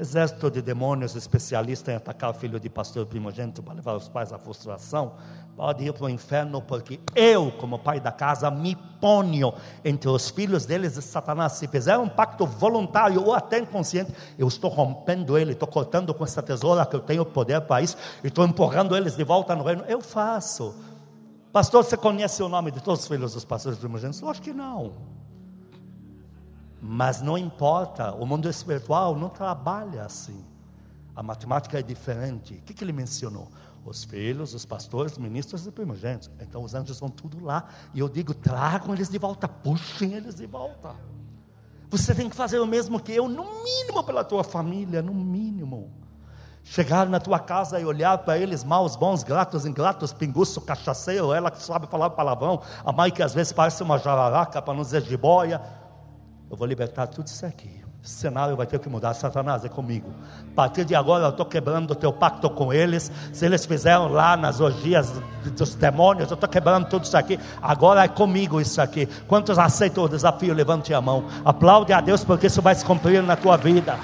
exército 0.00 0.50
de 0.50 0.62
demônios 0.62 1.14
especialista 1.14 1.92
em 1.92 1.94
atacar 1.94 2.30
o 2.30 2.34
filho 2.34 2.58
de 2.58 2.70
pastor 2.70 3.04
primogênito 3.04 3.62
para 3.62 3.74
levar 3.74 3.94
os 3.94 4.08
pais 4.08 4.32
à 4.32 4.38
frustração 4.38 5.12
pode 5.54 5.84
ir 5.84 5.92
para 5.92 6.06
o 6.06 6.08
inferno, 6.08 6.62
porque 6.62 6.98
eu, 7.14 7.52
como 7.52 7.78
pai 7.78 8.00
da 8.00 8.10
casa, 8.10 8.50
me 8.50 8.74
ponho 8.98 9.52
entre 9.84 10.08
os 10.08 10.30
filhos 10.30 10.64
deles 10.64 10.96
e 10.96 11.02
Satanás. 11.02 11.52
Se 11.52 11.68
fizer 11.68 11.98
um 11.98 12.08
pacto 12.08 12.46
voluntário 12.46 13.22
ou 13.22 13.34
até 13.34 13.58
inconsciente, 13.58 14.10
eu 14.38 14.48
estou 14.48 14.70
rompendo 14.70 15.36
ele, 15.36 15.52
estou 15.52 15.68
cortando 15.68 16.14
com 16.14 16.24
essa 16.24 16.42
tesoura 16.42 16.86
que 16.86 16.96
eu 16.96 17.00
tenho 17.00 17.26
poder 17.26 17.60
para 17.60 17.82
isso, 17.82 17.94
e 18.24 18.28
estou 18.28 18.46
empurrando 18.46 18.96
eles 18.96 19.16
de 19.16 19.22
volta 19.22 19.54
no 19.54 19.62
reino. 19.62 19.84
Eu 19.86 20.00
faço. 20.00 20.74
Pastor, 21.52 21.84
você 21.84 21.96
conhece 21.96 22.42
o 22.42 22.48
nome 22.48 22.70
de 22.70 22.82
todos 22.82 23.02
os 23.02 23.08
filhos 23.08 23.34
dos 23.34 23.44
pastores 23.44 23.78
primogênitos? 23.78 24.22
Acho 24.22 24.40
que 24.40 24.54
não. 24.54 24.94
Mas 26.80 27.20
não 27.20 27.36
importa, 27.36 28.12
o 28.12 28.26
mundo 28.26 28.48
espiritual 28.48 29.16
não 29.16 29.28
trabalha 29.28 30.04
assim. 30.04 30.44
A 31.14 31.22
matemática 31.22 31.78
é 31.78 31.82
diferente. 31.82 32.54
O 32.54 32.62
que, 32.62 32.72
que 32.72 32.82
ele 32.82 32.92
mencionou? 32.92 33.48
os 33.84 34.04
filhos, 34.04 34.54
os 34.54 34.64
pastores, 34.64 35.12
os 35.12 35.18
ministros 35.18 35.66
e 35.66 35.70
primogênitos. 35.70 36.30
Então 36.40 36.62
os 36.62 36.74
anjos 36.74 37.00
vão 37.00 37.08
tudo 37.08 37.42
lá. 37.42 37.64
E 37.94 38.00
eu 38.00 38.08
digo: 38.08 38.34
tragam 38.34 38.94
eles 38.94 39.08
de 39.08 39.18
volta, 39.18 39.48
puxem 39.48 40.14
eles 40.14 40.36
de 40.36 40.46
volta. 40.46 40.94
Você 41.90 42.14
tem 42.14 42.28
que 42.28 42.36
fazer 42.36 42.60
o 42.60 42.66
mesmo 42.66 43.00
que 43.00 43.12
eu, 43.12 43.28
no 43.28 43.44
mínimo 43.64 44.04
pela 44.04 44.22
tua 44.22 44.44
família, 44.44 45.02
no 45.02 45.12
mínimo. 45.12 45.90
Chegar 46.62 47.08
na 47.08 47.18
tua 47.18 47.38
casa 47.38 47.80
e 47.80 47.84
olhar 47.84 48.18
para 48.18 48.38
eles, 48.38 48.62
maus, 48.62 48.94
bons, 48.94 49.24
gratos, 49.24 49.64
ingratos, 49.64 50.12
pinguço, 50.12 50.60
cachaceiro, 50.60 51.32
ela 51.32 51.50
que 51.50 51.60
sabe 51.60 51.86
falar 51.86 52.10
palavrão, 52.10 52.60
a 52.84 52.92
mãe 52.92 53.10
que 53.10 53.22
às 53.22 53.34
vezes 53.34 53.50
parece 53.50 53.82
uma 53.82 53.98
jararaca, 53.98 54.60
para 54.60 54.74
não 54.74 54.82
dizer 54.82 55.02
jiboia. 55.02 55.60
Eu 56.50 56.56
vou 56.56 56.66
libertar 56.66 57.06
tudo 57.06 57.28
isso 57.28 57.46
aqui. 57.46 57.70
Esse 58.02 58.14
cenário 58.14 58.56
vai 58.56 58.66
ter 58.66 58.78
que 58.80 58.88
mudar. 58.88 59.14
Satanás 59.14 59.64
é 59.64 59.68
comigo. 59.68 60.10
A 60.52 60.54
partir 60.54 60.84
de 60.84 60.94
agora 60.94 61.24
eu 61.24 61.30
estou 61.30 61.46
quebrando 61.46 61.90
o 61.92 61.94
teu 61.94 62.12
pacto 62.12 62.48
com 62.50 62.72
eles. 62.72 63.12
Se 63.32 63.44
eles 63.44 63.64
fizeram 63.66 64.08
lá 64.08 64.36
nas 64.36 64.58
orgias 64.58 65.12
dos 65.56 65.74
demônios, 65.74 66.30
eu 66.30 66.34
estou 66.34 66.48
quebrando 66.48 66.88
tudo 66.88 67.04
isso 67.04 67.16
aqui. 67.16 67.38
Agora 67.62 68.02
é 68.02 68.08
comigo 68.08 68.60
isso 68.60 68.80
aqui. 68.80 69.06
Quantos 69.28 69.58
aceitam 69.58 70.04
o 70.04 70.08
desafio? 70.08 70.52
Levante 70.54 70.92
a 70.92 71.00
mão. 71.00 71.24
Aplaude 71.44 71.92
a 71.92 72.00
Deus 72.00 72.24
porque 72.24 72.46
isso 72.46 72.62
vai 72.62 72.74
se 72.74 72.84
cumprir 72.84 73.22
na 73.22 73.36
tua 73.36 73.56
vida. 73.56 73.96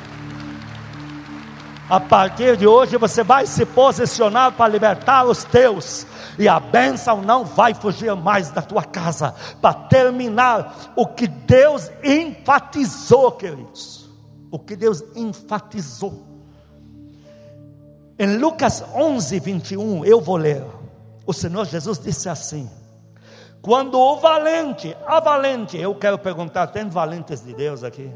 A 1.89 2.01
partir 2.01 2.57
de 2.57 2.67
hoje 2.67 2.97
você 2.97 3.23
vai 3.23 3.47
se 3.47 3.65
posicionar 3.65 4.53
para 4.53 4.69
libertar 4.69 5.25
os 5.25 5.45
teus 5.45 6.05
e 6.37 6.49
a 6.49 6.59
bênção 6.59 7.23
não 7.23 7.45
vai 7.45 7.75
fugir 7.75 8.15
mais 8.17 8.51
da 8.51 8.61
tua 8.61 8.83
casa, 8.83 9.33
para 9.61 9.73
terminar 9.73 10.93
o 10.97 11.07
que 11.07 11.29
Deus 11.29 11.91
enfatizou, 12.03 13.31
queridos. 13.33 14.11
O 14.51 14.59
que 14.59 14.75
Deus 14.75 15.03
enfatizou. 15.15 16.27
Em 18.19 18.37
Lucas 18.37 18.85
11, 18.95 19.39
21, 19.39 20.05
eu 20.05 20.21
vou 20.21 20.37
ler. 20.37 20.65
O 21.25 21.33
Senhor 21.33 21.65
Jesus 21.67 21.99
disse 21.99 22.29
assim: 22.29 22.69
Quando 23.63 23.99
o 23.99 24.17
valente, 24.17 24.97
a 25.07 25.21
valente, 25.21 25.77
eu 25.77 25.95
quero 25.95 26.19
perguntar: 26.19 26.69
tem 26.69 26.89
valentes 26.89 27.43
de 27.43 27.55
Deus 27.55 27.85
aqui? 27.85 28.11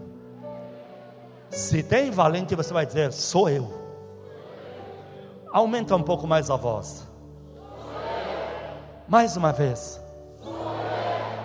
Se 1.50 1.82
tem 1.82 2.10
valente, 2.10 2.54
você 2.54 2.72
vai 2.72 2.86
dizer: 2.86 3.12
Sou 3.12 3.48
eu. 3.48 3.70
Aumenta 5.52 5.96
um 5.96 6.02
pouco 6.02 6.26
mais 6.26 6.48
a 6.48 6.56
voz. 6.56 7.06
Mais 9.08 9.36
uma 9.36 9.52
vez. 9.52 10.00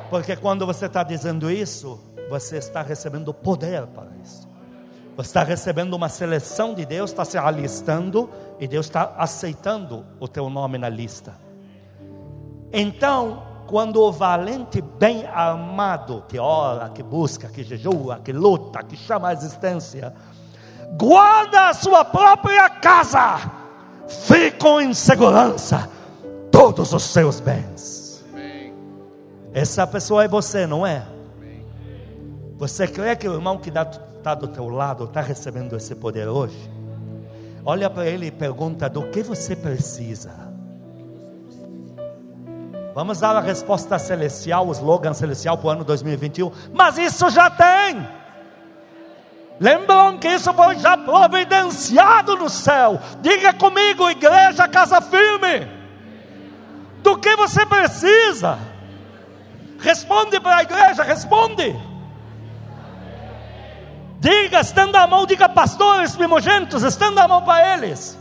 Porque 0.10 0.36
quando 0.36 0.66
você 0.66 0.86
está 0.86 1.02
dizendo 1.02 1.50
isso, 1.50 2.00
você 2.30 2.58
está 2.58 2.84
recebendo 2.84 3.34
poder 3.34 3.88
para 3.88 4.12
isso. 4.24 4.48
Você 5.18 5.30
está 5.30 5.44
recebendo 5.44 5.94
uma 5.96 6.10
seleção 6.10 6.76
de 6.76 6.86
Deus, 6.86 7.10
está 7.10 7.26
se 7.26 7.38
alistando 7.38 8.30
e 8.60 8.68
Deus 8.68 8.86
está 8.86 9.16
aceitando 9.18 10.06
o 10.20 10.28
teu 10.28 10.50
nome 10.50 10.78
na 10.78 10.90
lista. 10.90 11.34
Então, 12.72 13.55
quando 13.68 14.02
o 14.02 14.12
valente 14.12 14.82
bem 14.82 15.26
armado, 15.26 16.24
que 16.28 16.38
ora, 16.38 16.90
que 16.90 17.02
busca, 17.02 17.48
que 17.48 17.64
jejua, 17.64 18.20
que 18.24 18.32
luta, 18.32 18.84
que 18.84 18.96
chama 18.96 19.30
a 19.30 19.34
existência, 19.34 20.14
guarda 20.98 21.70
a 21.70 21.74
sua 21.74 22.06
própria 22.06 22.70
casa, 22.70 23.52
ficam 24.08 24.80
em 24.80 24.94
segurança 24.94 25.90
todos 26.52 26.94
os 26.94 27.04
seus 27.04 27.40
bens. 27.40 28.24
Essa 29.54 29.88
pessoa 29.88 30.24
é 30.24 30.28
você, 30.28 30.68
não 30.68 30.86
é? 30.86 31.06
Você 32.58 32.88
crê 32.88 33.16
que 33.16 33.28
o 33.28 33.34
irmão 33.34 33.58
que 33.58 33.70
está 33.70 34.36
do 34.36 34.48
teu 34.48 34.70
lado 34.70 35.06
está 35.06 35.22
recebendo 35.22 35.76
esse 35.76 35.96
poder 35.96 36.28
hoje? 36.28 36.70
Olha 37.66 37.90
para 37.90 38.06
ele 38.06 38.28
e 38.28 38.32
pergunta: 38.32 38.88
do 38.88 39.10
que 39.10 39.24
você 39.24 39.56
precisa? 39.56 40.55
Vamos 42.96 43.20
dar 43.20 43.36
a 43.36 43.42
resposta 43.42 44.00
celestial, 44.00 44.70
o 44.70 44.72
slogan 44.72 45.14
celestial 45.14 45.58
para 45.58 45.68
o 45.68 45.70
ano 45.70 45.84
2021. 45.84 46.50
Mas 46.74 46.98
isso 46.98 47.30
já 47.30 47.50
tem. 47.50 48.08
Lembram 49.60 50.18
que 50.18 50.30
isso 50.30 50.54
foi 50.54 50.78
já 50.78 50.96
providenciado 50.96 52.38
no 52.38 52.50
céu. 52.50 52.98
Diga 53.20 53.52
comigo, 53.52 54.10
igreja, 54.10 54.66
casa 54.70 55.02
firme. 55.02 55.68
Do 57.04 57.18
que 57.18 57.36
você 57.36 57.66
precisa? 57.66 58.58
Responde 59.78 60.40
para 60.40 60.56
a 60.56 60.64
igreja, 60.64 61.04
responde. 61.04 61.76
Diga, 64.22 64.62
estenda 64.62 65.02
a 65.02 65.08
mão, 65.08 65.26
diga 65.26 65.50
pastores 65.50 66.16
primogentos, 66.16 66.82
estenda 66.82 67.24
a 67.24 67.28
mão 67.28 67.42
para 67.42 67.74
eles. 67.74 68.18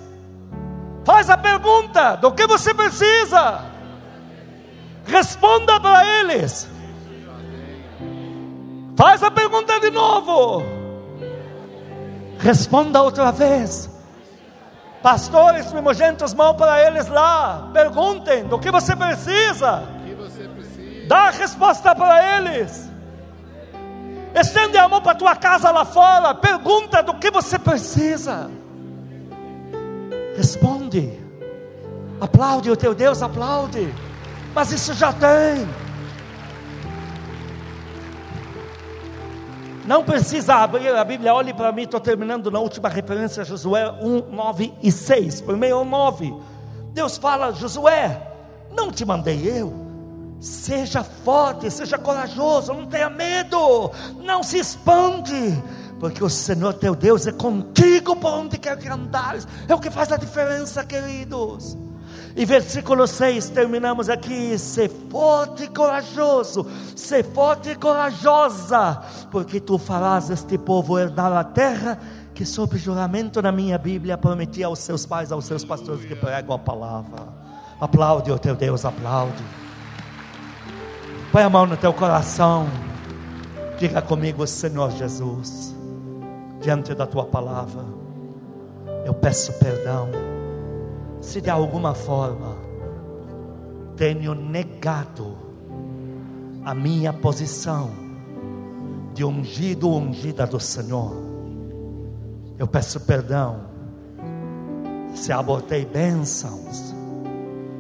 Faz 1.04 1.30
a 1.30 1.38
pergunta: 1.38 2.16
do 2.16 2.32
que 2.32 2.44
você 2.44 2.74
precisa? 2.74 3.73
Responda 5.06 5.78
para 5.80 6.04
eles. 6.20 6.68
Faz 8.96 9.22
a 9.22 9.30
pergunta 9.30 9.78
de 9.80 9.90
novo. 9.90 10.62
Responda 12.38 13.02
outra 13.02 13.32
vez. 13.32 13.90
Pastores 15.02 15.66
primogentos, 15.66 16.32
mão 16.32 16.54
para 16.54 16.86
eles 16.86 17.08
lá. 17.08 17.70
Perguntem 17.72 18.44
do 18.44 18.58
que 18.58 18.70
você 18.70 18.96
precisa. 18.96 19.82
Dá 21.06 21.24
a 21.24 21.30
resposta 21.30 21.94
para 21.94 22.38
eles. 22.38 22.88
Estende 24.34 24.78
a 24.78 24.88
mão 24.88 25.00
para 25.00 25.12
a 25.12 25.16
tua 25.16 25.36
casa 25.36 25.70
lá 25.70 25.84
fora. 25.84 26.34
Pergunta 26.34 27.02
do 27.02 27.14
que 27.14 27.30
você 27.30 27.58
precisa. 27.58 28.50
Responde. 30.36 31.20
Aplaude 32.20 32.70
o 32.70 32.76
teu 32.76 32.94
Deus, 32.94 33.22
aplaude. 33.22 33.92
Mas 34.54 34.72
isso 34.72 34.94
já 34.94 35.12
tem. 35.12 35.68
Não 39.84 40.02
precisa 40.02 40.54
abrir 40.54 40.88
a 40.94 41.04
Bíblia, 41.04 41.34
olhe 41.34 41.52
para 41.52 41.70
mim, 41.70 41.82
estou 41.82 42.00
terminando 42.00 42.50
na 42.50 42.58
última 42.58 42.88
referência, 42.88 43.44
Josué 43.44 43.90
1, 44.00 44.30
9 44.30 44.72
e 44.82 44.90
6. 44.90 45.42
Primeiro 45.42 45.84
9. 45.84 46.34
Deus 46.92 47.18
fala, 47.18 47.52
Josué, 47.52 48.22
não 48.70 48.90
te 48.90 49.04
mandei 49.04 49.46
eu 49.46 49.84
Seja 50.44 51.02
forte, 51.02 51.70
seja 51.70 51.96
corajoso, 51.96 52.74
não 52.74 52.84
tenha 52.84 53.08
medo, 53.08 53.90
não 54.20 54.42
se 54.42 54.58
espante, 54.58 55.32
porque 55.98 56.22
o 56.22 56.28
Senhor 56.28 56.74
teu 56.74 56.94
Deus 56.94 57.26
é 57.26 57.32
contigo 57.32 58.14
por 58.14 58.30
onde 58.30 58.58
quer 58.58 58.76
que 58.76 58.86
andares, 58.86 59.48
é 59.66 59.74
o 59.74 59.80
que 59.80 59.90
faz 59.90 60.12
a 60.12 60.18
diferença, 60.18 60.84
queridos. 60.84 61.78
E 62.36 62.44
versículo 62.44 63.06
6, 63.06 63.50
terminamos 63.50 64.08
aqui: 64.08 64.58
ser 64.58 64.90
forte 65.10 65.64
e 65.64 65.68
corajoso, 65.68 66.66
ser 66.96 67.24
forte 67.24 67.70
e 67.70 67.76
corajosa, 67.76 69.00
porque 69.30 69.60
tu 69.60 69.78
farás 69.78 70.30
este 70.30 70.58
povo 70.58 70.98
herdar 70.98 71.32
a 71.32 71.44
terra 71.44 71.98
que, 72.34 72.44
sob 72.44 72.76
juramento 72.76 73.40
na 73.40 73.52
minha 73.52 73.78
Bíblia, 73.78 74.18
prometi 74.18 74.64
aos 74.64 74.80
seus 74.80 75.06
pais, 75.06 75.30
aos 75.30 75.44
seus 75.44 75.64
pastores 75.64 76.04
que 76.04 76.16
pregam 76.16 76.56
a 76.56 76.58
palavra. 76.58 77.22
Aplaude 77.80 78.32
o 78.32 78.38
teu 78.38 78.56
Deus, 78.56 78.84
aplaude. 78.84 79.44
Põe 81.30 81.42
a 81.42 81.50
mão 81.50 81.66
no 81.66 81.76
teu 81.76 81.92
coração. 81.92 82.66
Diga 83.78 84.02
comigo, 84.02 84.44
Senhor 84.46 84.90
Jesus, 84.92 85.74
diante 86.60 86.94
da 86.94 87.06
tua 87.06 87.24
palavra, 87.24 87.84
eu 89.04 89.14
peço 89.14 89.52
perdão. 89.54 90.33
Se 91.24 91.40
de 91.40 91.50
alguma 91.50 91.94
forma 91.94 92.54
tenho 93.96 94.34
negado 94.34 95.34
a 96.64 96.74
minha 96.74 97.12
posição 97.14 97.90
de 99.14 99.24
ungido 99.24 99.88
ou 99.88 100.00
ungida 100.00 100.46
do 100.46 100.60
Senhor, 100.60 101.12
eu 102.58 102.68
peço 102.68 103.00
perdão. 103.00 103.62
Se 105.14 105.32
abortei 105.32 105.86
bênçãos, 105.86 106.94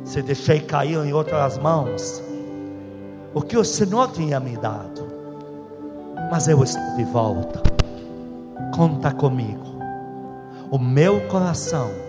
se 0.04 0.22
deixei 0.22 0.60
cair 0.60 0.98
em 1.04 1.12
outras 1.12 1.58
mãos, 1.58 2.22
o 3.34 3.42
que 3.42 3.58
o 3.58 3.64
Senhor 3.64 4.10
tinha 4.10 4.40
me 4.40 4.56
dado. 4.56 5.06
Mas 6.30 6.48
eu 6.48 6.64
estou 6.64 6.96
de 6.96 7.04
volta. 7.04 7.62
Conta 8.74 9.12
comigo. 9.12 9.76
O 10.70 10.78
meu 10.78 11.20
coração 11.28 12.03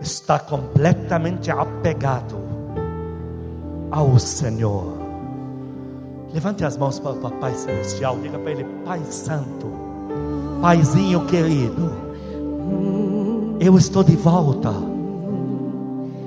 está 0.00 0.38
completamente 0.38 1.50
apegado 1.50 2.36
ao 3.90 4.18
Senhor. 4.18 4.98
Levante 6.32 6.64
as 6.64 6.76
mãos 6.76 6.98
para 6.98 7.12
o 7.12 7.16
Papai 7.16 7.54
Celestial, 7.54 8.18
diga 8.22 8.38
para 8.38 8.52
Ele: 8.52 8.64
Pai 8.84 9.00
Santo, 9.10 9.66
Paizinho 10.60 11.26
querido, 11.26 11.90
eu 13.58 13.76
estou 13.76 14.04
de 14.04 14.16
volta 14.16 14.72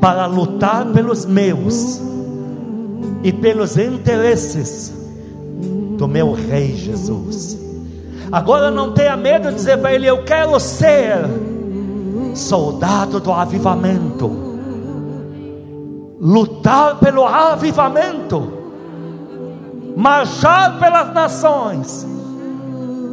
para 0.01 0.25
lutar 0.25 0.85
pelos 0.87 1.25
meus 1.25 2.01
e 3.23 3.31
pelos 3.31 3.77
interesses 3.77 4.93
do 5.97 6.07
meu 6.07 6.33
Rei 6.33 6.75
Jesus. 6.75 7.57
Agora 8.29 8.69
não 8.69 8.91
tenha 8.91 9.15
medo 9.15 9.49
de 9.49 9.55
dizer 9.55 9.77
para 9.77 9.93
ele: 9.93 10.07
Eu 10.07 10.23
quero 10.25 10.59
ser 10.59 11.19
soldado 12.33 13.19
do 13.19 13.31
avivamento, 13.31 14.29
lutar 16.19 16.97
pelo 16.99 17.25
avivamento, 17.25 18.51
marchar 19.95 20.79
pelas 20.79 21.13
nações, 21.13 22.07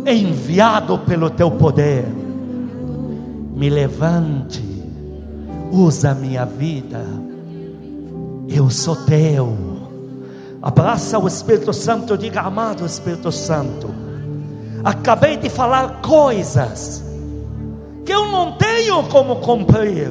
enviado 0.06 0.98
pelo 0.98 1.30
teu 1.30 1.50
poder. 1.50 2.06
Me 3.54 3.68
levante, 3.68 4.64
usa 5.70 6.14
minha 6.14 6.46
vida, 6.46 7.04
eu 8.48 8.70
sou 8.70 8.96
teu. 8.96 9.54
Abraça 10.62 11.18
o 11.18 11.26
Espírito 11.26 11.72
Santo, 11.72 12.16
diga 12.16 12.42
amado 12.42 12.86
Espírito 12.86 13.30
Santo. 13.30 13.88
Acabei 14.82 15.36
de 15.36 15.50
falar 15.50 16.00
coisas 16.00 17.09
que 18.04 18.12
eu 18.12 18.28
não 18.28 18.52
tenho 18.52 19.02
como 19.04 19.36
cumprir, 19.36 20.10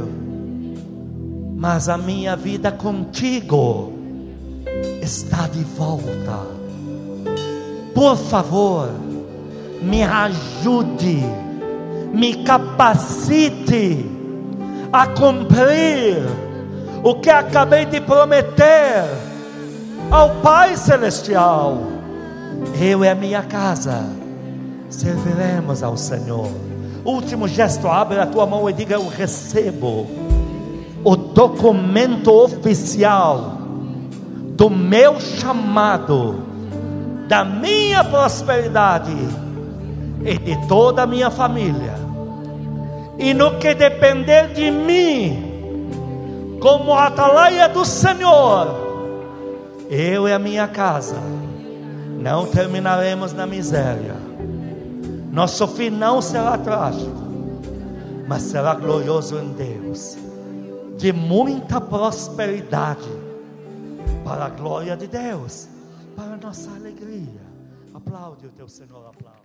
mas 1.55 1.89
a 1.89 1.97
minha 1.97 2.35
vida 2.35 2.71
contigo 2.71 3.93
está 5.01 5.47
de 5.47 5.63
volta. 5.63 6.47
Por 7.93 8.15
favor, 8.15 8.89
me 9.81 10.03
ajude, 10.03 11.23
me 12.13 12.43
capacite 12.43 14.05
a 14.91 15.07
cumprir 15.07 16.17
o 17.03 17.15
que 17.15 17.29
acabei 17.29 17.85
de 17.85 18.01
prometer 18.01 19.03
ao 20.11 20.35
Pai 20.41 20.75
Celestial. 20.75 21.77
Eu 22.79 23.03
e 23.03 23.07
a 23.07 23.15
minha 23.15 23.43
casa 23.43 24.03
serviremos 24.89 25.83
ao 25.83 25.95
Senhor. 25.95 26.68
Último 27.03 27.47
gesto, 27.47 27.87
abre 27.87 28.19
a 28.19 28.25
tua 28.25 28.45
mão 28.45 28.69
e 28.69 28.73
diga: 28.73 28.95
Eu 28.95 29.07
recebo 29.07 30.07
o 31.03 31.15
documento 31.15 32.31
oficial 32.31 33.57
do 34.55 34.69
meu 34.69 35.19
chamado, 35.19 36.43
da 37.27 37.45
minha 37.45 38.03
prosperidade 38.03 39.15
e 40.25 40.37
de 40.37 40.67
toda 40.67 41.03
a 41.03 41.07
minha 41.07 41.29
família. 41.29 41.93
E 43.17 43.33
no 43.33 43.57
que 43.57 43.73
depender 43.73 44.53
de 44.53 44.69
mim, 44.69 46.57
como 46.59 46.93
atalaia 46.93 47.69
do 47.69 47.85
Senhor, 47.85 48.67
eu 49.89 50.27
e 50.27 50.33
a 50.33 50.39
minha 50.39 50.67
casa 50.67 51.17
não 52.19 52.45
terminaremos 52.45 53.31
na 53.33 53.45
miséria. 53.45 54.15
Nosso 55.39 55.65
fim 55.69 55.89
não 55.89 56.21
será 56.21 56.57
trágico, 56.57 57.15
mas 58.27 58.41
será 58.41 58.75
glorioso 58.75 59.37
em 59.37 59.53
Deus, 59.53 60.17
de 60.97 61.13
muita 61.13 61.79
prosperidade, 61.79 63.07
para 64.25 64.47
a 64.47 64.49
glória 64.49 64.97
de 64.97 65.07
Deus, 65.07 65.69
para 66.13 66.33
a 66.33 66.37
nossa 66.37 66.69
alegria. 66.71 67.41
Aplaude 67.93 68.47
o 68.47 68.49
teu 68.49 68.67
Senhor, 68.67 69.07
aplaude. 69.07 69.38